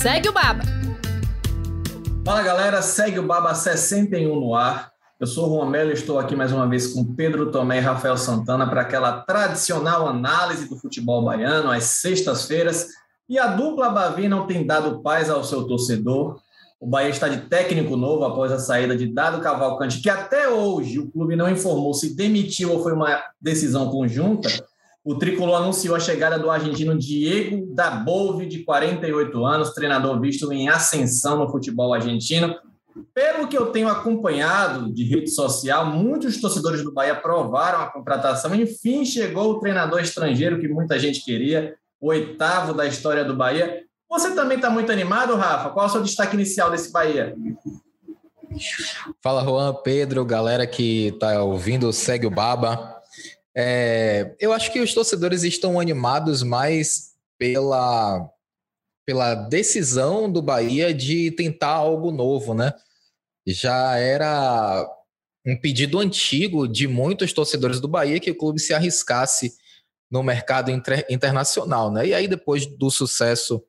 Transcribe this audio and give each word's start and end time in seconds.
Segue 0.00 0.30
o 0.30 0.32
Baba. 0.32 0.62
Fala 2.24 2.42
galera, 2.42 2.80
segue 2.80 3.18
o 3.18 3.26
Baba 3.26 3.54
61 3.54 4.34
no 4.34 4.54
ar. 4.54 4.90
Eu 5.20 5.26
sou 5.26 5.46
o 5.46 5.58
Juan 5.58 5.68
Melo 5.68 5.90
e 5.90 5.92
estou 5.92 6.18
aqui 6.18 6.34
mais 6.34 6.52
uma 6.52 6.66
vez 6.66 6.86
com 6.86 7.04
Pedro 7.04 7.50
Tomé 7.50 7.76
e 7.76 7.80
Rafael 7.80 8.16
Santana 8.16 8.66
para 8.66 8.80
aquela 8.80 9.20
tradicional 9.20 10.08
análise 10.08 10.70
do 10.70 10.78
futebol 10.78 11.22
baiano 11.22 11.70
às 11.70 11.84
sextas-feiras. 11.84 12.86
E 13.28 13.38
a 13.38 13.48
dupla 13.48 13.90
Bavi 13.90 14.26
não 14.26 14.46
tem 14.46 14.66
dado 14.66 15.02
paz 15.02 15.28
ao 15.28 15.44
seu 15.44 15.64
torcedor. 15.64 16.40
O 16.80 16.86
Bahia 16.86 17.10
está 17.10 17.28
de 17.28 17.42
técnico 17.42 17.94
novo 17.94 18.24
após 18.24 18.50
a 18.52 18.58
saída 18.58 18.96
de 18.96 19.06
Dado 19.06 19.42
Cavalcante, 19.42 20.00
que 20.00 20.08
até 20.08 20.48
hoje 20.48 20.98
o 20.98 21.10
clube 21.10 21.36
não 21.36 21.46
informou 21.46 21.92
se 21.92 22.16
demitiu 22.16 22.72
ou 22.72 22.82
foi 22.82 22.94
uma 22.94 23.22
decisão 23.38 23.90
conjunta. 23.90 24.48
O 25.02 25.14
tricolor 25.14 25.62
anunciou 25.62 25.96
a 25.96 26.00
chegada 26.00 26.38
do 26.38 26.50
argentino 26.50 26.98
Diego 26.98 27.74
Dabove, 27.74 28.46
de 28.46 28.64
48 28.64 29.46
anos, 29.46 29.72
treinador 29.72 30.20
visto 30.20 30.52
em 30.52 30.68
ascensão 30.68 31.38
no 31.38 31.50
futebol 31.50 31.94
argentino. 31.94 32.54
Pelo 33.14 33.48
que 33.48 33.56
eu 33.56 33.66
tenho 33.66 33.88
acompanhado 33.88 34.92
de 34.92 35.04
rede 35.04 35.30
social, 35.30 35.86
muitos 35.86 36.38
torcedores 36.38 36.84
do 36.84 36.92
Bahia 36.92 37.12
aprovaram 37.12 37.80
a 37.80 37.86
contratação. 37.86 38.54
Enfim, 38.54 39.06
chegou 39.06 39.52
o 39.52 39.60
treinador 39.60 40.00
estrangeiro 40.00 40.60
que 40.60 40.68
muita 40.68 40.98
gente 40.98 41.24
queria, 41.24 41.74
o 41.98 42.08
oitavo 42.08 42.74
da 42.74 42.86
história 42.86 43.24
do 43.24 43.34
Bahia. 43.34 43.84
Você 44.08 44.34
também 44.34 44.56
está 44.56 44.68
muito 44.68 44.92
animado, 44.92 45.34
Rafa? 45.34 45.70
Qual 45.70 45.86
é 45.86 45.88
o 45.88 45.92
seu 45.92 46.02
destaque 46.02 46.34
inicial 46.34 46.70
desse 46.70 46.92
Bahia? 46.92 47.34
Fala, 49.22 49.44
Juan, 49.44 49.72
Pedro, 49.82 50.24
galera 50.26 50.66
que 50.66 51.06
está 51.06 51.42
ouvindo, 51.42 51.90
segue 51.90 52.26
o 52.26 52.30
Baba. 52.30 52.99
É, 53.56 54.34
eu 54.38 54.52
acho 54.52 54.72
que 54.72 54.80
os 54.80 54.94
torcedores 54.94 55.42
estão 55.42 55.80
animados 55.80 56.42
mais 56.42 57.10
pela, 57.38 58.30
pela 59.04 59.34
decisão 59.34 60.30
do 60.30 60.40
Bahia 60.40 60.94
de 60.94 61.30
tentar 61.32 61.72
algo 61.72 62.10
novo, 62.10 62.54
né? 62.54 62.72
Já 63.46 63.96
era 63.96 64.88
um 65.44 65.56
pedido 65.56 65.98
antigo 65.98 66.68
de 66.68 66.86
muitos 66.86 67.32
torcedores 67.32 67.80
do 67.80 67.88
Bahia 67.88 68.20
que 68.20 68.30
o 68.30 68.36
clube 68.36 68.60
se 68.60 68.74
arriscasse 68.74 69.54
no 70.10 70.22
mercado 70.22 70.70
inter, 70.70 71.06
internacional, 71.08 71.90
né? 71.90 72.08
E 72.08 72.14
aí, 72.14 72.28
depois 72.28 72.66
do 72.66 72.90
sucesso 72.90 73.62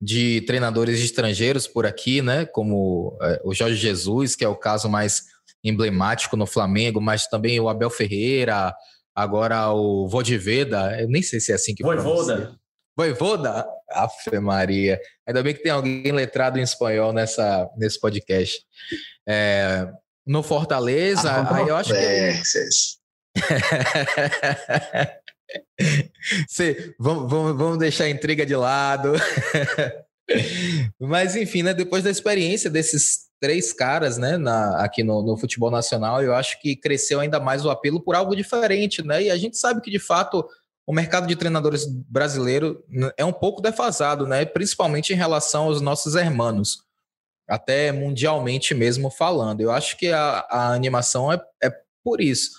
de 0.00 0.40
treinadores 0.42 1.00
estrangeiros 1.00 1.66
por 1.66 1.84
aqui, 1.84 2.22
né? 2.22 2.46
Como 2.46 3.18
é, 3.20 3.40
o 3.44 3.52
Jorge 3.52 3.76
Jesus, 3.76 4.34
que 4.34 4.44
é 4.44 4.48
o 4.48 4.56
caso 4.56 4.88
mais 4.88 5.24
emblemático 5.62 6.36
no 6.36 6.46
Flamengo, 6.46 7.00
mas 7.00 7.26
também 7.26 7.60
o 7.60 7.68
Abel 7.68 7.90
Ferreira, 7.90 8.74
agora 9.22 9.72
o 9.72 10.08
Vodiveda, 10.08 11.00
eu 11.00 11.08
nem 11.08 11.22
sei 11.22 11.40
se 11.40 11.52
é 11.52 11.54
assim 11.54 11.74
que 11.74 11.82
Voivoda. 11.82 12.58
Voivoda? 12.96 13.66
Afe 13.90 14.38
Maria. 14.38 15.00
Ainda 15.26 15.42
bem 15.42 15.54
que 15.54 15.62
tem 15.62 15.72
alguém 15.72 16.12
letrado 16.12 16.58
em 16.58 16.62
espanhol 16.62 17.12
nessa, 17.12 17.68
nesse 17.76 17.98
podcast. 17.98 18.60
É, 19.28 19.88
no 20.26 20.42
Fortaleza, 20.42 21.30
ah, 21.30 21.56
aí 21.56 21.68
eu 21.68 21.76
acho 21.76 21.92
que... 21.94 22.32
Cê, 26.48 26.94
vamos, 27.00 27.30
vamos, 27.30 27.56
vamos 27.56 27.78
deixar 27.78 28.04
a 28.04 28.10
intriga 28.10 28.44
de 28.44 28.54
lado. 28.54 29.12
Mas, 30.98 31.36
enfim, 31.36 31.62
né, 31.62 31.74
depois 31.74 32.04
da 32.04 32.10
experiência 32.10 32.70
desses 32.70 33.30
três 33.40 33.72
caras 33.72 34.18
né, 34.18 34.36
na, 34.36 34.84
aqui 34.84 35.02
no, 35.02 35.22
no, 35.22 35.36
futebol 35.36 35.70
nacional, 35.70 36.22
eu 36.22 36.34
acho 36.34 36.60
que 36.60 36.76
cresceu 36.76 37.20
ainda 37.20 37.40
mais 37.40 37.64
o 37.64 37.70
apelo 37.70 38.00
por 38.00 38.14
algo 38.14 38.36
diferente. 38.36 39.02
Né? 39.04 39.24
E 39.24 39.30
a 39.30 39.36
gente 39.36 39.56
sabe 39.56 39.80
que, 39.80 39.90
de 39.90 39.98
fato, 39.98 40.46
o 40.86 40.92
mercado 40.92 41.26
de 41.26 41.36
treinadores 41.36 41.86
brasileiro 41.86 42.84
é 43.16 43.24
um 43.24 43.32
pouco 43.32 43.62
defasado, 43.62 44.26
né? 44.26 44.44
principalmente 44.44 45.12
em 45.12 45.16
relação 45.16 45.64
aos 45.64 45.80
nossos 45.80 46.14
hermanos, 46.14 46.82
até 47.48 47.90
mundialmente 47.90 48.74
mesmo 48.74 49.10
falando. 49.10 49.60
Eu 49.60 49.70
acho 49.70 49.96
que 49.96 50.08
a, 50.08 50.46
a 50.50 50.72
animação 50.72 51.32
é, 51.32 51.40
é 51.62 51.72
por 52.04 52.20
isso. 52.20 52.50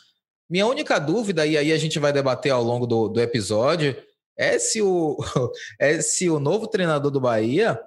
Minha 0.49 0.65
única 0.65 0.99
dúvida, 0.99 1.45
e 1.45 1.57
aí 1.57 1.71
a 1.71 1.77
gente 1.77 1.97
vai 1.97 2.11
debater 2.11 2.51
ao 2.51 2.61
longo 2.63 2.85
do, 2.85 3.07
do 3.07 3.21
episódio, 3.21 3.95
é 4.41 4.57
se 4.57 4.81
o, 4.81 5.17
é 5.79 6.01
se 6.01 6.27
o 6.29 6.39
novo 6.39 6.67
treinador 6.67 7.11
do 7.11 7.21
Bahia 7.21 7.79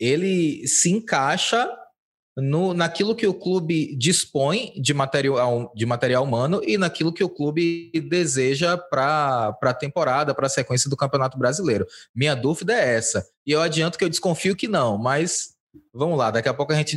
ele 0.00 0.66
se 0.66 0.90
encaixa 0.90 1.68
no, 2.36 2.72
naquilo 2.72 3.16
que 3.16 3.26
o 3.26 3.34
clube 3.34 3.96
dispõe 3.96 4.72
de 4.80 4.94
material, 4.94 5.72
de 5.74 5.84
material 5.84 6.24
humano 6.24 6.62
e 6.64 6.78
naquilo 6.78 7.12
que 7.12 7.24
o 7.24 7.28
clube 7.28 7.90
deseja 8.08 8.78
para 8.78 9.58
a 9.60 9.74
temporada, 9.74 10.34
para 10.34 10.46
a 10.46 10.50
sequência 10.50 10.88
do 10.88 10.96
Campeonato 10.96 11.36
Brasileiro. 11.36 11.86
Minha 12.14 12.36
dúvida 12.36 12.72
é 12.72 12.94
essa. 12.94 13.26
E 13.44 13.50
eu 13.50 13.60
adianto 13.60 13.98
que 13.98 14.04
eu 14.04 14.08
desconfio 14.08 14.54
que 14.56 14.68
não, 14.68 14.96
mas 14.96 15.54
vamos 15.92 16.16
lá, 16.16 16.30
daqui 16.30 16.48
a 16.48 16.54
pouco 16.54 16.72
a 16.72 16.76
gente, 16.76 16.96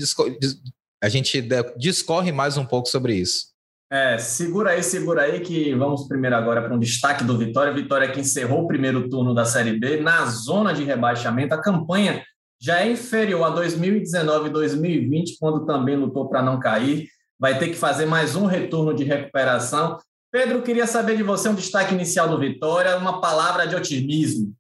a 1.04 1.10
gente 1.10 1.44
discorre 1.76 2.32
mais 2.32 2.56
um 2.56 2.66
pouco 2.66 2.88
sobre 2.88 3.16
isso. 3.16 3.51
É, 3.92 4.18
segura 4.18 4.70
aí, 4.70 4.82
segura 4.82 5.24
aí, 5.24 5.42
que 5.42 5.76
vamos 5.76 6.08
primeiro 6.08 6.34
agora 6.34 6.62
para 6.62 6.74
um 6.74 6.80
destaque 6.80 7.26
do 7.26 7.38
Vitória. 7.38 7.74
Vitória 7.74 8.10
que 8.10 8.22
encerrou 8.22 8.64
o 8.64 8.68
primeiro 8.68 9.10
turno 9.10 9.36
da 9.36 9.44
Série 9.44 9.78
B 9.78 10.00
na 10.00 10.26
zona 10.28 10.74
de 10.74 10.82
rebaixamento. 10.86 11.54
A 11.54 11.62
campanha 11.62 12.24
já 12.58 12.80
é 12.80 12.90
inferior 12.90 13.44
a 13.44 13.50
2019 13.50 14.48
e 14.48 14.52
2020, 14.54 15.38
quando 15.38 15.66
também 15.66 15.98
lutou 15.98 16.30
para 16.30 16.42
não 16.42 16.58
cair. 16.58 17.10
Vai 17.38 17.60
ter 17.60 17.68
que 17.68 17.76
fazer 17.76 18.06
mais 18.06 18.34
um 18.34 18.46
retorno 18.46 18.94
de 18.94 19.04
recuperação. 19.04 19.98
Pedro, 20.32 20.62
queria 20.62 20.88
saber 20.88 21.18
de 21.18 21.24
você 21.24 21.50
um 21.50 21.56
destaque 21.56 21.94
inicial 21.94 22.30
do 22.30 22.40
Vitória, 22.40 22.96
uma 22.96 23.20
palavra 23.20 23.68
de 23.68 23.76
otimismo. 23.76 24.56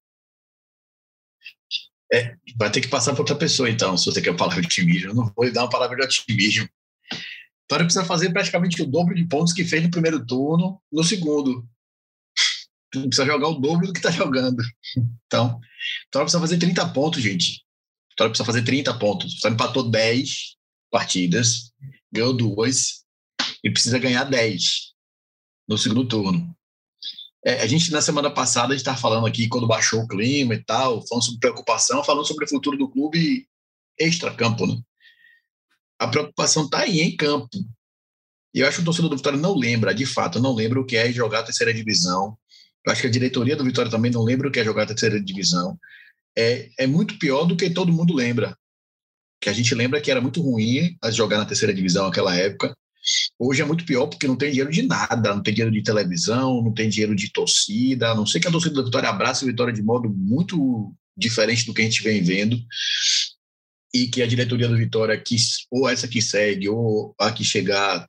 É, 2.11 2.35
vai 2.57 2.69
ter 2.69 2.81
que 2.81 2.89
passar 2.89 3.13
para 3.13 3.21
outra 3.21 3.35
pessoa, 3.35 3.69
então, 3.69 3.95
se 3.95 4.11
você 4.11 4.21
quer 4.21 4.35
palavra 4.35 4.59
de 4.59 4.67
otimismo. 4.67 5.11
Eu 5.11 5.15
não 5.15 5.31
vou 5.33 5.45
lhe 5.45 5.53
dar 5.53 5.61
uma 5.61 5.69
palavra 5.69 5.95
de 5.95 6.03
otimismo. 6.03 6.67
Vitória 7.71 7.85
precisa 7.85 8.03
fazer 8.03 8.33
praticamente 8.33 8.81
o 8.81 8.85
dobro 8.85 9.15
de 9.15 9.23
pontos 9.23 9.53
que 9.53 9.63
fez 9.63 9.81
no 9.81 9.89
primeiro 9.89 10.25
turno, 10.25 10.81
no 10.91 11.05
segundo. 11.05 11.65
Precisa 12.91 13.25
jogar 13.25 13.47
o 13.47 13.59
dobro 13.59 13.87
do 13.87 13.93
que 13.93 13.99
está 13.99 14.11
jogando. 14.11 14.61
Então, 15.25 15.57
Vitória 16.03 16.25
precisa 16.25 16.41
fazer 16.41 16.57
30 16.57 16.89
pontos, 16.89 17.23
gente. 17.23 17.63
Vitória 18.09 18.29
precisa 18.29 18.45
fazer 18.45 18.63
30 18.63 18.93
pontos. 18.99 19.35
Vitória 19.35 19.53
empatou 19.53 19.89
10 19.89 20.57
partidas, 20.91 21.71
ganhou 22.11 22.33
duas 22.33 23.05
e 23.63 23.71
precisa 23.71 23.97
ganhar 23.97 24.25
10 24.25 24.91
no 25.65 25.77
segundo 25.77 26.05
turno. 26.05 26.53
É, 27.45 27.61
a 27.61 27.67
gente, 27.67 27.89
na 27.89 28.01
semana 28.01 28.29
passada, 28.29 28.75
estava 28.75 28.97
falando 28.97 29.25
aqui, 29.25 29.47
quando 29.47 29.65
baixou 29.65 30.01
o 30.01 30.07
clima 30.09 30.55
e 30.55 30.61
tal, 30.61 31.07
falando 31.07 31.23
sobre 31.23 31.39
preocupação, 31.39 32.03
falando 32.03 32.27
sobre 32.27 32.43
o 32.43 32.49
futuro 32.49 32.77
do 32.77 32.89
clube 32.89 33.47
extra-campo, 33.97 34.67
né? 34.67 34.77
A 36.01 36.07
preocupação 36.07 36.65
está 36.65 36.79
aí 36.79 36.99
em 36.99 37.15
campo. 37.15 37.47
E 38.55 38.59
eu 38.59 38.67
acho 38.67 38.77
que 38.77 38.81
o 38.81 38.85
torcedor 38.85 39.11
do 39.11 39.17
Vitória 39.17 39.37
não 39.37 39.55
lembra, 39.55 39.93
de 39.93 40.05
fato, 40.05 40.39
não 40.39 40.51
lembra 40.55 40.81
o 40.81 40.85
que 40.85 40.97
é 40.97 41.11
jogar 41.11 41.41
a 41.41 41.43
terceira 41.43 41.71
divisão. 41.71 42.35
Eu 42.83 42.91
acho 42.91 43.01
que 43.01 43.07
a 43.07 43.11
diretoria 43.11 43.55
do 43.55 43.63
Vitória 43.63 43.91
também 43.91 44.09
não 44.09 44.23
lembra 44.23 44.47
o 44.47 44.51
que 44.51 44.59
é 44.59 44.63
jogar 44.63 44.83
a 44.83 44.87
terceira 44.87 45.21
divisão. 45.21 45.77
É, 46.35 46.69
é 46.79 46.87
muito 46.87 47.19
pior 47.19 47.45
do 47.45 47.55
que 47.55 47.69
todo 47.69 47.93
mundo 47.93 48.15
lembra. 48.15 48.57
Que 49.39 49.47
a 49.47 49.53
gente 49.53 49.75
lembra 49.75 50.01
que 50.01 50.09
era 50.09 50.19
muito 50.19 50.41
ruim 50.41 50.97
a 51.03 51.11
jogar 51.11 51.37
na 51.37 51.45
terceira 51.45 51.73
divisão 51.73 52.05
naquela 52.05 52.35
época. 52.35 52.75
Hoje 53.37 53.61
é 53.61 53.65
muito 53.65 53.85
pior 53.85 54.07
porque 54.07 54.27
não 54.27 54.35
tem 54.35 54.49
dinheiro 54.49 54.71
de 54.71 54.81
nada, 54.81 55.35
não 55.35 55.43
tem 55.43 55.53
dinheiro 55.53 55.71
de 55.71 55.83
televisão, 55.83 56.63
não 56.63 56.73
tem 56.73 56.89
dinheiro 56.89 57.15
de 57.15 57.31
torcida, 57.31 58.09
a 58.09 58.15
não 58.15 58.25
sei 58.25 58.41
que 58.41 58.47
a 58.47 58.51
torcida 58.51 58.73
da 58.73 58.83
Vitória 58.83 59.07
abraça 59.07 59.45
a 59.45 59.47
Vitória 59.47 59.73
de 59.73 59.83
modo 59.83 60.09
muito 60.09 60.95
diferente 61.15 61.63
do 61.67 61.75
que 61.75 61.81
a 61.81 61.85
gente 61.85 62.01
vem 62.01 62.23
vendo 62.23 62.59
e 63.93 64.07
que 64.07 64.21
a 64.21 64.27
diretoria 64.27 64.67
do 64.67 64.77
Vitória, 64.77 65.19
que, 65.19 65.35
ou 65.69 65.89
essa 65.89 66.07
que 66.07 66.21
segue, 66.21 66.69
ou 66.69 67.13
a 67.19 67.31
que 67.31 67.43
chegar, 67.43 68.07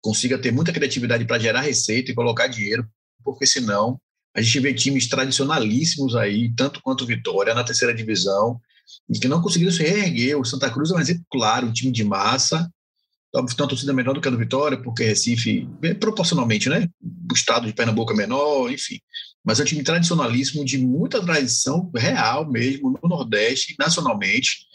consiga 0.00 0.38
ter 0.38 0.52
muita 0.52 0.72
criatividade 0.72 1.24
para 1.24 1.38
gerar 1.38 1.62
receita 1.62 2.10
e 2.10 2.14
colocar 2.14 2.46
dinheiro, 2.46 2.86
porque 3.24 3.46
senão 3.46 4.00
a 4.34 4.40
gente 4.40 4.60
vê 4.60 4.72
times 4.72 5.08
tradicionalíssimos 5.08 6.14
aí, 6.14 6.52
tanto 6.54 6.80
quanto 6.82 7.06
Vitória, 7.06 7.54
na 7.54 7.64
terceira 7.64 7.94
divisão, 7.94 8.60
e 9.08 9.18
que 9.18 9.26
não 9.26 9.42
conseguiram 9.42 9.72
se 9.72 9.82
reerguer. 9.82 10.38
O 10.38 10.44
Santa 10.44 10.70
Cruz 10.70 10.90
é 10.90 10.94
um 10.94 11.00
exemplo 11.00 11.24
claro, 11.30 11.66
um 11.66 11.72
time 11.72 11.90
de 11.90 12.04
massa, 12.04 12.70
óbvio, 13.34 13.56
tem 13.56 13.64
uma 13.64 13.68
torcida 13.68 13.92
menor 13.92 14.14
do 14.14 14.20
que 14.20 14.28
a 14.28 14.30
do 14.30 14.38
Vitória, 14.38 14.80
porque 14.80 15.04
Recife, 15.04 15.68
proporcionalmente, 15.98 16.68
né? 16.68 16.88
O 17.02 17.34
estado 17.34 17.66
de 17.66 17.72
Pernambuco 17.72 18.12
é 18.12 18.16
menor, 18.16 18.70
enfim. 18.70 19.00
Mas 19.44 19.58
é 19.58 19.62
um 19.62 19.66
time 19.66 19.82
tradicionalíssimo, 19.82 20.64
de 20.64 20.78
muita 20.78 21.20
tradição 21.20 21.90
real 21.94 22.48
mesmo, 22.50 22.90
no 22.90 23.08
Nordeste, 23.08 23.74
nacionalmente 23.78 24.66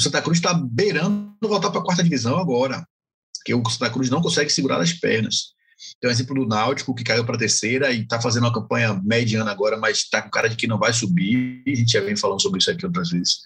O 0.00 0.02
Santa 0.02 0.22
Cruz 0.22 0.38
está 0.38 0.54
beirando 0.54 1.36
voltar 1.42 1.70
para 1.70 1.78
a 1.78 1.84
quarta 1.84 2.02
divisão 2.02 2.38
agora, 2.38 2.88
porque 3.36 3.52
o 3.52 3.62
Santa 3.68 3.90
Cruz 3.90 4.08
não 4.08 4.22
consegue 4.22 4.48
segurar 4.48 4.80
as 4.80 4.94
pernas. 4.94 5.52
Tem 6.00 6.08
o 6.08 6.10
exemplo 6.10 6.34
do 6.34 6.46
Náutico, 6.46 6.94
que 6.94 7.04
caiu 7.04 7.22
para 7.22 7.36
a 7.36 7.38
terceira 7.38 7.92
e 7.92 8.00
está 8.00 8.18
fazendo 8.18 8.44
uma 8.44 8.52
campanha 8.52 8.98
mediana 9.04 9.50
agora, 9.50 9.76
mas 9.76 9.98
está 9.98 10.22
com 10.22 10.30
cara 10.30 10.48
de 10.48 10.56
que 10.56 10.66
não 10.66 10.78
vai 10.78 10.94
subir. 10.94 11.62
A 11.66 11.74
gente 11.74 11.92
já 11.92 12.00
vem 12.00 12.16
falando 12.16 12.40
sobre 12.40 12.60
isso 12.60 12.70
aqui 12.70 12.86
outras 12.86 13.10
vezes. 13.10 13.40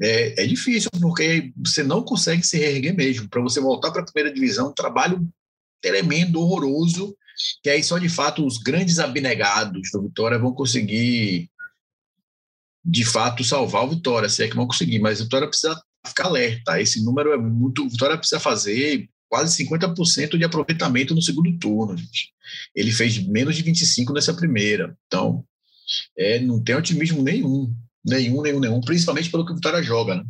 É, 0.00 0.44
é 0.44 0.46
difícil, 0.46 0.88
porque 1.02 1.52
você 1.54 1.82
não 1.82 2.02
consegue 2.02 2.42
se 2.42 2.56
reerguer 2.56 2.96
mesmo. 2.96 3.28
Para 3.28 3.42
você 3.42 3.60
voltar 3.60 3.90
para 3.90 4.00
a 4.00 4.06
primeira 4.06 4.34
divisão, 4.34 4.70
um 4.70 4.74
trabalho 4.74 5.28
tremendo, 5.82 6.40
horroroso, 6.40 7.14
que 7.62 7.68
aí 7.68 7.82
só 7.82 7.98
de 7.98 8.08
fato 8.08 8.46
os 8.46 8.56
grandes 8.56 8.98
abnegados 8.98 9.90
do 9.92 10.02
Vitória 10.02 10.38
vão 10.38 10.54
conseguir 10.54 11.50
de 12.84 13.04
fato 13.04 13.42
salvar 13.42 13.84
o 13.84 13.90
Vitória, 13.90 14.28
se 14.28 14.42
é 14.42 14.48
que 14.48 14.56
vão 14.56 14.66
conseguir, 14.66 14.98
mas 14.98 15.20
o 15.20 15.24
Vitória 15.24 15.48
precisa 15.48 15.80
ficar 16.06 16.26
alerta. 16.26 16.80
Esse 16.80 17.02
número 17.02 17.32
é 17.32 17.36
muito. 17.36 17.84
O 17.84 17.88
Vitória 17.88 18.18
precisa 18.18 18.38
fazer 18.38 19.08
quase 19.28 19.64
50% 19.64 20.36
de 20.36 20.44
aproveitamento 20.44 21.14
no 21.14 21.22
segundo 21.22 21.58
turno. 21.58 21.96
Gente. 21.96 22.32
Ele 22.74 22.92
fez 22.92 23.18
menos 23.26 23.56
de 23.56 23.64
25% 23.64 24.12
nessa 24.12 24.34
primeira. 24.34 24.96
Então, 25.06 25.44
é, 26.16 26.38
não 26.38 26.62
tem 26.62 26.76
otimismo 26.76 27.22
nenhum. 27.22 27.74
Nenhum, 28.04 28.42
nenhum, 28.42 28.60
nenhum. 28.60 28.80
Principalmente 28.80 29.30
pelo 29.30 29.46
que 29.46 29.52
o 29.52 29.54
Vitória 29.54 29.82
joga, 29.82 30.16
né? 30.16 30.24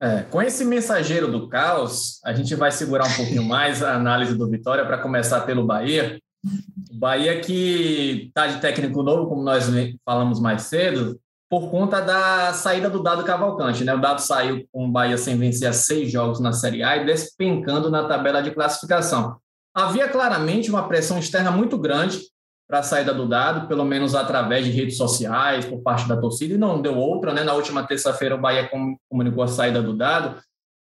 É, 0.00 0.22
com 0.24 0.42
esse 0.42 0.62
mensageiro 0.64 1.30
do 1.30 1.48
caos, 1.48 2.20
a 2.22 2.34
gente 2.34 2.54
vai 2.54 2.70
segurar 2.70 3.06
um 3.06 3.14
pouquinho 3.14 3.42
mais 3.42 3.82
a 3.82 3.94
análise 3.94 4.36
do 4.36 4.48
Vitória 4.50 4.84
para 4.84 4.98
começar 4.98 5.40
pelo 5.42 5.66
Bahia. 5.66 6.20
O 6.90 6.98
Bahia 6.98 7.40
que 7.40 8.26
está 8.28 8.46
de 8.46 8.60
técnico 8.60 9.02
novo, 9.02 9.28
como 9.28 9.42
nós 9.42 9.66
falamos 10.04 10.40
mais 10.40 10.62
cedo, 10.62 11.20
por 11.48 11.70
conta 11.70 12.00
da 12.00 12.52
saída 12.52 12.90
do 12.90 13.02
Dado 13.02 13.24
Cavalcante. 13.24 13.84
Né? 13.84 13.94
O 13.94 14.00
Dado 14.00 14.20
saiu 14.20 14.66
com 14.72 14.86
o 14.86 14.90
Bahia 14.90 15.16
sem 15.16 15.36
vencer 15.38 15.72
seis 15.74 16.10
jogos 16.10 16.40
na 16.40 16.52
Série 16.52 16.82
A 16.82 16.96
e 16.96 17.06
despencando 17.06 17.90
na 17.90 18.04
tabela 18.04 18.42
de 18.42 18.50
classificação. 18.50 19.36
Havia 19.74 20.08
claramente 20.08 20.70
uma 20.70 20.88
pressão 20.88 21.18
externa 21.18 21.50
muito 21.50 21.78
grande 21.78 22.20
para 22.68 22.80
a 22.80 22.82
saída 22.82 23.14
do 23.14 23.28
Dado, 23.28 23.68
pelo 23.68 23.84
menos 23.84 24.14
através 24.14 24.64
de 24.64 24.72
redes 24.72 24.96
sociais, 24.96 25.64
por 25.64 25.80
parte 25.82 26.08
da 26.08 26.16
torcida, 26.16 26.54
e 26.54 26.58
não 26.58 26.82
deu 26.82 26.96
outra. 26.96 27.32
Né? 27.32 27.44
Na 27.44 27.54
última 27.54 27.86
terça-feira, 27.86 28.34
o 28.34 28.40
Bahia 28.40 28.68
comunicou 29.08 29.44
a 29.44 29.48
saída 29.48 29.80
do 29.80 29.96
Dado, 29.96 30.40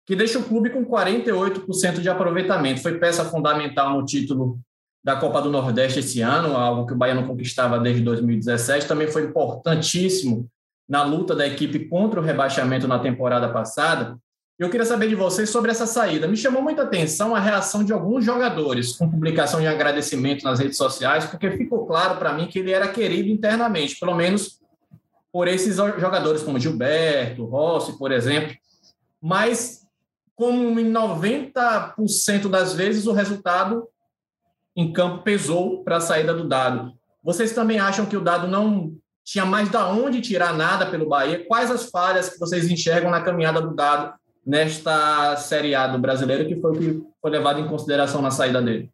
que 0.07 0.15
deixa 0.15 0.39
o 0.39 0.45
clube 0.45 0.71
com 0.71 0.85
48% 0.85 2.01
de 2.01 2.09
aproveitamento. 2.09 2.83
Foi 2.83 2.99
peça 2.99 3.25
fundamental 3.25 3.99
no 3.99 4.05
título 4.05 4.61
da 5.05 5.17
Copa 5.17 5.43
do 5.43 5.51
Nordeste 5.51 5.99
esse 5.99 6.21
ano, 6.21 6.57
algo 6.57 6.87
que 6.87 6.93
o 6.93 6.97
Bahia 6.97 7.15
não 7.15 7.27
conquistava 7.27 7.79
desde 7.79 8.03
2017. 8.03 8.87
Também 8.87 9.09
foi 9.09 9.25
importantíssimo 9.25 10.49
na 10.89 11.03
luta 11.03 11.35
da 11.35 11.47
equipe 11.47 11.89
contra 11.89 12.21
o 12.21 12.23
rebaixamento 12.23 12.87
na 12.87 12.99
temporada 12.99 13.49
passada. 13.49 14.17
Eu 14.59 14.71
queria 14.71 14.87
saber 14.87 15.09
de 15.09 15.17
vocês 15.17 15.51
sobre 15.51 15.73
essa 15.73 15.87
saída. 15.87 16.29
Me 16.29 16.37
chamou 16.37 16.63
muita 16.63 16.83
atenção 16.83 17.35
a 17.35 17.41
reação 17.41 17.83
de 17.83 17.93
alguns 17.93 18.25
jogadores 18.25 18.95
com 18.95 19.11
publicação 19.11 19.61
de 19.61 19.67
agradecimento 19.67 20.45
nas 20.45 20.61
redes 20.61 20.77
sociais, 20.77 21.25
porque 21.25 21.51
ficou 21.51 21.85
claro 21.85 22.17
para 22.19 22.33
mim 22.33 22.47
que 22.47 22.61
ele 22.61 22.71
era 22.71 22.87
querido 22.87 23.29
internamente, 23.29 23.99
pelo 23.99 24.15
menos 24.15 24.61
por 25.33 25.49
esses 25.49 25.77
jogadores 25.77 26.43
como 26.43 26.61
Gilberto, 26.61 27.45
Rossi, 27.47 27.99
por 27.99 28.13
exemplo. 28.13 28.55
Mas, 29.21 29.81
como 30.37 30.79
em 30.79 30.93
90% 30.93 32.49
das 32.49 32.75
vezes, 32.75 33.07
o 33.07 33.13
resultado 33.13 33.89
em 34.77 34.93
campo 34.93 35.23
pesou 35.23 35.83
para 35.85 35.97
a 35.97 36.01
saída 36.01 36.35
do 36.35 36.49
Dado. 36.49 36.93
Vocês 37.23 37.53
também 37.53 37.79
acham 37.79 38.07
que 38.07 38.17
o 38.17 38.21
Dado 38.21 38.49
não 38.49 38.93
tinha 39.25 39.45
mais 39.45 39.69
da 39.69 39.89
onde 39.89 40.21
tirar 40.21 40.55
nada 40.55 40.87
pelo 40.87 41.09
Bahia? 41.09 41.45
Quais 41.47 41.71
as 41.71 41.89
falhas 41.91 42.29
que 42.29 42.39
vocês 42.39 42.71
enxergam 42.71 43.11
na 43.11 43.23
caminhada 43.23 43.61
do 43.61 43.75
Dado 43.75 44.15
nesta 44.45 45.37
Série 45.37 45.75
A 45.75 45.87
do 45.87 45.99
Brasileiro, 45.99 46.47
que 46.49 46.61
foi 46.61 46.73
o 46.73 46.79
que 46.79 47.03
foi 47.21 47.31
levado 47.31 47.61
em 47.61 47.69
consideração 47.69 48.21
na 48.21 48.31
saída 48.31 48.61
dele? 48.61 48.91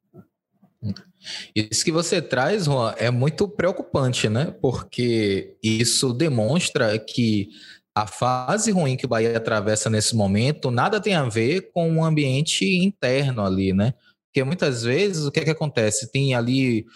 Isso 1.55 1.85
que 1.85 1.91
você 1.91 2.21
traz, 2.21 2.67
Juan, 2.67 2.95
é 2.97 3.11
muito 3.11 3.49
preocupante, 3.49 4.29
né? 4.29 4.55
Porque 4.61 5.57
isso 5.63 6.13
demonstra 6.13 6.99
que 6.99 7.49
a 7.95 8.07
fase 8.07 8.71
ruim 8.71 8.97
que 8.97 9.07
o 9.07 9.09
Bahia 9.09 9.37
atravessa 9.37 9.91
nesse 9.91 10.15
momento 10.15 10.71
nada 10.71 11.01
tem 11.01 11.15
a 11.15 11.25
ver 11.25 11.73
com 11.73 11.97
o 11.97 12.05
ambiente 12.05 12.65
interno 12.65 13.45
ali, 13.45 13.73
né? 13.73 13.95
Porque 14.29 14.45
muitas 14.45 14.83
vezes 14.83 15.25
o 15.25 15.33
que, 15.33 15.41
é 15.41 15.45
que 15.45 15.51
acontece? 15.51 16.13
Tem 16.13 16.35
ali 16.35 16.87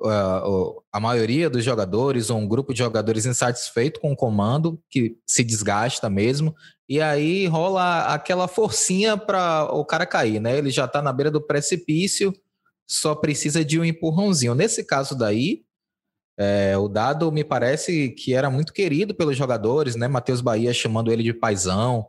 uh, 0.00 0.82
a 0.92 0.98
maioria 0.98 1.50
dos 1.50 1.64
jogadores 1.64 2.30
ou 2.30 2.38
um 2.38 2.48
grupo 2.48 2.72
de 2.72 2.78
jogadores 2.78 3.26
insatisfeito 3.26 4.00
com 4.00 4.12
o 4.12 4.16
comando, 4.16 4.80
que 4.90 5.16
se 5.26 5.44
desgasta 5.44 6.08
mesmo, 6.08 6.54
e 6.88 7.00
aí 7.00 7.46
rola 7.46 8.06
aquela 8.14 8.48
forcinha 8.48 9.16
para 9.16 9.70
o 9.72 9.84
cara 9.84 10.06
cair, 10.06 10.40
né? 10.40 10.56
Ele 10.56 10.70
já 10.70 10.86
está 10.86 11.02
na 11.02 11.12
beira 11.12 11.30
do 11.30 11.40
precipício, 11.40 12.32
só 12.88 13.14
precisa 13.14 13.62
de 13.64 13.78
um 13.78 13.84
empurrãozinho. 13.84 14.54
Nesse 14.54 14.82
caso 14.82 15.14
daí, 15.14 15.64
é, 16.38 16.78
o 16.78 16.88
Dado 16.88 17.30
me 17.30 17.44
parece 17.44 18.10
que 18.10 18.32
era 18.32 18.48
muito 18.48 18.72
querido 18.72 19.14
pelos 19.14 19.36
jogadores, 19.36 19.96
né? 19.96 20.08
Matheus 20.08 20.40
Bahia 20.40 20.72
chamando 20.72 21.12
ele 21.12 21.22
de 21.22 21.34
paizão. 21.34 22.08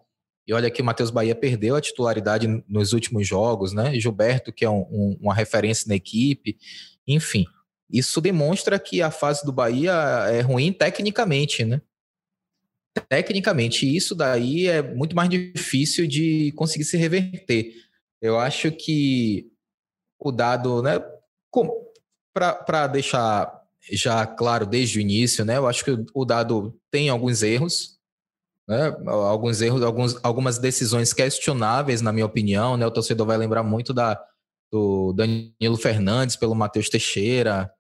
E 0.50 0.54
olha 0.54 0.72
que 0.72 0.82
o 0.82 0.86
Matheus 0.86 1.12
Bahia 1.12 1.36
perdeu 1.36 1.76
a 1.76 1.82
titularidade 1.82 2.48
nos 2.68 2.92
últimos 2.92 3.28
jogos, 3.28 3.72
né? 3.72 3.94
Gilberto, 4.00 4.52
que 4.52 4.66
é 4.66 4.70
um, 4.70 4.82
um, 4.90 5.18
uma 5.22 5.36
referência 5.36 5.88
na 5.88 5.94
equipe. 5.94 6.58
Enfim, 7.08 7.46
isso 7.88 8.20
demonstra 8.20 8.80
que 8.80 9.00
a 9.00 9.12
fase 9.12 9.46
do 9.46 9.52
Bahia 9.52 9.94
é 10.32 10.42
ruim 10.42 10.74
tecnicamente, 10.74 11.64
né? 11.64 11.80
Tecnicamente, 13.08 13.96
isso 13.96 14.16
daí 14.16 14.66
é 14.66 14.82
muito 14.82 15.16
mais 15.16 15.30
difícil 15.30 16.08
de 16.08 16.52
conseguir 16.54 16.86
se 16.86 16.98
reverter. 16.98 17.72
Eu 18.20 18.40
acho 18.40 18.72
que 18.72 19.52
o 20.18 20.32
dado, 20.32 20.82
né? 20.82 21.00
Para 22.34 22.88
deixar 22.88 23.56
já 23.92 24.26
claro 24.26 24.66
desde 24.66 24.98
o 24.98 25.02
início, 25.02 25.46
né? 25.46 25.58
Eu 25.58 25.68
acho 25.68 25.86
que 25.86 25.92
o 26.12 26.26
dado 26.26 26.76
tem 26.90 27.08
alguns 27.08 27.44
erros, 27.44 27.99
né? 28.70 28.96
Alguns 29.08 29.62
erros, 29.62 29.82
alguns, 29.82 30.20
algumas 30.22 30.60
decisões 30.60 31.12
questionáveis, 31.12 32.04
na 32.04 32.14
minha 32.14 32.28
opinião, 32.28 32.78
né? 32.78 32.86
O 32.86 32.92
torcedor 32.92 33.26
vai 33.26 33.36
lembrar 33.36 33.64
muito 33.64 33.96
da, 33.96 34.24
do 34.72 35.12
Danilo 35.14 35.76
Fernandes 35.76 36.36
pelo 36.36 36.54
Matheus 36.54 36.88
Teixeira. 36.88 37.72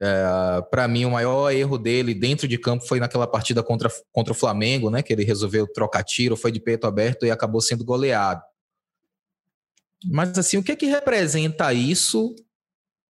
É, 0.00 0.62
para 0.70 0.86
mim, 0.86 1.06
o 1.06 1.10
maior 1.12 1.50
erro 1.50 1.78
dele 1.78 2.12
dentro 2.12 2.46
de 2.46 2.58
campo 2.58 2.86
foi 2.86 3.00
naquela 3.00 3.26
partida 3.26 3.62
contra, 3.62 3.90
contra 4.12 4.34
o 4.34 4.36
Flamengo, 4.36 4.90
né? 4.90 5.02
Que 5.02 5.14
ele 5.14 5.24
resolveu 5.24 5.66
trocar 5.66 6.04
tiro, 6.04 6.36
foi 6.36 6.52
de 6.52 6.60
peito 6.60 6.86
aberto 6.86 7.24
e 7.24 7.30
acabou 7.30 7.62
sendo 7.62 7.82
goleado. 7.82 8.42
Mas 10.04 10.36
assim, 10.38 10.58
o 10.58 10.62
que 10.62 10.76
que 10.76 10.86
representa 10.86 11.72
isso 11.72 12.36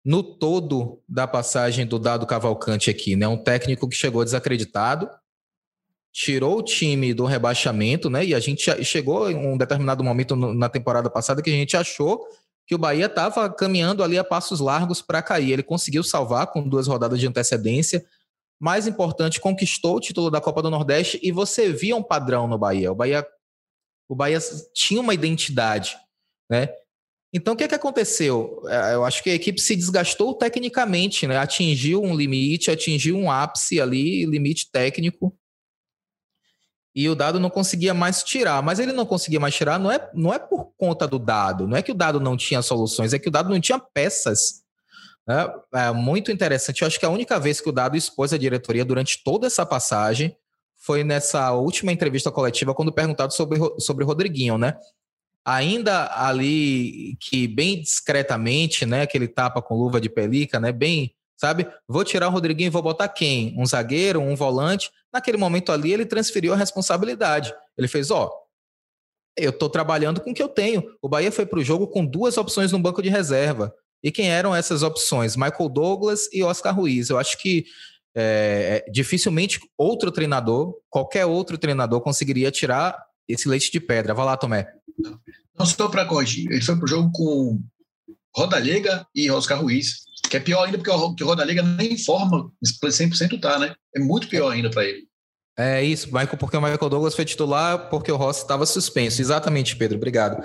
no 0.04 0.22
todo 0.22 1.02
da 1.08 1.26
passagem 1.26 1.84
do 1.84 1.98
Dado 1.98 2.25
Cavalcante 2.28 2.90
aqui, 2.90 3.16
né? 3.16 3.26
Um 3.26 3.42
técnico 3.42 3.88
que 3.88 3.96
chegou 3.96 4.22
desacreditado, 4.22 5.10
tirou 6.18 6.58
o 6.58 6.62
time 6.62 7.14
do 7.14 7.25
rebaixamento, 7.25 8.10
né? 8.10 8.25
E 8.25 8.34
a 8.34 8.40
gente 8.40 8.84
chegou 8.84 9.30
em 9.30 9.37
um 9.37 9.56
determinado 9.56 10.02
momento 10.02 10.34
na 10.34 10.68
temporada 10.68 11.08
passada 11.08 11.40
que 11.40 11.48
a 11.48 11.52
gente 11.52 11.76
achou 11.76 12.26
que 12.66 12.75
o 12.75 12.78
Bahia 12.78 13.06
estava 13.06 13.48
caminhando 13.48 14.02
ali 14.02 14.18
a 14.18 14.25
passos 14.25 14.58
largos 14.58 15.00
para 15.00 15.22
cair. 15.22 15.52
Ele 15.52 15.62
conseguiu 15.62 16.02
salvar 16.02 16.48
com 16.48 16.68
duas 16.68 16.88
rodadas 16.88 17.20
de 17.20 17.28
antecedência. 17.28 18.04
Mais 18.60 18.88
importante, 18.88 19.40
conquistou 19.40 19.94
o 19.94 20.00
título 20.00 20.28
da 20.28 20.40
Copa 20.40 20.60
do 20.60 20.68
Nordeste 20.68 21.20
e 21.22 21.30
você 21.30 21.72
via 21.72 21.94
um 21.94 22.02
padrão 22.02 22.48
no 22.48 22.58
Bahia. 22.58 22.90
O 22.90 22.96
Bahia, 22.96 23.25
o 24.08 24.16
Bahia 24.16 24.40
tinha 24.75 25.00
uma 25.00 25.14
identidade, 25.14 25.96
né? 26.50 26.68
Então, 27.32 27.54
o 27.54 27.56
que, 27.56 27.62
é 27.62 27.68
que 27.68 27.76
aconteceu? 27.76 28.60
É, 28.66 28.94
eu 28.94 29.04
acho 29.04 29.22
que 29.22 29.30
a 29.30 29.34
equipe 29.34 29.60
se 29.60 29.76
desgastou 29.76 30.34
tecnicamente, 30.34 31.28
né? 31.28 31.37
Atingiu 31.37 32.02
um 32.02 32.16
limite, 32.16 32.72
atingiu 32.72 33.16
um 33.16 33.30
ápice 33.30 33.80
ali, 33.80 34.26
limite 34.26 34.68
técnico, 34.72 35.32
e 36.95 37.09
o 37.09 37.14
dado 37.14 37.38
não 37.38 37.50
conseguia 37.50 37.95
mais 37.95 38.23
tirar. 38.23 38.62
Mas 38.62 38.78
ele 38.78 38.92
não 38.92 39.07
conseguia 39.07 39.40
mais 39.40 39.54
tirar 39.54 39.78
não 39.78 39.90
é, 39.90 40.11
não 40.14 40.33
é 40.33 40.38
por 40.38 40.73
conta 40.76 41.07
do 41.07 41.18
dado, 41.18 41.66
não 41.66 41.76
é 41.76 41.83
que 41.83 41.92
o 41.92 41.95
dado 41.95 42.21
não 42.21 42.37
tinha 42.37 42.62
soluções, 42.62 43.12
é 43.12 43.18
que 43.18 43.28
o 43.28 43.33
dado 43.33 43.50
não 43.50 43.61
tinha 43.61 43.78
peças. 43.78 44.62
Né? 45.26 45.47
É 45.75 45.92
muito 45.92 46.33
interessante. 46.33 46.83
Eu 46.83 46.88
acho 46.88 46.99
que 46.99 47.07
a 47.07 47.11
única 47.11 47.38
vez 47.38 47.61
que 47.61 47.68
o 47.68 47.73
dado 47.73 47.97
expôs 47.97 48.33
a 48.33 48.38
diretoria 48.38 48.85
durante 48.85 49.23
toda 49.23 49.47
essa 49.47 49.66
passagem 49.66 50.37
foi 50.78 51.04
nessa 51.04 51.52
última 51.52 51.92
entrevista 51.92 52.30
coletiva, 52.30 52.75
quando 52.75 52.92
perguntado 52.92 53.35
sobre, 53.35 53.59
sobre 53.78 54.04
Rodriguinho, 54.04 54.57
né? 54.57 54.76
Ainda 55.45 56.11
ali 56.14 57.16
que 57.21 57.49
bem 57.49 57.80
discretamente, 57.80 58.87
né, 58.87 59.07
que 59.07 59.16
ele 59.16 59.26
tapa 59.26 59.62
com 59.62 59.75
luva 59.75 60.00
de 60.00 60.09
pelica, 60.09 60.61
né, 60.61 60.73
bem 60.73 61.14
sabe? 61.38 61.66
Vou 61.87 62.04
tirar 62.04 62.28
o 62.28 62.33
Rodriguinho 62.33 62.66
e 62.66 62.71
vou 62.71 62.83
botar 62.83 63.09
quem? 63.09 63.54
Um 63.57 63.64
zagueiro, 63.64 64.21
um 64.21 64.35
volante. 64.35 64.90
Naquele 65.12 65.38
momento 65.38 65.73
ali, 65.73 65.92
ele 65.92 66.04
transferiu 66.04 66.52
a 66.52 66.57
responsabilidade. 66.57 67.54
Ele 67.78 67.88
fez, 67.88 68.11
ó, 68.11 68.30
eu 69.37 69.50
estou 69.50 69.71
trabalhando 69.71 70.21
com 70.21 70.33
o 70.33 70.35
que 70.35 70.42
eu 70.42 70.49
tenho. 70.49 70.83
O 71.00 71.09
Bahia 71.09 71.33
foi 71.33 71.47
para 71.47 71.61
o 71.61 71.64
jogo 71.64 71.87
com 71.87 72.04
duas 72.04 72.37
opções 72.37 72.73
no 72.73 72.78
banco 72.78 73.00
de 73.00 73.09
reserva. 73.09 73.73
E 74.02 74.11
quem 74.11 74.30
eram 74.30 74.54
essas 74.54 74.83
opções? 74.83 75.37
Michael 75.37 75.68
Douglas 75.68 76.28
e 76.33 76.42
Oscar 76.42 76.75
Ruiz. 76.75 77.09
Eu 77.09 77.18
acho 77.18 77.38
que 77.38 77.64
é, 78.14 78.85
dificilmente 78.90 79.61
outro 79.76 80.11
treinador, 80.11 80.75
qualquer 80.90 81.25
outro 81.25 81.57
treinador, 81.57 82.00
conseguiria 82.00 82.50
tirar 82.50 83.00
esse 83.28 83.49
leite 83.49 83.71
de 83.71 83.80
pedra. 83.80 84.14
Vai 84.14 84.26
lá, 84.26 84.37
Tomé. 84.37 84.68
Não 85.57 85.66
só 85.66 85.88
para 85.88 86.04
corrigir, 86.04 86.50
ele 86.50 86.62
foi 86.62 86.76
para 86.76 86.85
o 86.85 86.88
jogo 86.88 87.11
com 87.12 87.61
Rodalega 88.35 89.07
e 89.14 89.30
Oscar 89.30 89.61
Ruiz, 89.61 90.04
que 90.28 90.37
é 90.37 90.40
pior 90.40 90.64
ainda 90.64 90.78
porque 90.78 90.90
o 90.90 91.26
Rodalega 91.26 91.62
nem 91.62 91.97
forma 91.99 92.50
100% 92.64 93.40
tá, 93.40 93.58
né? 93.58 93.75
É 93.94 94.00
muito 94.00 94.28
pior 94.28 94.50
ainda 94.50 94.70
para 94.70 94.85
ele. 94.85 95.08
É 95.61 95.82
isso, 95.82 96.06
Michael, 96.06 96.37
porque 96.38 96.56
o 96.56 96.61
Michael 96.62 96.88
Douglas 96.88 97.16
foi 97.16 97.25
titular 97.25 97.90
porque 97.90 98.12
o 98.12 98.16
Rossi 98.16 98.42
estava 98.42 98.64
suspenso. 98.64 99.20
Exatamente, 99.20 99.75
Pedro, 99.75 99.97
obrigado. 99.97 100.40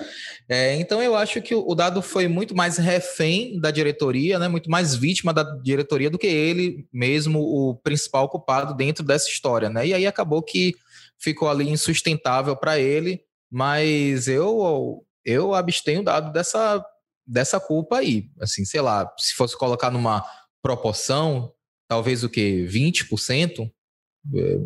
É, 0.49 0.75
então 0.77 1.03
eu 1.03 1.15
acho 1.15 1.39
que 1.39 1.53
o 1.53 1.75
Dado 1.75 2.01
foi 2.01 2.27
muito 2.27 2.55
mais 2.55 2.79
refém 2.79 3.59
da 3.59 3.69
diretoria, 3.69 4.39
né, 4.39 4.47
muito 4.47 4.71
mais 4.71 4.95
vítima 4.95 5.31
da 5.31 5.43
diretoria 5.43 6.09
do 6.09 6.17
que 6.17 6.25
ele 6.25 6.87
mesmo, 6.91 7.39
o 7.41 7.75
principal 7.75 8.27
culpado 8.27 8.73
dentro 8.75 9.05
dessa 9.05 9.29
história. 9.29 9.69
Né? 9.69 9.85
E 9.85 9.93
aí 9.93 10.07
acabou 10.07 10.41
que 10.41 10.73
ficou 11.19 11.47
ali 11.47 11.69
insustentável 11.69 12.55
para 12.55 12.79
ele, 12.79 13.21
mas 13.51 14.27
eu, 14.27 15.05
eu 15.23 15.53
abstenho 15.53 16.03
Dado 16.03 16.33
dessa, 16.33 16.83
dessa 17.25 17.59
culpa 17.59 17.97
aí. 17.97 18.29
Assim, 18.39 18.65
sei 18.65 18.81
lá, 18.81 19.11
se 19.17 19.33
fosse 19.33 19.57
colocar 19.57 19.91
numa 19.91 20.23
proporção, 20.61 21.53
talvez 21.87 22.23
o 22.23 22.29
que? 22.29 22.65
20%? 22.65 23.71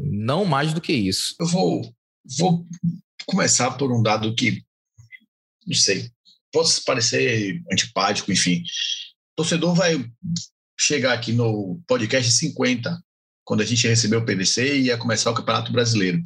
Não 0.03 0.45
mais 0.45 0.73
do 0.73 0.81
que 0.81 0.93
isso. 0.93 1.35
Eu 1.39 1.47
vou, 1.47 1.95
vou 2.37 2.65
começar 3.25 3.71
por 3.71 3.91
um 3.91 4.01
dado 4.01 4.35
que, 4.35 4.63
não 5.65 5.75
sei, 5.75 6.11
pode 6.51 6.81
parecer 6.81 7.61
antipático, 7.71 8.31
enfim. 8.31 8.61
O 9.33 9.37
torcedor 9.37 9.73
vai 9.75 10.03
chegar 10.79 11.13
aqui 11.13 11.33
no 11.33 11.81
podcast 11.87 12.31
50, 12.31 13.01
quando 13.43 13.61
a 13.61 13.65
gente 13.65 13.87
recebeu 13.87 14.19
o 14.19 14.25
PVC 14.25 14.77
e 14.77 14.81
ia 14.85 14.97
começar 14.97 15.31
o 15.31 15.33
Campeonato 15.33 15.71
Brasileiro. 15.71 16.21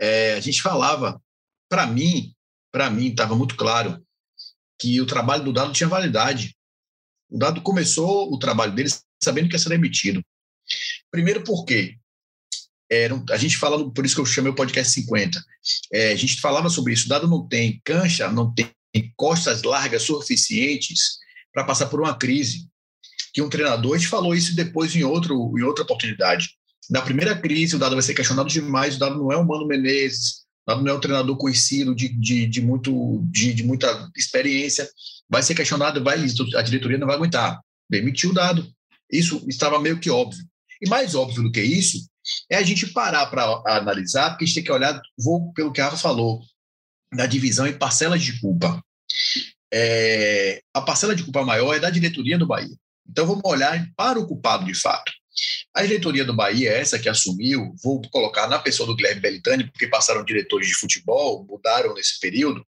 É, 0.00 0.34
a 0.34 0.40
gente 0.40 0.62
falava, 0.62 1.20
para 1.68 1.86
mim, 1.86 2.32
para 2.72 2.88
mim 2.90 3.08
estava 3.08 3.34
muito 3.34 3.56
claro 3.56 4.00
que 4.78 5.00
o 5.00 5.06
trabalho 5.06 5.44
do 5.44 5.52
Dado 5.52 5.72
tinha 5.72 5.88
validade. 5.88 6.56
O 7.30 7.38
Dado 7.38 7.60
começou 7.62 8.32
o 8.32 8.38
trabalho 8.38 8.74
dele 8.74 8.90
sabendo 9.22 9.48
que 9.48 9.54
ia 9.54 9.58
ser 9.58 9.70
demitido. 9.70 10.22
Primeiro 11.10 11.42
porque 11.42 11.98
era, 12.90 13.22
a 13.30 13.36
gente 13.36 13.56
fala, 13.56 13.90
por 13.92 14.04
isso 14.04 14.14
que 14.14 14.20
eu 14.20 14.26
chamei 14.26 14.50
o 14.50 14.54
podcast 14.54 14.92
50, 14.92 15.44
é, 15.92 16.12
a 16.12 16.16
gente 16.16 16.40
falava 16.40 16.70
sobre 16.70 16.94
isso, 16.94 17.08
dado 17.08 17.28
não 17.28 17.46
tem 17.46 17.80
cancha, 17.84 18.30
não 18.30 18.52
tem 18.52 18.72
costas 19.14 19.62
largas 19.62 20.02
suficientes 20.02 21.18
para 21.52 21.64
passar 21.64 21.86
por 21.86 22.00
uma 22.00 22.16
crise, 22.16 22.66
que 23.34 23.42
um 23.42 23.48
treinador, 23.50 23.94
a 23.94 23.98
gente 23.98 24.08
falou 24.08 24.34
isso 24.34 24.56
depois 24.56 24.96
em, 24.96 25.04
outro, 25.04 25.52
em 25.58 25.62
outra 25.62 25.84
oportunidade, 25.84 26.56
na 26.88 27.02
primeira 27.02 27.38
crise 27.38 27.76
o 27.76 27.78
Dado 27.78 27.94
vai 27.94 28.02
ser 28.02 28.14
questionado 28.14 28.48
demais, 28.48 28.96
o 28.96 28.98
Dado 28.98 29.18
não 29.18 29.30
é 29.30 29.36
o 29.36 29.46
Mano 29.46 29.66
Menezes, 29.66 30.46
não 30.76 30.92
é 30.92 30.94
um 30.94 31.00
treinador 31.00 31.36
conhecido 31.36 31.94
de, 31.94 32.08
de, 32.08 32.46
de 32.46 32.60
muito, 32.60 33.22
de, 33.30 33.54
de 33.54 33.62
muita 33.64 34.10
experiência, 34.16 34.88
vai 35.28 35.42
ser 35.42 35.54
questionado, 35.54 36.02
vai, 36.02 36.18
a 36.56 36.62
diretoria 36.62 36.98
não 36.98 37.06
vai 37.06 37.16
aguentar, 37.16 37.60
demitiu 37.88 38.30
o 38.30 38.34
Dado, 38.34 38.70
isso 39.10 39.44
estava 39.48 39.80
meio 39.80 39.98
que 39.98 40.10
óbvio. 40.10 40.44
E 40.80 40.88
mais 40.88 41.14
óbvio 41.14 41.42
do 41.42 41.50
que 41.50 41.60
isso 41.60 42.06
é 42.50 42.56
a 42.56 42.62
gente 42.62 42.86
parar 42.88 43.26
para 43.26 43.62
analisar, 43.66 44.30
porque 44.30 44.44
a 44.44 44.46
gente 44.46 44.54
tem 44.56 44.64
que 44.64 44.72
olhar, 44.72 45.00
vou 45.18 45.52
pelo 45.52 45.72
que 45.72 45.80
a 45.80 45.84
Rafa 45.84 45.96
falou, 45.96 46.42
da 47.12 47.26
divisão 47.26 47.66
em 47.66 47.76
parcelas 47.76 48.22
de 48.22 48.38
culpa. 48.40 48.82
É, 49.72 50.62
a 50.74 50.80
parcela 50.80 51.14
de 51.14 51.24
culpa 51.24 51.44
maior 51.44 51.74
é 51.74 51.80
da 51.80 51.90
diretoria 51.90 52.38
do 52.38 52.46
Bahia. 52.46 52.76
Então 53.08 53.26
vamos 53.26 53.42
olhar 53.44 53.88
para 53.96 54.18
o 54.18 54.26
culpado 54.26 54.66
de 54.66 54.74
fato. 54.74 55.10
A 55.74 55.82
diretoria 55.82 56.24
do 56.24 56.34
Bahia 56.34 56.70
é 56.70 56.80
essa 56.80 56.98
que 56.98 57.08
assumiu, 57.08 57.74
vou 57.82 58.02
colocar 58.10 58.46
na 58.48 58.58
pessoa 58.58 58.86
do 58.86 58.96
Guilherme 58.96 59.20
Belitani, 59.20 59.64
porque 59.70 59.86
passaram 59.86 60.24
diretores 60.24 60.68
de 60.68 60.74
futebol, 60.74 61.44
mudaram 61.48 61.94
nesse 61.94 62.18
período. 62.18 62.66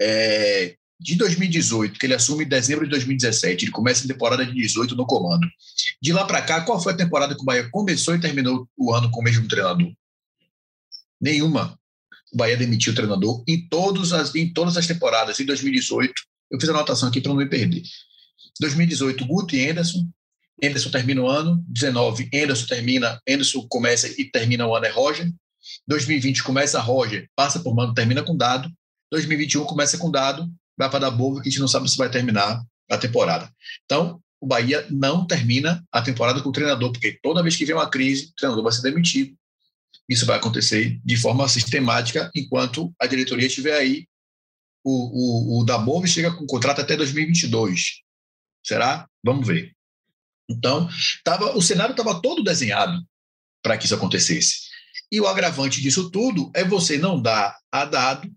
É, 0.00 0.76
de 0.98 1.14
2018, 1.14 1.98
que 1.98 2.06
ele 2.06 2.14
assume 2.14 2.44
em 2.44 2.48
dezembro 2.48 2.84
de 2.84 2.90
2017, 2.90 3.66
ele 3.66 3.72
começa 3.72 4.04
a 4.04 4.08
temporada 4.08 4.44
de 4.44 4.52
18 4.52 4.96
no 4.96 5.06
comando. 5.06 5.46
De 6.00 6.12
lá 6.12 6.24
para 6.24 6.42
cá, 6.42 6.62
qual 6.62 6.82
foi 6.82 6.94
a 6.94 6.96
temporada 6.96 7.34
que 7.34 7.42
o 7.42 7.44
Bahia 7.44 7.68
começou 7.70 8.14
e 8.14 8.20
terminou 8.20 8.68
o 8.76 8.92
ano 8.94 9.10
com 9.10 9.20
o 9.20 9.22
mesmo 9.24 9.46
treinador? 9.46 9.92
Nenhuma. 11.20 11.78
O 12.32 12.36
Bahia 12.36 12.56
demitiu 12.56 12.92
o 12.92 12.96
treinador 12.96 13.44
em, 13.46 13.68
todas 13.68 14.12
as, 14.12 14.34
em 14.34 14.52
todas 14.52 14.76
as 14.76 14.86
temporadas. 14.86 15.38
Em 15.38 15.44
2018, 15.44 16.12
eu 16.50 16.60
fiz 16.60 16.68
a 16.68 16.72
anotação 16.72 17.08
aqui 17.08 17.20
para 17.20 17.30
não 17.30 17.38
me 17.38 17.48
perder. 17.48 17.82
2018, 18.60 19.26
Guto 19.26 19.54
e 19.54 19.68
Anderson. 19.68 20.08
Anderson 20.62 20.90
termina 20.90 21.22
o 21.22 21.28
ano. 21.28 21.64
19, 21.68 22.30
Anderson 22.34 22.66
termina, 22.66 23.20
Anderson 23.28 23.66
começa 23.68 24.08
e 24.20 24.24
termina 24.24 24.66
o 24.66 24.74
ano 24.74 24.86
é 24.86 24.90
Roger. 24.90 25.30
2020 25.86 26.42
começa 26.42 26.80
Roger, 26.80 27.28
passa 27.34 27.60
por 27.60 27.74
Mano, 27.74 27.94
termina 27.94 28.22
com 28.22 28.36
Dado. 28.36 28.70
2021 29.10 29.64
começa 29.64 29.98
com 29.98 30.10
Dado, 30.10 30.50
vai 30.76 30.88
para 30.88 31.00
dar 31.00 31.10
boa 31.10 31.40
que 31.40 31.48
a 31.48 31.50
gente 31.50 31.60
não 31.60 31.68
sabe 31.68 31.90
se 31.90 31.96
vai 31.96 32.10
terminar 32.10 32.62
a 32.90 32.98
temporada. 32.98 33.50
Então, 33.84 34.20
o 34.40 34.46
Bahia 34.46 34.86
não 34.90 35.26
termina 35.26 35.84
a 35.90 36.02
temporada 36.02 36.40
com 36.40 36.48
o 36.48 36.52
treinador, 36.52 36.92
porque 36.92 37.18
toda 37.22 37.42
vez 37.42 37.56
que 37.56 37.64
vem 37.64 37.74
uma 37.74 37.88
crise, 37.88 38.26
o 38.26 38.34
treinador 38.34 38.62
vai 38.62 38.72
ser 38.72 38.82
demitido. 38.82 39.36
Isso 40.08 40.26
vai 40.26 40.36
acontecer 40.36 41.00
de 41.04 41.16
forma 41.16 41.48
sistemática 41.48 42.30
enquanto 42.34 42.94
a 43.00 43.06
diretoria 43.06 43.46
estiver 43.46 43.76
aí. 43.76 44.06
O, 44.84 45.58
o, 45.58 45.64
o 45.64 46.06
chega 46.06 46.30
com 46.30 46.46
contrato 46.46 46.80
até 46.80 46.96
2022. 46.96 48.02
Será? 48.64 49.08
Vamos 49.24 49.46
ver. 49.46 49.75
Então, 50.48 50.88
tava, 51.24 51.56
o 51.56 51.62
cenário 51.62 51.92
estava 51.92 52.20
todo 52.20 52.44
desenhado 52.44 53.04
para 53.62 53.76
que 53.76 53.84
isso 53.84 53.94
acontecesse. 53.94 54.66
E 55.10 55.20
o 55.20 55.26
agravante 55.26 55.80
disso 55.80 56.10
tudo 56.10 56.50
é 56.54 56.64
você 56.64 56.98
não 56.98 57.20
dar 57.20 57.56
a 57.70 57.84
dado 57.84 58.30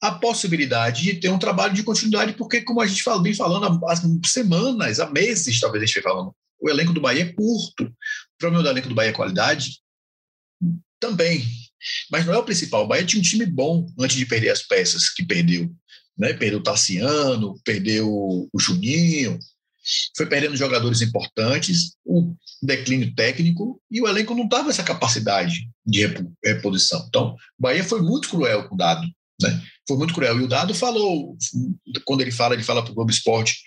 a 0.00 0.10
possibilidade 0.10 1.02
de 1.02 1.14
ter 1.14 1.30
um 1.30 1.38
trabalho 1.38 1.72
de 1.72 1.84
continuidade, 1.84 2.32
porque, 2.32 2.60
como 2.62 2.80
a 2.80 2.86
gente 2.86 3.04
fala, 3.04 3.22
vem 3.22 3.34
falando 3.34 3.86
há 3.86 3.94
semanas, 4.26 4.98
há 4.98 5.08
meses, 5.08 5.60
talvez 5.60 5.84
a 5.84 5.86
gente 5.86 6.02
falando, 6.02 6.34
o 6.60 6.68
elenco 6.68 6.92
do 6.92 7.00
Bahia 7.00 7.22
é 7.22 7.32
curto. 7.32 7.84
O 7.84 8.38
problema 8.38 8.64
do 8.64 8.68
elenco 8.68 8.88
do 8.88 8.94
Bahia 8.96 9.10
é 9.10 9.14
qualidade? 9.14 9.80
Também. 10.98 11.44
Mas 12.10 12.26
não 12.26 12.34
é 12.34 12.38
o 12.38 12.44
principal. 12.44 12.84
O 12.84 12.86
Bahia 12.88 13.04
tinha 13.04 13.20
um 13.20 13.24
time 13.24 13.46
bom 13.46 13.86
antes 13.98 14.16
de 14.16 14.26
perder 14.26 14.50
as 14.50 14.62
peças 14.62 15.08
que 15.08 15.24
perdeu. 15.24 15.72
Né? 16.18 16.32
Perdeu 16.32 16.58
o 16.58 16.62
Tassiano, 16.62 17.60
perdeu 17.64 18.08
o 18.08 18.60
Juninho, 18.60 19.38
foi 20.16 20.26
perdendo 20.26 20.56
jogadores 20.56 21.02
importantes, 21.02 21.96
o 22.04 22.34
declínio 22.62 23.14
técnico, 23.14 23.80
e 23.90 24.00
o 24.00 24.08
elenco 24.08 24.34
não 24.34 24.44
estava 24.44 24.70
essa 24.70 24.82
capacidade 24.82 25.68
de 25.84 26.06
reposição. 26.44 27.04
Então, 27.08 27.34
o 27.58 27.62
Bahia 27.62 27.82
foi 27.82 28.00
muito 28.00 28.28
cruel 28.28 28.68
com 28.68 28.74
o 28.74 28.78
dado. 28.78 29.06
Né? 29.40 29.62
Foi 29.86 29.96
muito 29.96 30.14
cruel. 30.14 30.40
E 30.40 30.44
o 30.44 30.48
Dado 30.48 30.74
falou, 30.74 31.36
quando 32.04 32.20
ele 32.20 32.30
fala, 32.30 32.54
ele 32.54 32.62
fala 32.62 32.82
para 32.82 32.92
o 32.92 32.94
Globo 32.94 33.10
Esporte 33.10 33.58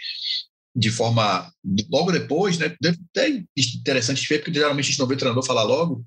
de 0.75 0.91
forma. 0.91 1.49
Logo 1.89 2.11
depois, 2.11 2.57
né? 2.57 2.75
Até 3.11 3.43
interessante 3.57 4.27
ver, 4.27 4.39
porque 4.39 4.53
geralmente 4.53 4.85
a 4.85 4.89
gente 4.89 4.99
não 4.99 5.07
vê 5.07 5.15
o 5.15 5.17
treinador 5.17 5.45
falar 5.45 5.63
logo. 5.63 6.05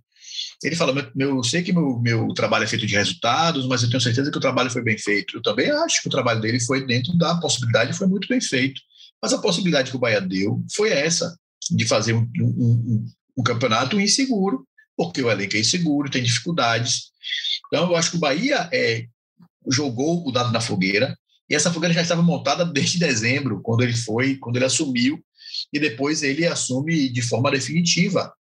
Ele 0.62 0.77
fala: 0.77 1.11
meu, 1.15 1.37
eu 1.37 1.45
sei 1.45 1.62
que 1.62 1.73
meu, 1.73 1.99
meu 2.00 2.29
trabalho 2.35 2.65
é 2.65 2.67
feito 2.67 2.87
de 2.87 2.95
resultados, 2.95 3.67
mas 3.67 3.83
eu 3.83 3.88
tenho 3.88 4.00
certeza 4.00 4.31
que 4.31 4.38
o 4.38 4.41
trabalho 4.41 4.71
foi 4.71 4.83
bem 4.83 4.99
feito. 4.99 5.37
Eu 5.37 5.43
também 5.43 5.71
acho 5.71 6.03
que 6.03 6.09
o 6.09 6.11
trabalho 6.11 6.41
dele 6.41 6.61
foi 6.61 6.87
dentro 6.87 7.17
da 7.17 7.37
possibilidade, 7.37 7.97
foi 7.97 8.07
muito 8.07 8.29
bem 8.29 8.41
feito. 8.41 8.81
Mas 9.22 9.32
a 9.32 9.38
possibilidade 9.38 9.90
que 9.90 9.96
o 9.96 10.00
Bahia 10.00 10.20
deu 10.20 10.64
foi 10.75 10.90
essa, 10.90 11.37
de 11.70 11.87
fazer 11.87 12.14
um, 12.14 12.28
um, 12.40 13.06
um, 13.37 13.42
campeonato 13.42 14.00
inseguro, 14.00 14.66
porque 14.96 15.22
o 15.22 15.30
elenco 15.30 15.56
é 15.56 15.60
inseguro, 15.60 16.10
tem 16.10 16.22
dificuldades. 16.22 17.10
Então, 17.66 17.90
eu 17.90 17.96
acho 17.96 18.12
que 18.12 18.16
o 18.16 18.20
Bahia 18.20 18.68
é, 18.72 19.06
jogou 19.70 20.26
o 20.26 20.32
dado 20.32 20.52
na 20.52 20.60
fogueira, 20.60 21.16
e 21.50 21.54
essa 21.54 21.72
fogueira 21.72 21.94
já 21.94 22.02
estava 22.02 22.22
montada 22.22 22.64
desde 22.64 22.98
dezembro, 22.98 23.60
quando 23.62 23.82
ele 23.82 23.94
foi, 23.94 24.37
quando 24.37 24.56
ele 24.56 24.66
assumiu, 24.66 25.22
e 25.72 25.80
depois 25.80 26.22
ele 26.22 26.46
assume 26.46 27.08
de 27.08 27.22
forma 27.22 27.50
definitiva 27.50 28.32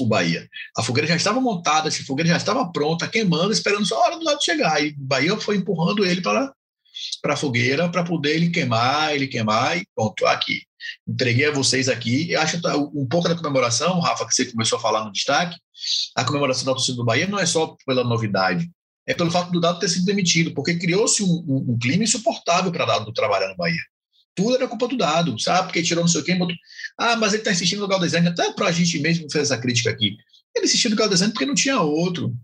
o 0.00 0.06
Bahia. 0.06 0.48
A 0.76 0.82
fogueira 0.82 1.06
já 1.06 1.16
estava 1.16 1.40
montada, 1.40 1.88
a 1.88 1.92
fogueira 1.92 2.30
já 2.30 2.36
estava 2.36 2.70
pronta, 2.72 3.06
queimando, 3.06 3.52
esperando 3.52 3.86
só 3.86 3.96
a 3.96 4.06
hora 4.06 4.18
do 4.18 4.24
lado 4.24 4.42
chegar. 4.42 4.82
E 4.82 4.90
o 4.90 4.94
Bahia 4.98 5.36
foi 5.38 5.56
empurrando 5.56 6.04
ele 6.04 6.20
para 6.20 6.52
para 7.20 7.34
a 7.34 7.36
fogueira 7.36 7.88
para 7.88 8.04
poder 8.04 8.34
ele 8.36 8.50
queimar, 8.50 9.14
ele 9.14 9.26
queimar 9.26 9.76
e 9.76 9.86
pronto, 9.94 10.26
aqui. 10.26 10.62
Entreguei 11.06 11.46
a 11.46 11.52
vocês 11.52 11.88
aqui. 11.88 12.30
Eu 12.30 12.40
acho 12.40 12.60
tá, 12.60 12.76
um 12.76 13.06
pouco 13.08 13.28
da 13.28 13.36
comemoração, 13.36 14.00
Rafa, 14.00 14.26
que 14.26 14.34
você 14.34 14.44
começou 14.46 14.78
a 14.78 14.80
falar 14.80 15.04
no 15.04 15.12
destaque, 15.12 15.56
a 16.14 16.24
comemoração 16.24 16.64
da 16.64 16.72
torcida 16.72 16.96
do 16.96 17.04
Bahia 17.04 17.26
não 17.26 17.38
é 17.38 17.46
só 17.46 17.76
pela 17.86 18.04
novidade, 18.04 18.70
é 19.06 19.14
pelo 19.14 19.30
fato 19.30 19.50
do 19.50 19.60
Dado 19.60 19.78
ter 19.78 19.88
sido 19.88 20.06
demitido, 20.06 20.54
porque 20.54 20.76
criou-se 20.76 21.22
um, 21.22 21.44
um, 21.46 21.72
um, 21.72 21.78
clima 21.78 22.04
insuportável 22.04 22.72
para 22.72 22.86
Dado 22.86 23.12
trabalhar 23.12 23.48
no 23.48 23.56
Bahia. 23.56 23.80
Tudo 24.34 24.56
era 24.56 24.66
culpa 24.66 24.88
do 24.88 24.96
Dado, 24.96 25.38
sabe? 25.38 25.68
Porque 25.68 25.82
tirou 25.82 26.02
não 26.02 26.08
sei 26.08 26.22
quem, 26.22 26.38
botou... 26.38 26.56
Ah, 26.98 27.16
mas 27.16 27.32
ele 27.32 27.42
está 27.42 27.52
insistindo 27.52 27.80
no 27.80 27.88
Galdesani, 27.88 28.28
até 28.28 28.52
para 28.52 28.68
a 28.68 28.72
gente 28.72 28.98
mesmo 28.98 29.30
fez 29.30 29.50
essa 29.50 29.60
crítica 29.60 29.90
aqui. 29.90 30.16
Ele 30.54 30.66
insistiu 30.66 30.90
no 30.90 30.96
Galdesani 30.96 31.32
porque 31.32 31.46
não 31.46 31.54
tinha 31.54 31.80
outro. 31.80 32.34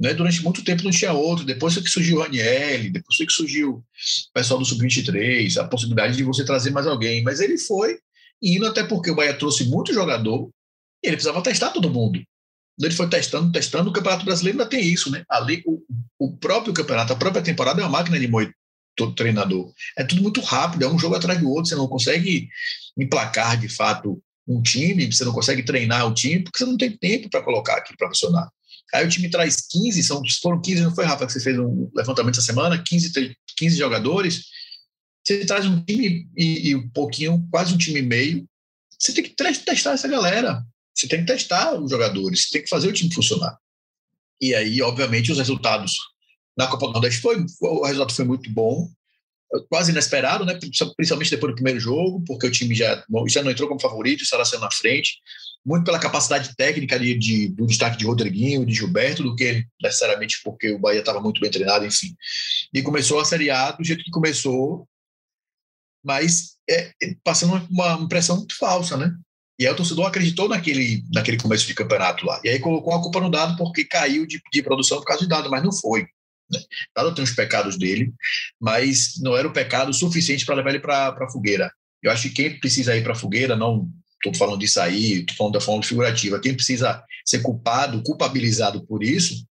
Né? 0.00 0.14
Durante 0.14 0.42
muito 0.42 0.64
tempo 0.64 0.82
não 0.82 0.90
tinha 0.90 1.12
outro. 1.12 1.44
Depois 1.44 1.76
que 1.76 1.88
surgiu 1.88 2.16
o 2.16 2.22
Raniel, 2.22 2.90
depois 2.90 3.18
que 3.18 3.30
surgiu 3.30 3.74
o 3.74 3.84
pessoal 4.32 4.58
do 4.58 4.64
Sub-23, 4.64 5.58
a 5.58 5.68
possibilidade 5.68 6.16
de 6.16 6.24
você 6.24 6.42
trazer 6.44 6.70
mais 6.70 6.86
alguém. 6.86 7.22
Mas 7.22 7.40
ele 7.40 7.58
foi 7.58 7.98
indo 8.42 8.66
até 8.66 8.82
porque 8.82 9.10
o 9.10 9.14
Bahia 9.14 9.34
trouxe 9.34 9.64
muito 9.64 9.92
jogador 9.92 10.50
E 11.04 11.08
ele 11.08 11.16
precisava 11.16 11.42
testar 11.42 11.70
todo 11.70 11.90
mundo. 11.90 12.22
Ele 12.80 12.94
foi 12.94 13.10
testando, 13.10 13.52
testando. 13.52 13.90
O 13.90 13.92
Campeonato 13.92 14.24
Brasileiro 14.24 14.58
ainda 14.58 14.70
tem 14.70 14.82
isso, 14.82 15.10
né? 15.10 15.22
Ali, 15.28 15.62
o, 15.66 15.82
o 16.18 16.36
próprio 16.38 16.72
campeonato, 16.72 17.12
a 17.12 17.16
própria 17.16 17.42
temporada 17.42 17.82
é 17.82 17.84
uma 17.84 17.90
máquina 17.90 18.18
de 18.18 18.26
moer 18.26 18.54
todo 18.96 19.14
treinador. 19.14 19.70
É 19.98 20.04
tudo 20.04 20.22
muito 20.22 20.40
rápido, 20.40 20.84
é 20.84 20.88
um 20.88 20.98
jogo 20.98 21.14
atrás 21.14 21.38
do 21.38 21.50
outro. 21.50 21.66
Você 21.66 21.74
não 21.74 21.86
consegue 21.86 22.48
emplacar 22.96 23.58
de 23.58 23.68
fato 23.68 24.22
um 24.48 24.62
time, 24.62 25.12
você 25.12 25.24
não 25.26 25.32
consegue 25.32 25.62
treinar 25.62 26.06
o 26.06 26.14
time, 26.14 26.42
porque 26.42 26.58
você 26.58 26.64
não 26.64 26.78
tem 26.78 26.96
tempo 26.96 27.28
para 27.28 27.42
colocar 27.42 27.76
aqui 27.76 27.94
para 27.96 28.08
funcionar. 28.08 28.50
Aí 28.94 29.06
o 29.06 29.08
time 29.08 29.30
traz 29.30 29.66
15, 29.68 30.02
são, 30.02 30.22
foram 30.42 30.60
15, 30.60 30.82
não 30.82 30.94
foi, 30.94 31.04
Rafa, 31.04 31.26
que 31.26 31.32
você 31.32 31.40
fez 31.40 31.58
um 31.58 31.90
levantamento 31.94 32.38
essa 32.38 32.46
semana? 32.46 32.82
15, 32.82 33.36
15 33.56 33.76
jogadores. 33.76 34.46
Você 35.24 35.44
traz 35.44 35.66
um 35.66 35.82
time 35.84 36.28
e, 36.36 36.70
e 36.70 36.76
um 36.76 36.88
pouquinho, 36.90 37.46
quase 37.50 37.72
um 37.72 37.78
time 37.78 38.00
e 38.00 38.02
meio. 38.02 38.48
Você 38.98 39.12
tem 39.12 39.24
que 39.24 39.30
testar 39.30 39.92
essa 39.92 40.08
galera. 40.08 40.64
Você 40.94 41.08
tem 41.08 41.20
que 41.20 41.26
testar 41.26 41.80
os 41.80 41.90
jogadores, 41.90 42.44
você 42.44 42.50
tem 42.52 42.62
que 42.62 42.68
fazer 42.68 42.88
o 42.88 42.92
time 42.92 43.12
funcionar. 43.14 43.56
E 44.40 44.54
aí, 44.54 44.82
obviamente, 44.82 45.30
os 45.30 45.38
resultados 45.38 45.94
na 46.56 46.66
Copa 46.66 46.86
do 46.86 46.92
Nordeste 46.92 47.20
foi, 47.20 47.44
o 47.60 47.84
resultado 47.84 48.12
foi 48.12 48.24
muito 48.24 48.50
bom, 48.50 48.90
quase 49.68 49.90
inesperado, 49.92 50.44
né? 50.44 50.58
principalmente 50.96 51.30
depois 51.30 51.52
do 51.52 51.56
primeiro 51.56 51.80
jogo, 51.80 52.22
porque 52.26 52.46
o 52.46 52.50
time 52.50 52.74
já, 52.74 53.04
já 53.28 53.42
não 53.42 53.50
entrou 53.50 53.68
como 53.68 53.80
favorito, 53.80 54.22
o 54.22 54.26
saiu 54.26 54.60
na 54.60 54.70
frente, 54.70 55.18
muito 55.64 55.84
pela 55.84 55.98
capacidade 55.98 56.54
técnica 56.56 56.98
de, 56.98 57.14
de, 57.16 57.48
do 57.48 57.66
destaque 57.66 57.98
de 57.98 58.06
Rodriguinho, 58.06 58.64
de 58.64 58.72
Gilberto, 58.72 59.22
do 59.22 59.36
que 59.36 59.64
necessariamente 59.82 60.40
porque 60.42 60.72
o 60.72 60.78
Bahia 60.78 61.00
estava 61.00 61.20
muito 61.20 61.40
bem 61.40 61.50
treinado, 61.50 61.84
enfim. 61.84 62.14
E 62.72 62.82
começou 62.82 63.20
a 63.20 63.24
Série 63.24 63.50
A 63.50 63.72
do 63.72 63.84
jeito 63.84 64.02
que 64.02 64.10
começou, 64.10 64.88
mas 66.02 66.56
é, 66.68 66.92
passando 67.22 67.66
uma 67.70 67.92
impressão 67.94 68.38
muito 68.38 68.56
falsa, 68.56 68.96
né? 68.96 69.14
E 69.58 69.66
aí 69.66 69.72
o 69.72 69.76
torcedor 69.76 70.06
acreditou 70.06 70.48
naquele, 70.48 71.04
naquele 71.12 71.36
começo 71.36 71.66
de 71.66 71.74
campeonato 71.74 72.24
lá. 72.24 72.40
E 72.42 72.48
aí 72.48 72.58
colocou 72.58 72.94
a 72.94 73.02
culpa 73.02 73.20
no 73.20 73.30
dado 73.30 73.58
porque 73.58 73.84
caiu 73.84 74.26
de, 74.26 74.40
de 74.50 74.62
produção 74.62 74.98
por 74.98 75.04
causa 75.04 75.22
de 75.22 75.28
dado, 75.28 75.50
mas 75.50 75.62
não 75.62 75.70
foi. 75.70 76.06
Né? 76.50 76.60
Dado 76.96 77.14
tem 77.14 77.22
os 77.22 77.32
pecados 77.32 77.76
dele, 77.76 78.10
mas 78.58 79.20
não 79.20 79.36
era 79.36 79.46
o 79.46 79.52
pecado 79.52 79.92
suficiente 79.92 80.46
para 80.46 80.54
levar 80.54 80.70
ele 80.70 80.80
para 80.80 81.08
a 81.08 81.30
fogueira. 81.30 81.70
Eu 82.02 82.10
acho 82.10 82.22
que 82.22 82.34
quem 82.34 82.58
precisa 82.58 82.96
ir 82.96 83.02
para 83.02 83.12
a 83.12 83.16
fogueira, 83.16 83.54
não 83.54 83.86
estou 84.24 84.34
falando 84.34 84.60
disso 84.60 84.80
aí, 84.80 85.20
estou 85.20 85.36
falando 85.36 85.54
da 85.54 85.60
forma 85.60 85.82
figurativa, 85.82 86.40
quem 86.40 86.54
precisa 86.54 87.02
ser 87.24 87.40
culpado, 87.40 88.02
culpabilizado 88.02 88.84
por 88.86 89.02
isso, 89.02 89.44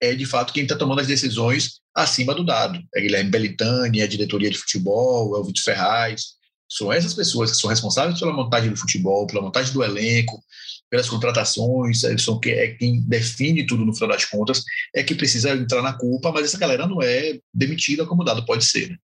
é 0.00 0.14
de 0.14 0.26
fato 0.26 0.52
quem 0.52 0.64
está 0.64 0.76
tomando 0.76 1.00
as 1.00 1.06
decisões 1.06 1.80
acima 1.94 2.34
do 2.34 2.44
dado. 2.44 2.80
É 2.94 3.00
Guilherme 3.00 3.30
Belitani, 3.30 4.00
é 4.00 4.04
a 4.04 4.08
diretoria 4.08 4.50
de 4.50 4.58
futebol, 4.58 5.36
é 5.36 5.40
o 5.40 5.44
Vitor 5.44 5.62
Ferraz, 5.62 6.34
são 6.70 6.92
essas 6.92 7.14
pessoas 7.14 7.52
que 7.52 7.56
são 7.56 7.70
responsáveis 7.70 8.18
pela 8.18 8.32
montagem 8.32 8.70
do 8.70 8.76
futebol, 8.76 9.26
pela 9.26 9.42
montagem 9.42 9.72
do 9.72 9.84
elenco, 9.84 10.42
pelas 10.90 11.08
contratações, 11.08 12.02
são 12.18 12.38
que 12.38 12.50
é 12.50 12.68
quem 12.74 13.00
define 13.02 13.66
tudo 13.66 13.84
no 13.84 13.94
final 13.94 14.08
das 14.08 14.24
contas, 14.24 14.62
é 14.94 15.02
que 15.02 15.14
precisa 15.14 15.50
entrar 15.50 15.82
na 15.82 15.92
culpa, 15.92 16.32
mas 16.32 16.46
essa 16.46 16.58
galera 16.58 16.86
não 16.86 17.00
é 17.02 17.38
demitida 17.52 18.06
como 18.06 18.24
dado 18.24 18.44
pode 18.44 18.64
ser. 18.64 18.90
Né? 18.90 18.96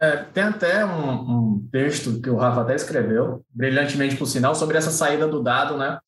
É, 0.00 0.16
tem 0.16 0.44
até 0.44 0.84
um, 0.84 1.10
um, 1.10 1.68
texto 1.72 2.20
que 2.20 2.30
o 2.30 2.36
Rafa 2.36 2.60
até 2.60 2.74
escreveu, 2.74 3.44
brilhantemente 3.50 4.16
por 4.16 4.26
sinal, 4.26 4.54
sobre 4.54 4.78
essa 4.78 4.90
saída 4.90 5.26
do 5.26 5.42
dado, 5.42 5.76
né? 5.76 5.98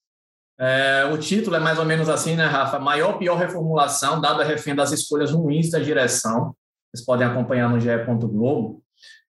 É, 0.58 1.08
o 1.12 1.18
título 1.18 1.56
é 1.56 1.58
mais 1.58 1.78
ou 1.78 1.84
menos 1.84 2.08
assim, 2.08 2.36
né, 2.36 2.46
Rafa? 2.46 2.78
Maior 2.78 3.18
pior 3.18 3.36
reformulação, 3.36 4.20
dado 4.20 4.42
a 4.42 4.44
refém 4.44 4.74
das 4.74 4.92
escolhas 4.92 5.32
ruins 5.32 5.70
da 5.70 5.78
direção 5.78 6.54
vocês 6.92 7.04
podem 7.04 7.26
acompanhar 7.26 7.70
no 7.70 7.78
GE. 7.78 7.88
Globo, 8.26 8.82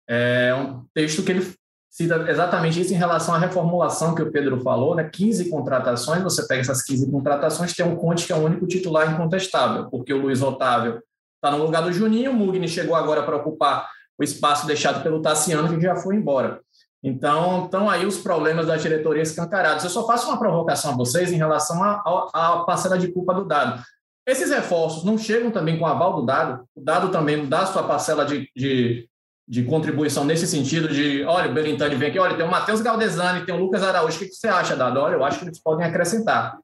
é 0.08 0.54
um 0.54 0.86
texto 0.94 1.24
que 1.24 1.32
ele 1.32 1.54
cita 1.90 2.30
exatamente 2.30 2.80
isso 2.82 2.94
em 2.94 2.98
relação 2.98 3.34
à 3.34 3.38
reformulação 3.38 4.14
que 4.14 4.22
o 4.22 4.32
Pedro 4.32 4.60
falou, 4.62 4.96
né? 4.96 5.10
15 5.10 5.50
contratações, 5.50 6.22
você 6.22 6.46
pega 6.46 6.62
essas 6.62 6.84
15 6.84 7.10
contratações, 7.10 7.74
tem 7.74 7.86
um 7.86 7.96
Conte 7.96 8.28
que 8.28 8.34
é 8.34 8.36
o 8.36 8.44
único 8.44 8.68
titular 8.68 9.14
incontestável, 9.14 9.90
porque 9.90 10.14
o 10.14 10.22
Luiz 10.22 10.42
Otávio 10.42 11.02
está 11.36 11.56
no 11.56 11.64
lugar 11.64 11.82
do 11.82 11.94
Juninho, 11.94 12.32
o 12.32 12.34
Mugni 12.34 12.68
chegou 12.68 12.96
agora 12.96 13.24
para 13.24 13.38
ocupar 13.38 13.90
o 14.18 14.24
espaço 14.24 14.66
deixado 14.66 15.04
pelo 15.04 15.22
Tassiano, 15.22 15.70
que 15.70 15.82
já 15.82 15.96
foi 15.96 16.16
embora. 16.16 16.60
Então, 17.04 17.66
estão 17.66 17.88
aí 17.88 18.06
os 18.06 18.18
problemas 18.18 18.66
da 18.66 18.78
diretoria 18.78 19.22
escancarados. 19.22 19.84
Eu 19.84 19.92
só 19.92 20.08
faço 20.08 20.28
uma 20.28 20.40
provocação 20.40 20.92
a 20.92 20.96
vocês 20.96 21.32
em 21.32 21.38
relação 21.38 21.84
à 21.84 22.64
parcela 22.66 22.98
de 22.98 23.10
culpa 23.10 23.34
do 23.34 23.46
dado. 23.46 23.84
Esses 24.26 24.50
reforços 24.50 25.04
não 25.04 25.18
chegam 25.18 25.52
também 25.52 25.78
com 25.78 25.86
aval 25.86 26.16
do 26.16 26.26
dado? 26.26 26.66
O 26.76 26.82
dado 26.82 27.10
também 27.10 27.46
dá 27.46 27.66
sua 27.68 27.84
parcela 27.84 28.26
de, 28.26 28.50
de, 28.56 29.08
de 29.48 29.64
contribuição 29.64 30.26
nesse 30.26 30.48
sentido 30.48 30.88
de, 30.88 31.24
olha, 31.26 31.52
o 31.52 31.54
Belintani 31.54 31.94
vem 31.94 32.10
aqui, 32.10 32.18
olha, 32.18 32.36
tem 32.36 32.44
o 32.44 32.50
Matheus 32.50 32.82
Galdesani, 32.82 33.46
tem 33.46 33.54
o 33.54 33.60
Lucas 33.60 33.84
Araújo, 33.84 34.18
o 34.18 34.20
que 34.22 34.34
você 34.34 34.48
acha, 34.48 34.76
Dado? 34.76 35.00
Olha, 35.00 35.14
eu 35.14 35.24
acho 35.24 35.38
que 35.38 35.46
eles 35.46 35.60
podem 35.60 35.86
acrescentar. 35.86 36.58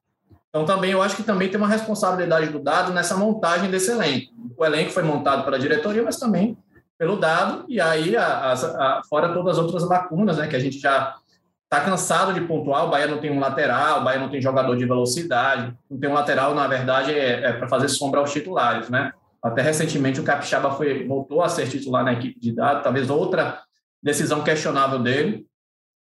Então, 0.48 0.66
também, 0.66 0.90
eu 0.90 1.00
acho 1.00 1.14
que 1.14 1.22
também 1.22 1.48
tem 1.48 1.56
uma 1.56 1.68
responsabilidade 1.68 2.48
do 2.48 2.58
dado 2.58 2.92
nessa 2.92 3.16
montagem 3.16 3.70
desse 3.70 3.92
elenco. 3.92 4.32
O 4.58 4.64
elenco 4.64 4.90
foi 4.90 5.04
montado 5.04 5.44
pela 5.44 5.58
diretoria, 5.58 6.02
mas 6.02 6.18
também 6.18 6.58
pelo 7.02 7.16
dado, 7.16 7.64
e 7.68 7.80
aí, 7.80 8.16
a, 8.16 8.24
a, 8.24 8.52
a, 8.52 9.02
fora 9.10 9.34
todas 9.34 9.58
as 9.58 9.64
outras 9.64 9.82
lacunas, 9.88 10.36
né, 10.36 10.46
que 10.46 10.54
a 10.54 10.60
gente 10.60 10.78
já 10.78 11.16
está 11.64 11.80
cansado 11.84 12.32
de 12.32 12.42
pontuar. 12.42 12.84
O 12.84 12.90
Bahia 12.90 13.08
não 13.08 13.18
tem 13.18 13.28
um 13.28 13.40
lateral, 13.40 14.00
o 14.00 14.04
Bahia 14.04 14.20
não 14.20 14.28
tem 14.28 14.40
jogador 14.40 14.76
de 14.76 14.86
velocidade. 14.86 15.76
Não 15.90 15.98
tem 15.98 16.08
um 16.08 16.12
lateral, 16.12 16.54
na 16.54 16.68
verdade, 16.68 17.10
é, 17.10 17.42
é 17.42 17.52
para 17.54 17.66
fazer 17.66 17.88
sombra 17.88 18.20
aos 18.20 18.32
titulares, 18.32 18.88
né? 18.88 19.12
Até 19.42 19.62
recentemente 19.62 20.20
o 20.20 20.22
Capixaba 20.22 20.70
foi, 20.70 21.04
voltou 21.04 21.42
a 21.42 21.48
ser 21.48 21.68
titular 21.68 22.04
na 22.04 22.12
equipe 22.12 22.38
de 22.38 22.54
dado, 22.54 22.84
talvez 22.84 23.10
outra 23.10 23.60
decisão 24.00 24.44
questionável 24.44 25.00
dele, 25.00 25.44